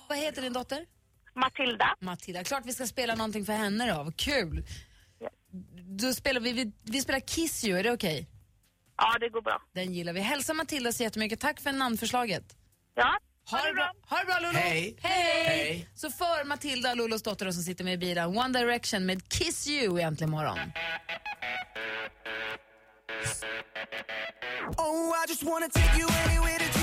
Vad 0.10 0.18
heter 0.18 0.42
din 0.42 0.54
dotter? 0.54 0.86
Matilda. 1.36 1.96
Matilda. 2.00 2.44
Klart 2.44 2.64
vi 2.66 2.74
ska 2.74 2.86
spela 2.88 3.16
någonting 3.16 3.46
för 3.46 3.54
henne 3.54 3.92
då. 3.94 4.04
Vad 4.04 4.18
kul. 4.18 4.64
Då 6.00 6.14
spelar 6.14 6.42
vi, 6.42 6.52
vi, 6.54 6.72
vi 6.84 7.02
spelar 7.02 7.20
Kiss 7.20 7.64
You, 7.66 7.80
är 7.80 7.84
det 7.84 7.92
okej? 7.92 8.28
Ja, 8.98 9.18
det 9.20 9.30
går 9.30 9.42
bra. 9.42 9.62
Den 9.74 9.94
gillar 9.94 10.14
vi. 10.14 10.20
Hälsa 10.20 10.54
Matilda 10.54 10.92
så 10.92 11.04
jättemycket. 11.04 11.40
Tack 11.40 11.60
för 11.62 11.72
namnförslaget. 11.72 12.44
Ja, 12.96 13.18
ha, 13.52 13.58
det 13.68 13.74
bra. 13.74 13.92
Ha 14.10 14.20
det 14.20 14.26
bra 14.26 14.40
Lolo. 14.40 14.58
Hej. 14.58 14.98
Hej. 15.02 15.46
Hej. 15.48 15.90
Så 15.96 16.12
för 16.12 16.46
Matilda, 16.46 16.94
Lolos 16.94 17.24
dotter, 17.24 17.52
som 17.52 17.64
sitter 17.64 17.84
med 17.84 17.94
i 17.94 17.98
bilen, 17.98 18.38
One 18.38 18.60
Direction 18.60 19.06
med 19.06 19.30
Kiss 19.30 19.68
You 19.68 20.00
egentligen 20.00 20.32
morgon. 20.32 20.60
Oh, 24.78 25.14
I 25.24 25.26
just 25.30 25.44
wanna 25.44 25.68
take 25.70 26.00
you 26.00 26.08
anywhere 26.26 26.60
to 26.60 26.80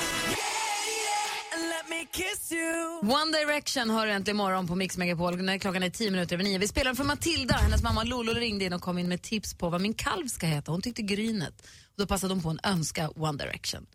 One 3.01 3.37
Direction 3.37 3.89
hör 3.89 4.07
äntligen 4.07 4.37
morgon 4.37 4.67
på 4.67 4.75
Mix 4.75 4.97
Megapol 4.97 5.41
när 5.41 5.57
klockan 5.57 5.83
är 5.83 5.89
tio 5.89 6.11
minuter 6.11 6.35
över 6.35 6.43
nio. 6.43 6.57
Vi 6.57 6.67
spelar 6.67 6.93
för 6.93 7.03
Matilda. 7.03 7.55
Hennes 7.55 7.83
mamma 7.83 8.03
Lolo 8.03 8.33
ringde 8.33 8.65
in 8.65 8.73
och 8.73 8.81
kom 8.81 8.97
in 8.97 9.09
med 9.09 9.21
tips 9.21 9.53
på 9.53 9.69
vad 9.69 9.81
min 9.81 9.93
kalv 9.93 10.27
ska 10.27 10.47
heta. 10.47 10.71
Hon 10.71 10.81
tyckte 10.81 11.01
Grynet. 11.01 11.61
Och 11.61 11.97
då 11.97 12.07
passade 12.07 12.33
hon 12.33 12.43
på 12.43 12.49
en 12.49 12.59
önska 12.63 13.09
One 13.09 13.37
Direction. 13.37 13.85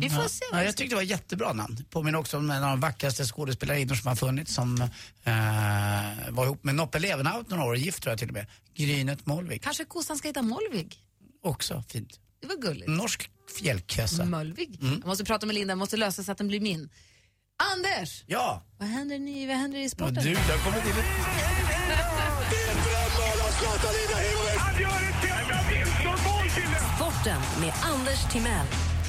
Vi 0.00 0.10
får 0.10 0.22
ja. 0.22 0.28
se. 0.28 0.44
Ja, 0.52 0.64
jag 0.64 0.76
tyckte 0.76 0.92
det 0.92 0.96
var 0.96 1.02
ett 1.02 1.08
jättebra 1.08 1.52
namn. 1.52 1.84
Påminner 1.90 2.18
också 2.18 2.36
om 2.36 2.50
en 2.50 2.64
av 2.64 2.70
de 2.70 2.80
vackraste 2.80 3.24
skådespelarinnor 3.24 3.94
som 3.94 4.08
har 4.08 4.16
funnits 4.16 4.54
som 4.54 4.80
eh, 4.80 5.32
var 6.30 6.44
ihop 6.44 6.64
med 6.64 6.74
Noppe 6.74 6.98
Levenhaupt 6.98 7.50
några 7.50 7.64
år, 7.64 7.76
gift 7.76 8.02
tror 8.02 8.12
jag 8.12 8.18
till 8.18 8.28
och 8.28 8.34
med. 8.34 8.46
Grynet 8.76 9.26
Molvig. 9.26 9.62
Kanske 9.62 9.84
kossan 9.84 10.18
ska 10.18 10.28
heta 10.28 10.42
Molvig. 10.42 10.96
Också 11.42 11.82
fint. 11.88 12.20
Det 12.44 12.48
var 12.48 12.62
gulligt. 12.62 12.88
Norsk 12.88 13.30
fjällkössa. 13.58 14.24
Mölvig. 14.24 14.78
Mm. 14.82 14.94
Jag 14.98 15.06
måste 15.06 15.24
prata 15.24 15.46
med 15.46 15.54
Linda, 15.54 15.72
jag 15.72 15.78
måste 15.78 15.96
lösa 15.96 16.22
så 16.22 16.32
att 16.32 16.38
den 16.38 16.48
blir 16.48 16.60
min. 16.60 16.90
Anders! 17.72 18.24
Ja. 18.26 18.62
Vad 18.78 18.88
händer, 18.88 19.18
nu, 19.18 19.46
vad 19.46 19.56
händer 19.56 19.78
i 19.78 19.88
sporten? 19.88 20.14
du, 20.14 20.34
kommit 20.64 20.84
in 20.84 20.90
ett... 20.90 21.04
Sporten 26.96 27.40
med 27.60 27.72
Anders 27.82 28.32
Timell. 28.32 28.66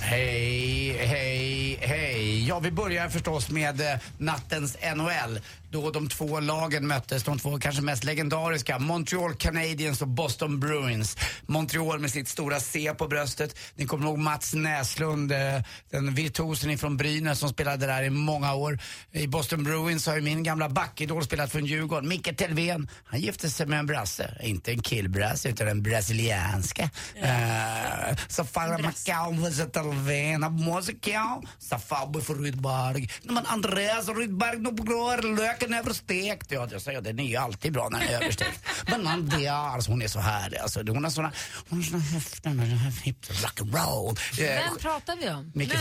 Hej, 0.09 0.97
hej, 0.99 1.79
hej. 1.81 2.47
Ja, 2.47 2.59
vi 2.59 2.71
börjar 2.71 3.09
förstås 3.09 3.49
med 3.49 3.81
eh, 3.81 3.97
nattens 4.17 4.77
NHL. 4.95 5.39
Då 5.69 5.91
de 5.91 6.09
två 6.09 6.39
lagen 6.39 6.87
möttes, 6.87 7.23
de 7.23 7.39
två 7.39 7.59
kanske 7.59 7.81
mest 7.81 8.03
legendariska, 8.03 8.79
Montreal 8.79 9.35
Canadiens 9.35 10.01
och 10.01 10.07
Boston 10.07 10.59
Bruins. 10.59 11.17
Montreal 11.45 11.99
med 11.99 12.11
sitt 12.11 12.27
stora 12.27 12.59
C 12.59 12.93
på 12.97 13.07
bröstet. 13.07 13.55
Ni 13.75 13.85
kommer 13.85 14.05
ihåg 14.05 14.17
Mats 14.17 14.53
Näslund, 14.53 15.31
eh, 15.31 15.61
den 15.91 16.13
virtuosen 16.13 16.69
ifrån 16.71 16.97
Brynäs 16.97 17.39
som 17.39 17.49
spelade 17.49 17.85
där 17.85 18.03
i 18.03 18.09
många 18.09 18.53
år. 18.53 18.79
I 19.11 19.27
Boston 19.27 19.63
Bruins 19.63 20.07
har 20.07 20.15
ju 20.15 20.21
min 20.21 20.43
gamla 20.43 20.69
backidol 20.69 21.23
spelat 21.23 21.51
från 21.51 21.65
Djurgården, 21.65 22.09
Micke 22.09 22.37
Telvén. 22.37 22.89
Han 23.05 23.19
gifte 23.19 23.49
sig 23.49 23.65
med 23.65 23.79
en 23.79 23.85
brasse, 23.85 24.37
inte 24.43 24.71
en 24.71 24.81
killbrasse 24.81 25.49
utan 25.49 25.67
en 25.67 25.81
brasilianska. 25.83 26.89
Eh, 27.15 28.17
Så 28.27 28.43
Farah 28.43 28.81
Macau 28.81 29.33
was 29.41 29.59
a 29.59 29.65
Telvén, 29.99 30.43
a 30.43 30.49
Moscow, 30.49 31.43
Safabu 31.59 32.21
för 32.21 32.35
Rydberg. 32.35 33.09
Men 33.23 33.45
Andreas 33.45 34.07
Rydberg, 34.09 34.57
nu 34.59 34.69
går 34.71 35.35
löken 35.37 35.73
överstekt. 35.73 36.51
Ja, 36.51 36.67
jag 36.71 36.81
säger 36.81 37.01
den 37.01 37.19
är 37.19 37.23
ju 37.23 37.35
alltid 37.35 37.73
bra 37.73 37.89
när 37.89 37.99
den 37.99 38.09
är 38.09 38.13
överstekt. 38.21 38.59
Men 38.87 39.07
Andreas, 39.07 39.87
hon 39.87 40.01
är 40.01 40.07
så 40.07 40.19
härlig 40.19 40.57
alltså. 40.57 40.79
Hon 40.87 41.03
har 41.03 41.11
såna, 41.11 41.31
hon 41.69 41.83
har 41.83 42.01
såna 42.41 42.91
hips 43.03 43.29
rock'n'roll. 43.29 44.19
Eh, 44.39 44.45
Vem 44.45 44.77
pratar 44.77 45.15
vi 45.15 45.29
om? 45.29 45.51
Micke 45.55 45.71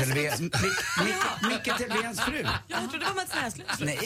Telvéns 1.79 2.21
fru. 2.21 2.47
Jag 2.69 2.81
trodde 2.91 2.99
det 2.99 3.05
var 3.05 3.15
Mats 3.15 3.35
Näslunds 3.43 3.77
fru. 3.79 3.87
Nej, 3.87 3.99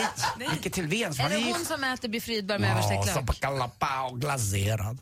Micke 0.52 0.74
Telvéns. 0.74 1.18
Är 1.20 1.28
det 1.28 1.44
hon 1.52 1.64
som 1.64 1.84
äter 1.84 2.08
Biff 2.08 2.28
Rydberg 2.28 2.58
med 2.58 2.70
överstekt 2.72 2.94
Ja, 3.00 3.04
lök? 3.06 3.14
soppakalapao 3.14 4.14
glaserad. 4.14 4.98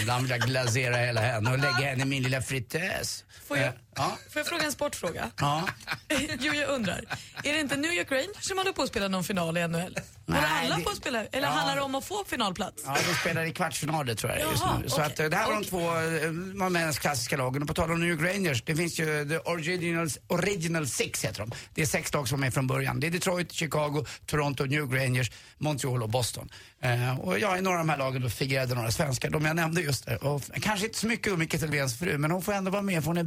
Ibland 0.00 0.22
vill 0.22 0.30
jag 0.30 0.40
glasera 0.40 0.96
hela 0.96 1.20
henne 1.20 1.50
och 1.50 1.58
lägga 1.58 1.90
henne 1.90 2.02
i 2.02 2.06
min 2.06 2.22
lilla 2.22 2.42
fritös. 2.42 3.24
Får 3.48 3.56
jag, 3.58 3.66
Eh, 3.66 3.72
Ja. 4.00 4.16
får 4.32 4.40
jag 4.40 4.46
fråga 4.46 4.64
en 4.64 4.72
sportfråga? 4.72 5.30
Ja. 5.40 5.68
jo, 6.40 6.52
jag 6.54 6.68
undrar. 6.70 7.04
Är 7.44 7.52
det 7.52 7.60
inte 7.60 7.76
New 7.76 7.92
York 7.92 8.10
Rangers 8.12 8.44
som 8.44 8.58
håller 8.58 8.72
på 8.72 8.82
att 8.82 8.88
spela 8.88 9.08
någon 9.08 9.24
final 9.24 9.56
i 9.58 9.68
NHL? 9.68 9.96
Nej, 10.26 10.40
alla 10.66 10.76
det- 10.76 10.82
få 10.82 10.90
spela? 10.96 11.24
Eller 11.24 11.48
Ja. 11.48 11.54
handlar 11.54 11.76
det 11.76 11.82
om 11.82 11.94
att 11.94 12.04
få 12.04 12.24
finalplats? 12.26 12.82
Ja, 12.86 12.96
de 13.08 13.14
spelar 13.14 13.44
i 13.44 13.52
kvartsfinaler 13.52 14.14
tror 14.14 14.32
jag 14.32 14.40
just 14.50 14.62
Jaha, 14.62 14.78
nu. 14.82 14.88
Så 14.88 14.94
okej. 14.96 15.06
att, 15.06 15.20
eh, 15.20 15.26
det 15.26 15.36
här 15.36 15.46
var 15.46 15.54
de 15.54 15.64
två 15.64 15.80
eh, 15.80 16.30
de 16.64 16.72
mest 16.72 16.98
klassiska 16.98 17.36
lagen. 17.36 17.62
Och 17.62 17.68
på 17.68 17.74
tal 17.74 17.90
om 17.92 18.00
New 18.00 18.08
York 18.10 18.34
Rangers, 18.34 18.62
det 18.62 18.76
finns 18.76 19.00
ju 19.00 19.28
The 19.28 19.38
Originals, 19.38 20.18
Original 20.26 20.86
Six 20.88 21.24
heter 21.24 21.38
de. 21.40 21.52
Det 21.74 21.82
är 21.82 21.86
sex 21.86 22.12
lag 22.12 22.28
som 22.28 22.38
är 22.38 22.40
med 22.40 22.54
från 22.54 22.66
början. 22.66 23.00
Det 23.00 23.06
är 23.06 23.10
Detroit, 23.10 23.52
Chicago, 23.52 24.04
Toronto, 24.26 24.64
New 24.64 24.78
York 24.78 24.92
Rangers, 25.02 25.30
Montreal 25.58 26.02
och 26.02 26.08
Boston. 26.10 26.48
Eh, 26.82 27.20
och 27.20 27.38
jag 27.38 27.58
i 27.58 27.60
några 27.60 27.76
av 27.80 27.86
de 27.86 27.90
här 27.90 27.98
lagen 27.98 28.22
då 28.22 28.28
figurerade 28.30 28.74
några 28.74 28.90
svenskar, 28.90 29.30
de 29.30 29.44
jag 29.44 29.56
nämnde 29.56 29.80
just 29.80 30.06
det. 30.06 30.16
Och 30.16 30.42
kanske 30.60 30.86
inte 30.86 30.98
så 30.98 31.06
mycket 31.06 31.38
Micke 31.38 31.60
Telvéns 31.60 31.98
fru, 31.98 32.18
men 32.18 32.30
hon 32.30 32.42
får 32.42 32.52
ändå 32.52 32.70
vara 32.70 32.82
med 32.82 33.02
för 33.02 33.06
hon 33.08 33.18
är 33.18 33.24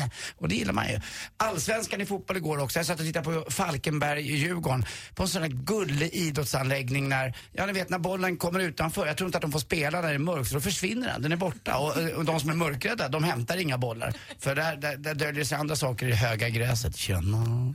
brasse. 0.00 0.34
Och 0.36 0.48
det 0.48 0.54
gillar 0.54 0.72
man 0.72 0.88
ju. 0.88 1.00
Allsvenskan 1.36 2.00
i 2.00 2.06
fotboll 2.06 2.36
igår 2.36 2.58
också. 2.58 2.78
Jag 2.78 2.86
satt 2.86 3.00
och 3.00 3.06
tittade 3.06 3.24
på 3.24 3.50
Falkenberg, 3.50 4.36
Djurgården, 4.36 4.84
På 5.14 5.22
en 5.22 5.28
sån 5.28 5.42
här 5.42 5.48
gullig 5.48 6.10
idrottsanläggning 6.12 7.08
när, 7.08 7.36
ja 7.52 7.66
ni 7.66 7.72
vet 7.72 7.90
när 7.90 7.98
bollen 7.98 8.36
kommer 8.36 8.60
utanför. 8.60 9.06
Jag 9.06 9.16
tror 9.16 9.28
inte 9.28 9.38
att 9.38 9.42
de 9.42 9.52
får 9.52 9.58
spela 9.58 10.00
när 10.00 10.08
det 10.08 10.14
är 10.14 10.18
mörkt, 10.18 10.48
så 10.48 10.54
då 10.54 10.60
försvinner 10.60 11.08
den. 11.08 11.22
Den 11.22 11.32
är 11.32 11.36
borta. 11.36 11.78
Och, 11.78 12.00
eh, 12.00 12.16
och 12.16 12.24
de 12.24 12.40
som 12.40 12.50
är 12.50 12.54
mörkrädda, 12.54 13.08
de 13.08 13.24
hämtar 13.24 13.56
inga 13.56 13.78
bollar. 13.78 14.14
För 14.38 14.54
där, 14.54 14.76
där, 14.76 14.96
där 14.96 15.14
döljer 15.14 15.44
sig 15.44 15.58
andra 15.58 15.76
saker 15.76 16.08
i 16.08 16.12
höga 16.12 16.48
gräset. 16.48 16.96
Tjena. 16.96 17.74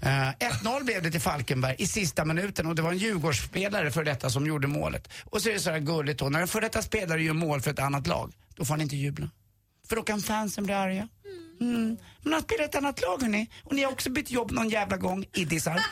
Eh, 0.00 0.08
uh, 0.08 0.30
1-0 0.38 0.84
blev 0.84 1.02
det 1.02 1.10
till 1.10 1.20
Falkenberg 1.20 1.76
i 1.78 1.86
sista 1.86 2.24
minuten 2.24 2.66
och 2.66 2.74
det 2.74 2.82
var 2.82 2.90
en 2.90 2.98
Djurgårdsspelare 2.98 3.90
för 3.90 4.04
detta 4.04 4.30
som 4.30 4.46
gjorde 4.46 4.66
målet. 4.66 5.08
Och 5.24 5.42
så 5.42 5.48
är 5.48 5.52
det 5.52 5.60
så 5.60 5.70
här 5.70 5.78
gulligt 5.78 6.18
då, 6.18 6.28
när 6.28 6.40
en 6.40 6.48
för 6.48 6.60
detta 6.60 6.82
spelare 6.82 7.22
gör 7.22 7.34
mål 7.34 7.60
för 7.60 7.70
ett 7.70 7.78
annat 7.78 8.06
lag, 8.06 8.32
då 8.54 8.64
får 8.64 8.74
han 8.74 8.80
inte 8.80 8.96
jubla. 8.96 9.30
För 9.88 9.96
då 9.96 10.02
kan 10.02 10.20
fansen 10.20 10.64
bli 10.64 10.74
arga. 10.74 11.08
Mm. 11.60 11.96
Men 12.22 12.32
han 12.32 12.42
spelar 12.42 12.64
ett 12.64 12.74
annat 12.74 13.00
lag 13.00 13.22
hörni. 13.22 13.50
Och 13.64 13.74
ni 13.74 13.82
har 13.82 13.92
också 13.92 14.10
bytt 14.10 14.30
jobb 14.30 14.50
någon 14.50 14.68
jävla 14.68 14.96
gång, 14.96 15.24
iddisar. 15.32 15.84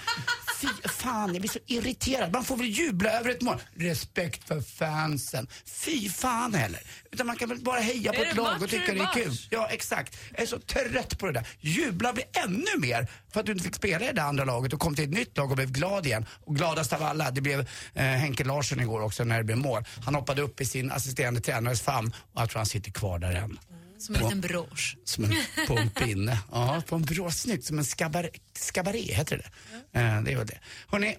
Fy 0.61 0.69
fan, 0.89 1.33
jag 1.35 1.41
blir 1.41 1.51
så 1.51 1.59
irriterad. 1.67 2.33
Man 2.33 2.45
får 2.45 2.57
väl 2.57 2.67
jubla 2.67 3.11
över 3.11 3.31
ett 3.31 3.43
mål. 3.43 3.57
Respekt 3.75 4.49
för 4.49 4.61
fansen. 4.61 5.49
Fy 5.67 6.09
fan 6.09 6.55
heller. 6.55 6.81
Utan 7.13 7.27
man 7.27 7.37
kan 7.37 7.49
väl 7.49 7.59
bara 7.59 7.81
heja 7.81 8.13
på 8.13 8.23
ett 8.23 8.37
lag 8.37 8.63
och 8.63 8.71
tycka 8.71 8.93
det 8.93 9.01
är 9.01 9.13
kul. 9.15 9.33
Ja, 9.51 9.69
exakt. 9.71 10.19
Jag 10.31 10.43
är 10.43 10.47
så 10.47 10.59
trött 10.59 11.19
på 11.19 11.27
det 11.27 11.33
där. 11.33 11.47
Jubla 11.61 12.13
vi 12.13 12.23
ännu 12.45 12.79
mer 12.79 13.07
för 13.33 13.41
att 13.41 13.47
du 13.47 13.53
inte 13.53 13.65
fick 13.65 13.75
spela 13.75 14.11
i 14.11 14.13
det 14.13 14.23
andra 14.23 14.45
laget 14.45 14.73
och 14.73 14.81
kom 14.81 14.95
till 14.95 15.05
ett 15.05 15.11
nytt 15.11 15.37
lag 15.37 15.51
och 15.51 15.57
blev 15.57 15.73
glad 15.73 16.07
igen. 16.07 16.27
Och 16.45 16.57
gladast 16.57 16.93
av 16.93 17.03
alla, 17.03 17.31
det 17.31 17.41
blev 17.41 17.61
eh, 17.95 18.05
Henke 18.05 18.45
Larsson 18.45 18.81
igår 18.81 19.01
också 19.01 19.25
när 19.25 19.39
det 19.39 19.45
blev 19.45 19.59
mål. 19.59 19.85
Han 20.05 20.15
hoppade 20.15 20.43
upp 20.43 20.61
i 20.61 20.65
sin 20.65 20.93
assisterande 20.93 21.41
tränares 21.41 21.83
famn 21.83 22.13
och 22.33 22.41
jag 22.41 22.51
tror 22.51 22.59
han 22.59 22.67
sitter 22.67 22.91
kvar 22.91 23.19
där 23.19 23.35
än. 23.35 23.59
Som 23.99 24.15
en 24.15 24.23
liten 24.23 24.41
brosch. 24.41 24.97
Som 25.05 25.25
en, 25.25 25.35
på 25.67 25.79
en 25.79 25.91
pinne. 25.91 26.39
Ja, 26.53 26.83
på 26.87 26.95
en 26.97 27.03
bra 27.03 27.31
snyggt. 27.31 27.65
Som 27.65 27.79
en 27.79 27.85
skabaré, 27.85 28.29
skabaré 28.59 29.15
heter 29.15 29.37
det. 29.39 29.99
Eh, 30.01 30.23
det 30.23 30.33
är 30.33 30.37
väl 30.37 30.47
det. 30.47 30.59
Hörrni, 30.89 31.17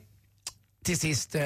till 0.83 0.99
sist. 0.99 1.35
Eh, 1.35 1.41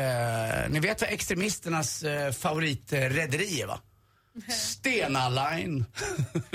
ni 0.70 0.80
vet 0.80 1.02
vad 1.02 1.10
extremisternas 1.10 2.04
eh, 2.04 2.32
favoritrederi 2.32 3.62
är 3.62 3.68
va? 3.68 3.80
Stena 4.50 5.30
Line. 5.30 5.86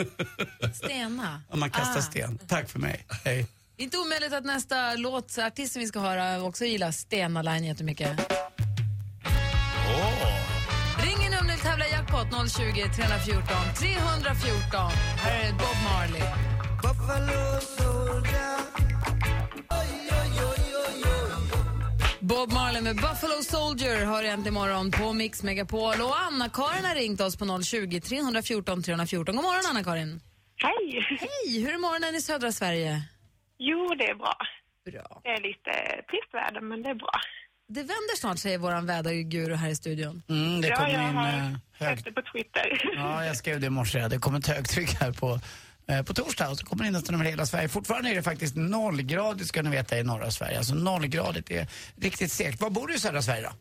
Stena. 0.74 1.42
Om 1.50 1.60
man 1.60 1.70
kastar 1.70 1.98
Ah. 1.98 2.02
sten. 2.02 2.38
Tack 2.48 2.68
för 2.70 2.78
mig. 2.78 3.06
Hej. 3.24 3.46
Inte 3.76 3.98
omöjligt 3.98 4.32
att 4.32 4.44
nästa 4.44 4.94
låt, 4.94 5.38
artisten 5.38 5.80
vi 5.82 5.88
ska 5.88 6.00
höra, 6.00 6.42
också 6.42 6.64
gillar 6.64 6.92
Stena 6.92 7.42
Line 7.42 7.64
jättemycket. 7.64 8.08
Ring 9.86 10.55
jackpot 12.16 12.50
020 12.50 12.88
314 12.96 13.44
314. 13.78 14.90
Här 15.18 15.48
är 15.48 15.52
Bob 15.52 15.76
Marley. 15.84 16.22
Bob 22.20 22.52
Marley 22.52 22.82
med 22.82 22.96
Buffalo 22.96 23.42
Soldier 23.42 24.04
har 24.04 24.22
äntligen 24.22 24.54
morgon 24.54 24.90
på 24.90 25.12
Mix 25.12 25.42
Megapol. 25.42 26.00
Och 26.00 26.20
Anna-Karin 26.20 26.84
har 26.84 26.94
ringt 26.94 27.20
oss 27.20 27.36
på 27.36 27.62
020 27.62 28.00
314 28.00 28.82
314. 28.82 29.36
God 29.36 29.44
morgon 29.44 29.62
Anna-Karin. 29.70 30.20
Hej! 30.56 31.06
Hej! 31.20 31.64
Hur 31.64 31.74
är 31.74 31.78
morgonen 31.78 32.14
i 32.14 32.20
södra 32.20 32.52
Sverige? 32.52 33.02
Jo, 33.58 33.94
det 33.98 34.10
är 34.10 34.14
bra. 34.14 34.36
Bra. 34.84 35.20
Det 35.22 35.28
är 35.28 35.42
lite 35.42 35.72
trist 36.10 36.34
väder, 36.34 36.60
men 36.60 36.82
det 36.82 36.90
är 36.90 36.94
bra. 36.94 37.20
Det 37.68 37.80
vänder 37.80 38.16
snart, 38.16 38.38
säger 38.38 38.58
våran 38.58 38.86
väderguru 38.86 39.54
här 39.54 39.68
i 39.68 39.76
studion. 39.76 40.22
Mm, 40.28 40.60
det 40.60 40.68
ja, 40.68 40.88
jag 40.88 41.08
in 41.08 41.16
har 41.16 41.28
eh, 41.28 41.56
hög... 41.72 41.98
sett 41.98 42.04
det 42.04 42.12
på 42.12 42.22
Twitter. 42.32 42.92
Ja, 42.96 43.24
jag 43.24 43.36
skrev 43.36 43.60
det 43.60 43.66
i 43.66 43.70
morse. 43.70 44.08
Det 44.08 44.18
kommer 44.18 44.38
ett 44.38 44.46
högtryck 44.46 44.94
här 45.00 45.12
på, 45.12 45.40
eh, 45.88 46.02
på 46.02 46.14
torsdag 46.14 46.48
och 46.50 46.58
så 46.58 46.66
kommer 46.66 46.82
det 46.82 46.86
in 46.86 46.92
nästan 46.92 47.14
över 47.14 47.24
hela 47.24 47.46
Sverige. 47.46 47.68
Fortfarande 47.68 48.10
är 48.10 48.14
det 48.14 48.22
faktiskt 48.22 48.56
nollgradigt 48.56 49.48
ska 49.48 49.62
ni 49.62 49.70
veta 49.70 49.98
i 49.98 50.02
norra 50.02 50.30
Sverige. 50.30 50.58
Alltså 50.58 50.74
nollgradigt 50.74 51.50
är 51.50 51.68
riktigt 52.00 52.32
segt. 52.32 52.60
Var 52.60 52.70
bor 52.70 52.86
du 52.86 52.94
i 52.94 52.98
södra 52.98 53.22
Sverige 53.22 53.42
då? 53.42 53.52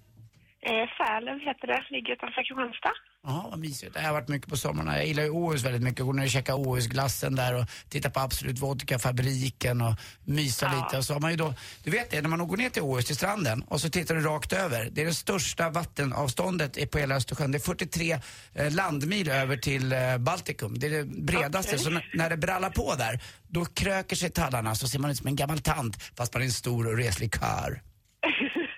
Eh, 0.69 0.87
Sälen 0.97 1.39
heter 1.39 1.67
det, 1.67 1.83
ligger 1.89 2.13
utanför 2.13 2.43
Kristianstad. 2.43 2.95
Ja, 3.27 3.47
vad 3.49 3.59
mysigt. 3.59 3.91
Jag 3.95 4.01
har 4.01 4.13
varit 4.13 4.27
mycket 4.27 4.49
på 4.49 4.57
sommarna. 4.57 4.97
Jag 4.97 5.07
gillar 5.07 5.23
ju 5.23 5.29
Åhus 5.29 5.63
väldigt 5.63 5.81
mycket. 5.81 6.05
Gå 6.05 6.13
ner 6.13 6.23
och 6.23 6.29
käka 6.29 6.55
Åhusglassen 6.55 7.35
där 7.35 7.55
och 7.55 7.65
titta 7.89 8.09
på 8.09 8.19
Absolut 8.19 8.59
Vodka-fabriken 8.59 9.81
och 9.81 9.93
mysa 10.23 10.73
lite. 10.75 10.97
Och 10.97 11.05
så 11.05 11.13
har 11.13 11.19
man 11.19 11.31
ju 11.31 11.37
då, 11.37 11.53
du 11.83 11.91
vet 11.91 12.11
det, 12.11 12.21
när 12.21 12.29
man 12.29 12.47
går 12.47 12.57
ner 12.57 12.69
till 12.69 12.81
Åhus, 12.81 13.05
till 13.05 13.15
stranden 13.15 13.63
och 13.63 13.81
så 13.81 13.89
tittar 13.89 14.15
du 14.15 14.21
rakt 14.21 14.53
över. 14.53 14.89
Det 14.91 15.01
är 15.01 15.05
det 15.05 15.13
största 15.13 15.69
vattenavståndet 15.69 16.91
på 16.91 16.97
hela 16.97 17.15
Östersjön. 17.15 17.51
Det 17.51 17.57
är 17.57 17.59
43 17.59 18.19
eh, 18.53 18.73
landmil 18.73 19.29
över 19.29 19.57
till 19.57 19.91
eh, 19.91 20.17
Baltikum. 20.17 20.79
Det 20.79 20.87
är 20.87 20.91
det 20.91 21.05
bredaste. 21.05 21.75
Okej. 21.75 21.79
Så 21.79 22.17
när 22.17 22.29
det 22.29 22.37
brallar 22.37 22.69
på 22.69 22.95
där, 22.95 23.19
då 23.47 23.65
kröker 23.65 24.15
sig 24.15 24.29
tallarna 24.29 24.75
så 24.75 24.87
ser 24.87 24.99
man 24.99 25.11
ut 25.11 25.17
som 25.17 25.27
en 25.27 25.35
gammal 25.35 25.59
tant 25.59 26.03
fast 26.17 26.33
man 26.33 26.41
är 26.41 26.45
en 26.45 26.51
stor 26.51 26.87
och 26.87 26.97
reslig 26.97 27.31
karl. 27.33 27.73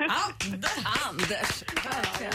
Anders, 0.09 1.63
verkligen. 1.85 2.33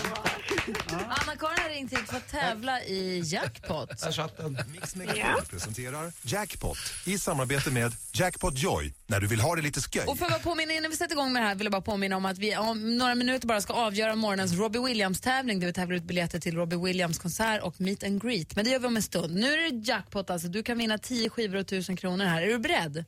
Anna-Karin 0.89 1.59
har 1.63 1.69
ringt 1.69 1.93
hit 1.93 2.09
för 2.09 2.17
att 2.17 2.29
tävla 2.29 2.83
i 2.83 3.23
jackpot. 3.25 4.01
Där 4.03 4.13
satt 4.13 4.37
den. 4.37 4.59
Mix 4.73 4.97
Megapol 4.97 5.43
presenterar 5.51 6.13
Jackpot 6.23 6.79
i 7.07 7.19
samarbete 7.19 7.71
med 7.71 7.93
Jackpot 8.13 8.59
Joy 8.59 8.93
när 9.07 9.21
du 9.21 9.27
vill 9.27 9.41
ha 9.41 9.57
det 9.57 9.63
lite 9.63 9.81
sköj. 9.81 10.07
Och 10.07 10.19
för 10.19 10.27
att 10.27 10.43
påminna, 10.43 10.73
innan 10.73 10.91
vi 10.91 10.97
sätter 10.97 11.15
igång 11.15 11.33
med 11.33 11.43
det 11.43 11.47
här 11.47 11.55
vill 11.55 11.65
jag 11.65 11.73
bara 11.73 11.83
påminna 11.83 12.17
om 12.17 12.25
att 12.25 12.39
vi 12.39 12.57
om 12.57 12.99
några 12.99 13.15
minuter 13.15 13.49
bara 13.49 13.61
ska 13.61 13.73
avgöra 13.73 14.15
morgonens 14.15 14.53
Robbie 14.53 14.79
Williams-tävling 14.79 15.61
där 15.61 15.67
vi 15.67 15.73
tävlar 15.73 15.97
ut 15.97 16.03
biljetter 16.03 16.41
till 16.41 16.55
Robbie 16.55 16.77
Williams 16.77 17.19
konsert 17.19 17.63
och 17.63 17.81
meet 17.81 18.05
and 18.05 18.23
greet. 18.23 18.57
Men 18.57 18.65
det 18.65 18.71
gör 18.71 18.79
vi 18.79 18.87
om 18.87 18.97
en 18.97 19.03
stund. 19.03 19.35
Nu 19.35 19.53
är 19.53 19.71
det 19.71 19.77
jackpot 19.89 20.31
alltså. 20.31 20.49
Du 20.49 20.63
kan 20.63 20.79
vinna 20.79 20.99
10 20.99 21.31
skivor 21.31 21.57
och 21.57 21.61
1000 21.61 21.97
kronor 21.97 22.25
här. 22.25 22.43
Är 22.43 22.47
du 22.47 22.59
beredd? 22.59 23.05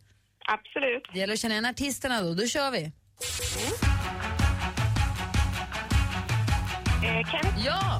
Absolut. 0.46 1.02
Det 1.12 1.18
gäller 1.18 1.34
att 1.34 1.40
känna 1.40 1.54
igen 1.54 1.64
artisterna 1.66 2.22
då. 2.22 2.34
Då 2.34 2.46
kör 2.46 2.70
vi. 2.70 2.92
Eh, 7.04 7.22
Kent? 7.24 7.54
Ja! 7.64 7.98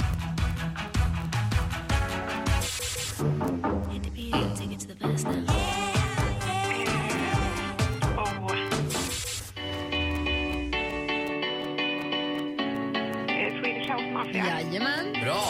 Eh? 14.34 14.46
Jajamän. 14.46 15.12
Bra! 15.22 15.42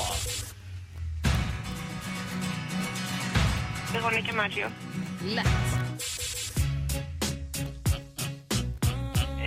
Veronica 3.93 4.33
Maggio? 4.33 4.69
Lätt. 5.25 5.47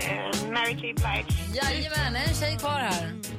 Eh, 0.02 0.52
Mary 0.52 0.74
J. 0.74 0.94
Blige? 0.94 1.26
Jajamän, 1.54 2.16
en 2.16 2.36
tjej 2.36 2.58
kvar 2.58 2.80
här. 2.80 3.37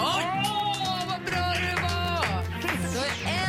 Åh, 0.00 1.06
vad 1.08 1.24
bra 1.24 1.54
du 1.54 1.82
var! 1.82 2.26
Har 2.98 3.06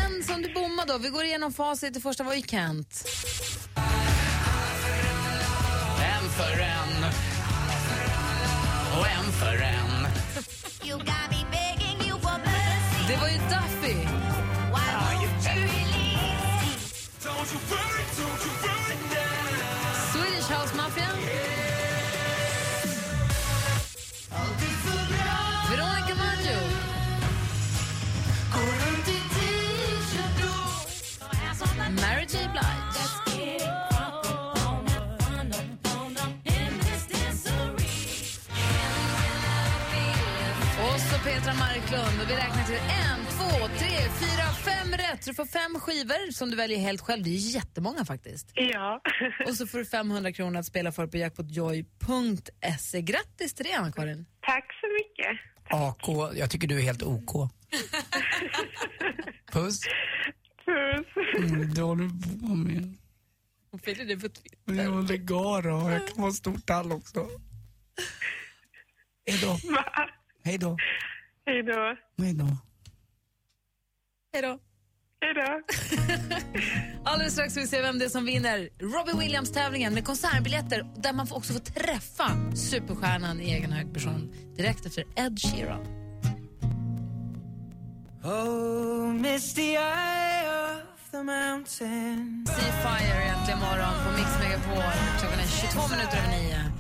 en 0.08 0.24
som 0.24 0.42
du 0.42 0.54
bommade 0.54 0.94
då. 0.94 0.98
Vi 0.98 1.10
går 1.10 1.24
igenom 1.24 1.54
facit. 1.54 1.94
Det 1.94 2.00
första 2.00 2.24
var 2.24 2.34
ju 2.34 2.42
Kent. 2.42 3.06
En 6.02 6.30
för 6.30 6.60
en 6.62 7.06
och 9.00 9.08
en 9.08 9.32
för 9.32 9.62
en. 9.62 10.08
Det 13.08 13.18
var 13.18 13.28
ju 13.28 13.43
Marklund. 41.94 42.22
Och 42.22 42.30
vi 42.30 42.36
räknar 42.36 42.64
till 42.64 42.76
en, 42.76 43.26
två, 43.26 43.68
tre, 43.68 43.98
fyra, 43.98 44.48
fem 44.66 44.92
rätt. 44.92 45.26
Du 45.26 45.34
får 45.34 45.46
fem 45.46 45.80
skivor 45.80 46.32
som 46.32 46.50
du 46.50 46.56
väljer 46.56 46.80
helt 46.80 47.02
själv. 47.02 47.24
Det 47.24 47.30
är 47.30 47.56
jättemånga 47.56 48.06
faktiskt. 48.06 48.52
Ja. 48.56 49.02
Och 49.48 49.56
så 49.56 49.68
får 49.68 49.78
du 49.78 49.86
500 49.86 50.32
kronor 50.32 50.60
att 50.60 50.66
spela 50.66 50.92
för 50.92 51.08
på 51.08 51.18
jackpotjoy.se. 51.18 53.02
Grattis 53.02 53.54
till 53.54 53.66
det, 53.66 53.74
Anna-Karin. 53.74 54.26
Tack 54.42 54.66
så 54.82 54.88
mycket. 54.88 55.40
AK, 55.70 56.38
jag 56.38 56.50
tycker 56.50 56.68
du 56.68 56.78
är 56.78 56.84
helt 56.84 57.04
OK. 57.04 57.32
Puss. 59.52 59.80
Puss. 60.66 61.08
Mm, 61.38 61.74
det 61.74 61.82
har 61.82 61.96
du 61.96 62.10
på 62.40 62.56
med. 62.56 62.98
Hon 63.72 63.80
fyller 63.80 64.06
det 64.06 64.16
på 64.16 64.30
Twitter. 64.30 64.84
Ja, 64.84 65.02
lägg 65.02 65.32
av 65.32 65.64
då. 65.64 65.92
Jag 65.92 66.08
kan 66.08 66.18
vara 66.18 66.28
en 66.28 66.34
stor 66.34 66.58
tall 66.58 66.92
också. 66.92 67.30
Hej 69.26 69.40
då. 69.42 69.58
Hej 70.44 70.58
då. 70.58 70.78
Hej 71.46 71.64
då. 71.64 71.96
Hej 72.24 72.34
då. 72.34 72.48
Hej 74.34 74.42
då. 74.42 74.60
Hej 75.22 75.34
då. 75.34 75.62
Alldeles 77.10 77.34
strax 77.34 77.54
ska 77.54 77.62
vi 77.62 77.68
se 77.68 77.82
vem 77.82 78.00
det 78.00 78.06
är 78.06 78.10
som 78.10 78.26
vinner 78.26 78.70
Robbie 78.80 79.20
Williams-tävlingen 79.20 79.94
med 79.94 80.06
konsertbiljetter 80.06 80.86
där 80.96 81.14
man 81.14 81.28
också 81.32 81.54
får 81.54 81.60
träffa 81.60 82.56
superstjärnan 82.56 83.42
i 83.42 83.54
egen 83.54 83.72
hög 83.72 83.94
person 83.94 84.34
direkt 84.56 84.86
efter 84.86 85.04
Ed 85.16 85.40
Sheeran. 85.40 85.86
Oh, 88.24 89.14
misty 89.14 89.62
eye 89.62 90.50
of 90.50 91.12
the 91.12 91.24
mountain. 91.24 92.46
Seafire 92.48 93.24
egentligen 93.24 93.60
morgon 93.60 93.94
på 94.06 94.12
Mix 94.12 94.30
Megapol. 94.40 94.94
Klockan 95.20 95.40
är 95.40 95.48
22 95.48 95.88
minuter 95.96 96.18
över 96.18 96.30
nio. 96.38 96.72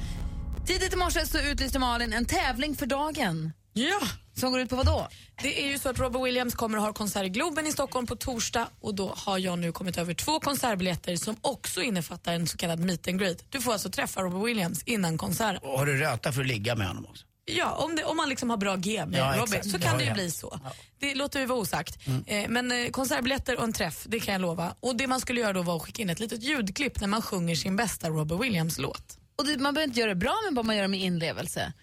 Tidigt 0.65 0.93
i 0.93 0.97
morse 0.97 1.25
så 1.25 1.39
utlyste 1.51 1.79
Malin 1.79 2.13
en 2.13 2.25
tävling 2.25 2.75
för 2.75 2.85
dagen. 2.85 3.51
Ja! 3.73 3.99
Som 4.35 4.51
går 4.51 4.61
ut 4.61 4.69
på 4.69 4.75
vad 4.75 4.85
då? 4.85 5.07
Det 5.41 5.63
är 5.63 5.67
ju 5.67 5.79
så 5.79 5.89
att 5.89 5.99
Robbie 5.99 6.23
Williams 6.23 6.55
kommer 6.55 6.77
att 6.77 6.83
ha 6.83 6.93
konsert 6.93 7.25
i 7.25 7.29
Globen 7.29 7.67
i 7.67 7.71
Stockholm 7.71 8.07
på 8.07 8.15
torsdag 8.15 8.67
och 8.81 8.95
då 8.95 9.13
har 9.17 9.37
jag 9.37 9.59
nu 9.59 9.71
kommit 9.71 9.97
över 9.97 10.13
två 10.13 10.39
konsertbiljetter 10.39 11.15
som 11.15 11.35
också 11.41 11.81
innefattar 11.81 12.33
en 12.33 12.47
så 12.47 12.57
kallad 12.57 12.79
meet 12.79 13.07
and 13.07 13.19
greet. 13.19 13.45
Du 13.49 13.61
får 13.61 13.73
alltså 13.73 13.89
träffa 13.89 14.21
Robbie 14.21 14.45
Williams 14.45 14.83
innan 14.83 15.17
konserten. 15.17 15.57
Och 15.63 15.79
har 15.79 15.85
du 15.85 15.97
röta 15.97 16.31
för 16.31 16.41
att 16.41 16.47
ligga 16.47 16.75
med 16.75 16.87
honom 16.87 17.05
också? 17.05 17.25
Ja, 17.45 17.71
om, 17.71 17.95
det, 17.95 18.03
om 18.03 18.17
man 18.17 18.29
liksom 18.29 18.49
har 18.49 18.57
bra 18.57 18.75
G 18.75 19.05
med 19.05 19.19
Ja, 19.19 19.43
exakt. 19.43 19.69
så 19.71 19.79
kan 19.79 19.97
det 19.97 20.03
ju 20.03 20.07
jag. 20.07 20.15
bli 20.15 20.31
så. 20.31 20.59
Det 20.99 21.15
låter 21.15 21.39
vi 21.39 21.45
vara 21.45 21.59
osagt. 21.59 21.97
Eh, 22.27 22.49
men 22.49 22.71
eh, 22.71 22.89
konsertbiljetter 22.89 23.57
och 23.57 23.63
en 23.63 23.73
träff, 23.73 24.03
det 24.07 24.19
kan 24.19 24.31
jag 24.33 24.41
lova. 24.41 24.75
Och 24.79 24.95
det 24.95 25.07
man 25.07 25.19
skulle 25.21 25.41
göra 25.41 25.53
då 25.53 25.61
var 25.61 25.75
att 25.75 25.81
skicka 25.81 26.01
in 26.01 26.09
ett 26.09 26.19
litet 26.19 26.43
ljudklipp 26.43 26.99
när 27.01 27.07
man 27.07 27.21
sjunger 27.21 27.55
sin 27.55 27.75
bästa 27.75 28.09
Robbie 28.09 28.35
Williams-låt. 28.35 29.17
Och 29.37 29.45
det, 29.45 29.57
man 29.57 29.73
behöver 29.73 29.87
inte 29.87 29.99
göra 29.99 30.09
det 30.09 30.15
bra, 30.15 30.35
men 30.45 30.55
bara 30.55 30.63
man 30.63 30.75
gör 30.75 30.81
det 30.83 30.87
med 30.87 30.99
inlevelse. 31.01 31.73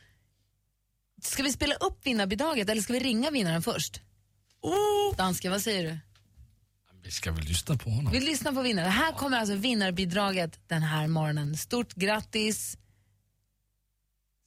Ska 1.24 1.42
vi 1.42 1.52
spela 1.52 1.74
upp 1.74 2.06
vinnarbidraget 2.06 2.68
eller 2.68 2.82
ska 2.82 2.92
vi 2.92 3.00
ringa 3.00 3.30
vinnaren 3.30 3.62
först? 3.62 4.00
Oh. 4.60 5.16
Dansken, 5.16 5.52
vad 5.52 5.62
säger 5.62 5.84
du? 5.84 5.98
Vi 7.02 7.10
ska 7.10 7.32
väl 7.32 7.44
lyssna 7.44 7.76
på 7.76 7.90
honom. 7.90 8.12
Vi 8.12 8.20
lyssnar 8.20 8.52
på 8.52 8.62
vinnaren. 8.62 8.90
Här 8.90 9.12
kommer 9.12 9.38
alltså 9.38 9.54
vinnarbidraget 9.54 10.68
den 10.68 10.82
här 10.82 11.08
morgonen. 11.08 11.56
Stort 11.56 11.94
grattis! 11.94 12.70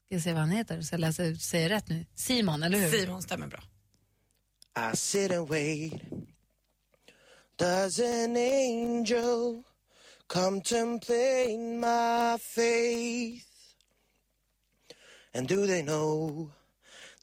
Ska 0.06 0.16
jag 0.16 0.22
se 0.22 0.34
vad 0.34 0.42
han 0.42 0.52
heter 0.52 0.82
så 0.82 0.94
jag 0.94 1.00
läser, 1.00 1.36
säger 1.36 1.70
rätt 1.70 1.90
nu. 1.90 2.06
Simon, 2.16 2.64
eller 2.64 2.80
hur? 2.80 3.00
Simon 3.00 3.22
stämmer 3.22 3.48
bra. 3.48 3.64
I 4.94 4.98
sit 4.98 5.32
and 5.32 5.50
wait. 5.50 5.94
Does 7.56 8.00
an 8.00 8.36
angel 8.36 9.64
contemplate 10.28 11.58
my 11.58 12.38
faith? 12.40 13.46
And 15.36 15.48
do 15.48 15.68
they 15.68 15.84
know 15.84 16.52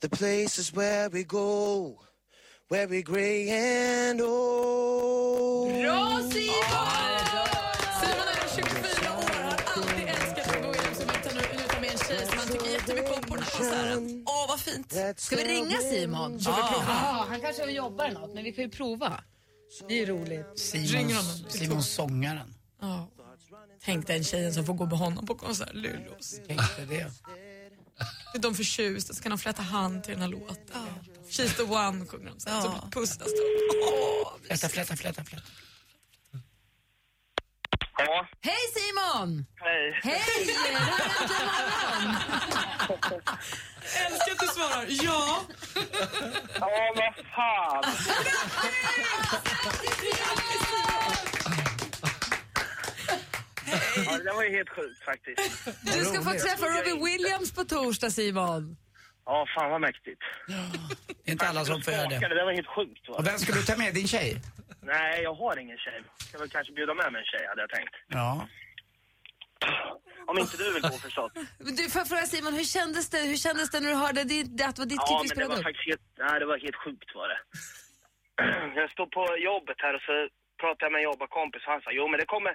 the 0.01 0.09
places 0.09 0.73
where 0.73 1.09
we 1.11 1.25
go, 1.25 1.99
where 2.69 2.87
we 2.87 3.03
gray 3.03 3.51
and 3.51 4.21
old? 4.21 5.83
Bra 5.83 6.21
Simon! 6.21 6.61
Simon 8.01 8.27
är 8.29 8.49
24 8.55 9.17
år 9.17 9.23
har 9.43 9.59
alltid 9.77 10.09
älskat 10.09 10.55
Robbie 10.55 10.69
Williams 10.69 10.99
som 10.99 11.09
utan, 11.09 11.39
utan 11.65 11.81
med 11.81 11.91
en 11.91 11.99
tjej 11.99 12.27
som 12.27 12.39
han 12.39 12.49
tycker 12.49 12.71
jättemycket 12.71 13.17
om 13.17 13.23
på 13.23 13.35
den 13.35 13.45
här 13.45 13.51
konserten. 13.51 14.25
Åh, 14.27 14.49
vad 14.49 14.61
fint! 14.61 14.95
Ska 15.17 15.37
vi 15.37 15.45
ringa 15.45 15.79
Simon? 15.79 16.39
Ja, 16.41 17.27
han 17.29 17.41
kanske 17.41 17.71
jobbar 17.71 18.05
eller 18.05 18.21
något, 18.21 18.35
men 18.35 18.45
vi 18.45 18.53
kan 18.53 18.65
ju 18.65 18.71
prova. 18.71 19.25
Det 19.89 19.95
är 19.95 19.99
ju 19.99 20.07
roligt. 20.07 20.47
Honom. 20.47 20.57
Simon, 20.57 21.23
Simon 21.49 21.83
sångaren. 21.83 22.55
Ja. 22.81 23.09
Tänk 23.85 24.07
den 24.07 24.25
tjejen 24.25 24.55
som 24.55 24.67
får 24.67 24.75
gå 24.75 24.87
med 24.87 24.99
honom 24.99 25.27
på 25.27 25.35
konsert, 25.35 25.75
Lulos. 25.75 26.41
Tänk 26.47 26.77
dig 26.77 26.87
det. 26.87 27.11
Är 28.35 28.39
de 28.39 28.55
förtjusta 28.55 29.15
så 29.15 29.23
kan 29.23 29.31
de 29.31 29.39
fläta 29.39 29.63
hand 29.63 30.05
till 30.05 30.13
den 30.13 30.23
här 30.23 30.29
låten. 30.29 30.87
She's 31.31 31.57
the 31.57 31.63
one 31.63 32.07
sjunger 32.07 32.31
de 32.31 32.41
sen. 32.41 32.63
Så 32.63 32.89
pussas 32.93 33.19
de. 33.19 33.41
Åh, 33.85 34.33
Fläta, 34.47 34.69
fläta, 34.69 34.97
fläta, 34.97 35.25
fläta. 35.25 35.43
Hej 38.41 38.57
Simon! 38.75 39.47
hej. 39.57 40.01
Hej! 40.03 40.23
Det 40.47 40.53
här 40.53 40.81
är 40.81 40.81
Äntligen 40.81 40.83
morgon. 42.01 42.17
Älskar 44.07 44.33
att 44.33 44.39
du 44.41 44.47
svarar 44.47 44.87
ja. 44.89 45.41
Ja, 46.61 46.93
vad 46.97 47.15
fan. 47.27 47.85
Ja, 54.11 54.19
det 54.19 54.25
där 54.25 54.35
var 54.35 54.43
ju 54.45 54.51
helt 54.57 54.69
sjukt 54.69 55.05
faktiskt. 55.05 55.65
Du 55.83 56.05
ska 56.05 56.23
få 56.23 56.31
träffa 56.31 56.67
Robbie 56.67 57.05
Williams 57.07 57.55
på 57.55 57.65
torsdag, 57.65 58.11
Simon. 58.11 58.77
Ja, 59.25 59.47
fan 59.55 59.71
vad 59.71 59.81
mäktigt. 59.81 60.23
Det 61.25 61.31
är 61.31 61.33
inte 61.33 61.47
alla 61.49 61.65
som 61.65 61.83
får 61.83 61.93
göra 61.95 62.09
Det 62.09 62.19
det. 62.19 62.35
där 62.35 62.45
var 62.45 62.53
helt 62.53 62.67
sjukt. 62.77 63.09
Va? 63.09 63.15
Och 63.19 63.27
vem 63.27 63.39
ska 63.39 63.53
du 63.53 63.63
ta 63.63 63.77
med? 63.77 63.95
Din 63.95 64.09
tjej? 64.09 64.37
Nej, 64.83 65.23
jag 65.23 65.35
har 65.35 65.59
ingen 65.59 65.79
tjej. 65.79 66.03
Ska 66.29 66.39
väl 66.39 66.49
kanske 66.49 66.73
bjuda 66.73 66.95
med 66.95 67.13
mig 67.13 67.19
en 67.21 67.27
tjej, 67.33 67.47
hade 67.49 67.61
jag 67.61 67.71
tänkt. 67.71 67.95
Ja. 68.09 68.47
Om 70.27 70.39
inte 70.39 70.57
du 70.57 70.73
vill 70.73 70.83
gå 70.83 70.97
förstås. 71.09 71.33
Du, 71.79 71.83
får 71.91 72.01
jag 72.01 72.09
fråga 72.09 72.23
Simon, 72.35 72.55
hur 72.61 72.65
kändes 72.65 73.11
det, 73.11 73.19
hur 73.31 73.37
kändes 73.47 73.71
det 73.71 73.81
när 73.81 73.91
du 73.95 73.97
hörde 74.05 74.25
det, 74.25 74.43
det 74.59 74.65
att 74.69 74.77
det 74.77 74.83
var 74.85 74.87
ditt 74.95 75.01
Ja, 75.01 75.07
klipp 75.07 75.19
vi 75.19 75.21
men 75.21 75.29
det 75.29 75.35
spelade 75.35 75.49
var 75.55 75.59
upp? 75.61 75.69
faktiskt 75.69 75.87
helt, 75.91 76.05
nej, 76.27 76.35
det 76.41 76.47
var 76.53 76.59
helt 76.67 76.77
sjukt 76.85 77.11
var 77.19 77.29
det. 77.33 77.41
Jag 78.81 78.91
stod 78.97 79.09
på 79.19 79.23
jobbet 79.51 79.79
här 79.85 79.95
och 79.99 80.05
så 80.09 80.15
pratade 80.61 80.85
jag 80.87 80.93
med 80.93 80.99
en 81.03 81.09
jobbarkompis 81.11 81.63
och 81.67 81.73
han 81.75 81.81
sa, 81.85 81.91
jo 81.99 82.05
men 82.11 82.17
det 82.21 82.27
kommer, 82.35 82.53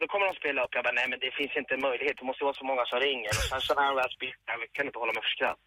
då 0.00 0.04
kommer 0.10 0.24
de 0.28 0.32
spela 0.42 0.58
upp. 0.64 0.72
Jag 0.76 0.82
bara, 0.86 0.96
nej 1.00 1.06
men 1.10 1.18
det 1.24 1.30
finns 1.38 1.52
inte 1.60 1.70
en 1.76 1.82
möjlighet, 1.88 2.14
det 2.20 2.26
måste 2.30 2.44
vara 2.48 2.56
så 2.60 2.64
många 2.70 2.84
som 2.90 2.98
ringer. 3.08 3.30
Och 3.38 3.44
sen 3.50 3.60
så 3.66 3.70
när 3.74 3.84
han 3.88 3.96
väl 4.00 4.10
spelade, 4.18 4.38
jag 4.50 4.58
kan 4.76 4.84
inte 4.88 4.98
hålla 5.02 5.12
mig 5.16 5.22
för 5.26 5.34
skratt. 5.36 5.62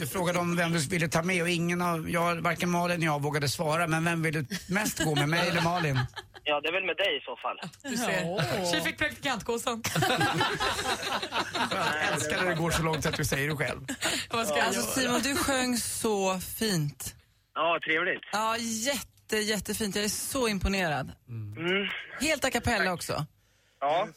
Du 0.00 0.06
frågade 0.14 0.38
om 0.44 0.56
vem 0.60 0.70
du 0.72 0.78
ville 0.94 1.08
ta 1.16 1.22
med 1.30 1.42
och 1.42 1.48
ingen 1.60 1.82
av, 1.90 2.10
jag, 2.10 2.30
varken 2.48 2.70
Malin 2.70 2.96
eller 2.96 3.06
jag 3.12 3.22
vågade 3.22 3.48
svara. 3.48 3.86
Men 3.86 4.04
vem 4.04 4.22
vill 4.22 4.34
du 4.34 4.42
mest 4.78 5.04
gå 5.04 5.14
med, 5.14 5.28
mig 5.28 5.48
eller 5.48 5.62
Malin? 5.62 5.98
Ja, 6.44 6.60
det 6.60 6.68
är 6.68 6.72
väl 6.72 6.84
med 6.84 6.96
dig 6.96 7.16
i 7.16 7.20
så 7.20 7.36
fall. 7.36 7.58
Du 7.82 7.96
ser. 7.96 8.72
Tjej 8.72 8.80
fick 8.80 8.98
praktikantkåsan. 8.98 9.82
Jag 11.70 12.12
älskar 12.12 12.42
när 12.42 12.48
det 12.50 12.54
går 12.54 12.70
så 12.70 12.82
långt 12.82 13.06
att 13.06 13.16
du 13.16 13.24
säger 13.24 13.48
det 13.48 13.56
själv. 13.56 13.80
Vad 14.30 14.46
ska 14.46 14.62
Alltså? 14.62 15.00
Simon, 15.00 15.20
du 15.20 15.36
sjöng 15.36 15.76
så 15.76 16.40
fint. 16.58 17.14
Ja, 17.54 17.78
trevligt. 17.84 18.22
Ja, 18.32 18.56
jätte, 18.58 19.11
jättefint. 19.40 19.94
Jag 19.96 20.04
är 20.04 20.08
så 20.08 20.48
imponerad. 20.48 21.12
Mm. 21.28 21.88
Helt 22.20 22.44
a 22.44 22.50
cappella 22.50 22.92
också. 22.92 23.26
Ja. 23.80 24.08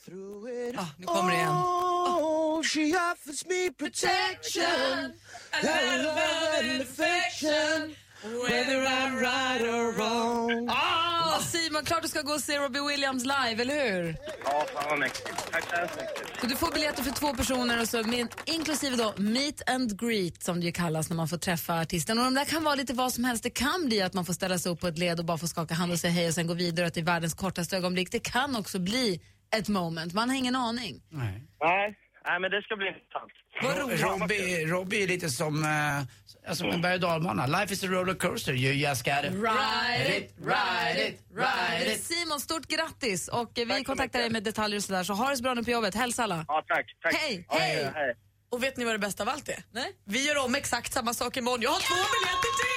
Ah, 0.78 0.86
nu 0.97 1.05
kommer 1.05 1.32
det 1.32 1.38
igen. 1.38 1.49
Oh, 1.51 2.63
she 2.63 2.93
offers 3.11 3.45
me 3.45 3.72
protection, 3.78 5.13
and 5.51 6.03
love 6.03 6.59
and 6.59 6.82
affection, 6.82 7.95
whether 8.24 8.86
I'm 8.86 9.16
right 9.20 9.61
or 9.61 9.91
wrong. 9.97 10.70
Ah, 10.70 11.05
Simon, 11.40 11.86
klart 11.86 12.02
du 12.02 12.08
ska 12.08 12.22
gå 12.22 12.34
och 12.34 12.40
se 12.40 12.58
Robbie 12.58 12.80
Williams 12.90 13.24
live, 13.24 13.62
eller 13.62 13.76
hur? 13.92 14.16
Ja, 14.46 14.66
fan 14.74 14.90
vad 14.90 15.00
mäktigt. 15.00 15.52
Tack 15.52 15.64
så 15.70 15.76
hemskt 15.76 15.96
mycket. 15.96 16.42
Så 16.42 16.48
du 16.48 16.56
får 16.56 16.74
biljetter 16.74 17.04
för 17.04 17.12
två 17.12 17.34
personer, 17.34 17.82
och 17.82 17.88
så 17.88 18.04
med, 18.04 18.28
inklusive 18.46 18.96
då 18.96 19.14
meet 19.18 19.70
and 19.70 20.00
greet 20.00 20.44
som 20.44 20.60
det 20.60 20.66
ju 20.66 20.72
kallas 20.72 21.10
när 21.10 21.16
man 21.18 21.28
får 21.28 21.38
träffa 21.38 21.80
artisten. 21.82 22.20
Och 22.20 22.26
de 22.26 22.34
där 22.34 22.46
kan 22.46 22.64
vara 22.64 22.76
lite 22.76 22.94
vad 22.94 23.14
som 23.14 23.24
helst. 23.24 23.44
Det 23.44 23.50
kan 23.50 23.86
bli 23.86 24.02
att 24.02 24.14
man 24.14 24.26
får 24.26 24.34
ställa 24.34 24.58
sig 24.58 24.72
upp 24.72 24.80
på 24.82 24.88
ett 24.88 24.98
led 24.98 25.20
och 25.20 25.26
bara 25.26 25.38
få 25.38 25.48
skaka 25.48 25.74
hand 25.74 25.92
och 25.92 26.00
säga 26.00 26.14
hej 26.14 26.28
och 26.28 26.34
sen 26.34 26.48
gå 26.48 26.54
vidare 26.54 26.90
till 26.90 27.04
världens 27.04 27.34
kortaste 27.34 27.78
ögonblick. 27.78 28.12
Det 28.12 28.20
kan 28.24 28.56
också 28.56 28.80
bli 28.80 29.22
ett 29.58 29.68
moment. 29.68 30.14
Man 30.14 30.30
har 30.30 30.36
ingen 30.38 30.56
aning. 30.56 31.02
Nej. 31.10 31.44
Nej, 31.62 31.98
nej 32.26 32.40
men 32.40 32.52
det 32.52 32.62
ska 32.62 32.76
bli 32.76 32.88
intressant. 32.88 33.32
Robbie, 33.62 34.66
Robbie 34.66 35.03
är 35.03 35.08
lite 35.08 35.30
som, 35.30 35.64
eh, 35.64 36.49
alltså 36.49 36.66
en 36.66 36.82
berg 36.82 36.93
och 36.93 36.99
dalbana. 36.99 37.47
Life 37.47 37.74
is 37.74 37.84
a 37.84 37.88
roller 37.88 38.14
coaster, 38.14 38.53
you 38.53 38.74
just 38.74 39.06
gotta 39.06 39.22
Ride 39.22 40.18
it, 40.18 40.34
ride 40.39 41.08
it, 41.08 41.20
ride 41.36 41.93
it. 41.93 42.03
Simon, 42.03 42.39
stort 42.39 42.68
grattis 42.68 43.28
och 43.28 43.60
eh, 43.60 43.68
vi 43.68 43.84
kontaktar 43.84 44.20
dig 44.20 44.30
med 44.30 44.43
detaljer 44.43 44.78
och 44.78 44.84
sådär. 44.84 45.03
Så 45.03 45.14
ha 45.14 45.30
det 45.30 45.38
så 45.38 45.43
bra 45.43 45.53
nu 45.53 45.64
på 45.64 45.72
jobbet. 45.72 45.95
Hälsa 45.95 46.24
alla. 46.24 46.45
Ja, 46.47 46.66
tack. 46.68 46.86
tack. 47.01 47.16
Hej. 47.16 47.45
hej. 47.49 48.16
Och 48.51 48.64
vet 48.64 48.78
ni 48.78 48.86
vad 48.86 48.93
det 48.93 48.99
bästa 48.99 49.24
av 49.24 49.30
allt 49.30 49.49
är? 49.49 49.64
Nej. 49.72 49.91
Vi 50.06 50.28
gör 50.28 50.45
om 50.45 50.56
exakt 50.56 50.93
samma 50.93 51.14
sak 51.14 51.38
imorgon. 51.38 51.62
Jag 51.62 51.70
har 51.70 51.80
två 51.80 51.95
biljetter 51.95 52.51
till! 52.62 52.74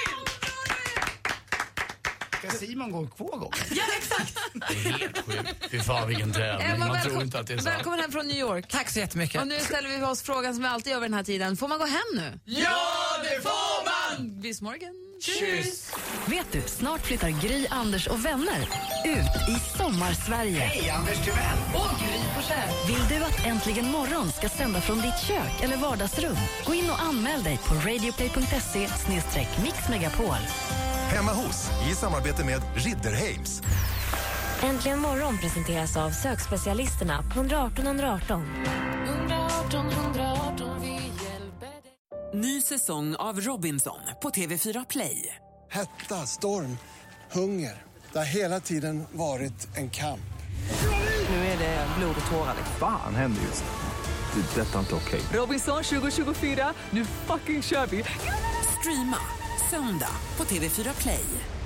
Ska 2.39 2.49
Simon 2.51 2.91
gå 2.91 3.07
två 3.17 3.25
gånger? 3.25 3.57
Ja, 3.71 3.83
exakt! 3.97 4.37
Det 4.53 4.89
är 4.89 4.93
helt 4.97 5.17
sjukt. 5.25 5.71
Fy 5.71 5.79
fan 5.79 6.07
vilken 6.07 6.31
tävling. 6.31 6.67
Emma, 6.67 6.87
Man 6.87 7.01
tror 7.01 7.21
inte 7.21 7.39
att 7.39 7.47
det 7.47 7.53
är 7.53 7.57
sant. 7.57 7.67
Välkommen 7.75 7.99
hem 7.99 8.11
från 8.11 8.27
New 8.27 8.37
York. 8.37 8.67
Tack 8.67 8.89
så 8.89 8.99
jättemycket. 8.99 9.41
Och 9.41 9.47
nu 9.47 9.59
ställer 9.59 9.89
vi 9.89 10.05
oss 10.05 10.21
frågan 10.21 10.53
som 10.53 10.63
vi 10.63 10.69
alltid 10.69 10.91
gör 10.93 10.99
vid 10.99 11.09
den 11.09 11.13
här 11.17 11.23
tiden. 11.23 11.57
Får 11.57 11.67
man 11.67 11.79
gå 11.79 11.85
hem 11.85 12.01
nu? 12.15 12.39
Ja, 12.45 12.79
det 13.23 13.41
får 13.41 13.85
man! 13.85 14.41
Bis 14.41 14.61
morgon. 14.61 15.05
Tjus! 15.21 15.91
Vet 16.25 16.51
du, 16.51 16.61
snart 16.61 17.01
flyttar 17.01 17.29
Gry, 17.29 17.67
Anders 17.69 18.07
och 18.07 18.25
vänner 18.25 18.69
ut 19.05 19.49
i 19.57 19.77
sommarsverige. 19.77 20.59
Hej 20.59 20.89
Anders 20.89 21.17
Timell! 21.25 21.57
Och 21.75 21.99
Gry 21.99 22.19
Forssell. 22.35 22.69
Vill 22.87 23.17
du 23.17 23.25
att 23.25 23.45
Äntligen 23.45 23.91
morgon 23.91 24.31
ska 24.31 24.49
sända 24.49 24.81
från 24.81 25.01
ditt 25.01 25.19
kök 25.27 25.63
eller 25.63 25.77
vardagsrum? 25.77 26.35
Gå 26.65 26.73
in 26.73 26.89
och 26.89 27.01
anmäl 27.01 27.43
dig 27.43 27.57
på 27.57 27.73
radioplay.se 27.75 28.87
mixmegapol. 29.63 30.37
Hemma 31.09 31.33
hos, 31.33 31.69
i 31.91 31.95
samarbete 31.95 32.45
med 32.45 32.61
Ridderheims. 32.75 33.61
Äntligen 34.63 34.99
morgon 34.99 35.37
presenteras 35.37 35.97
av 35.97 36.09
sökspecialisterna 36.09 37.23
på 37.33 37.39
118 37.39 37.87
118. 37.87 38.45
Ny 42.33 42.61
säsong 42.61 43.15
av 43.15 43.41
Robinson 43.41 43.99
på 44.21 44.29
TV4 44.29 44.85
Play. 44.89 45.35
Hetta, 45.71 46.15
storm, 46.15 46.77
hunger. 47.31 47.83
Det 48.11 48.17
har 48.17 48.25
hela 48.25 48.59
tiden 48.59 49.03
varit 49.11 49.77
en 49.77 49.89
kamp. 49.89 50.19
Nu 51.29 51.35
är 51.35 51.57
det 51.57 51.87
blod 51.97 52.15
och 52.25 52.31
tårar. 52.31 52.55
Fan 52.79 53.15
händer 53.15 53.41
just. 53.41 53.63
Det. 54.33 54.61
är 54.61 54.65
Detta 54.65 54.75
är 54.75 54.79
inte 54.79 54.95
okej. 54.95 55.21
Robinson 55.33 55.83
2024, 55.83 56.73
nu 56.91 57.05
fucking 57.05 57.63
kör 57.63 57.87
vi! 57.87 58.03
Streama 58.79 59.17
söndag 59.69 60.11
på 60.37 60.43
TV4 60.43 61.01
Play. 61.01 61.58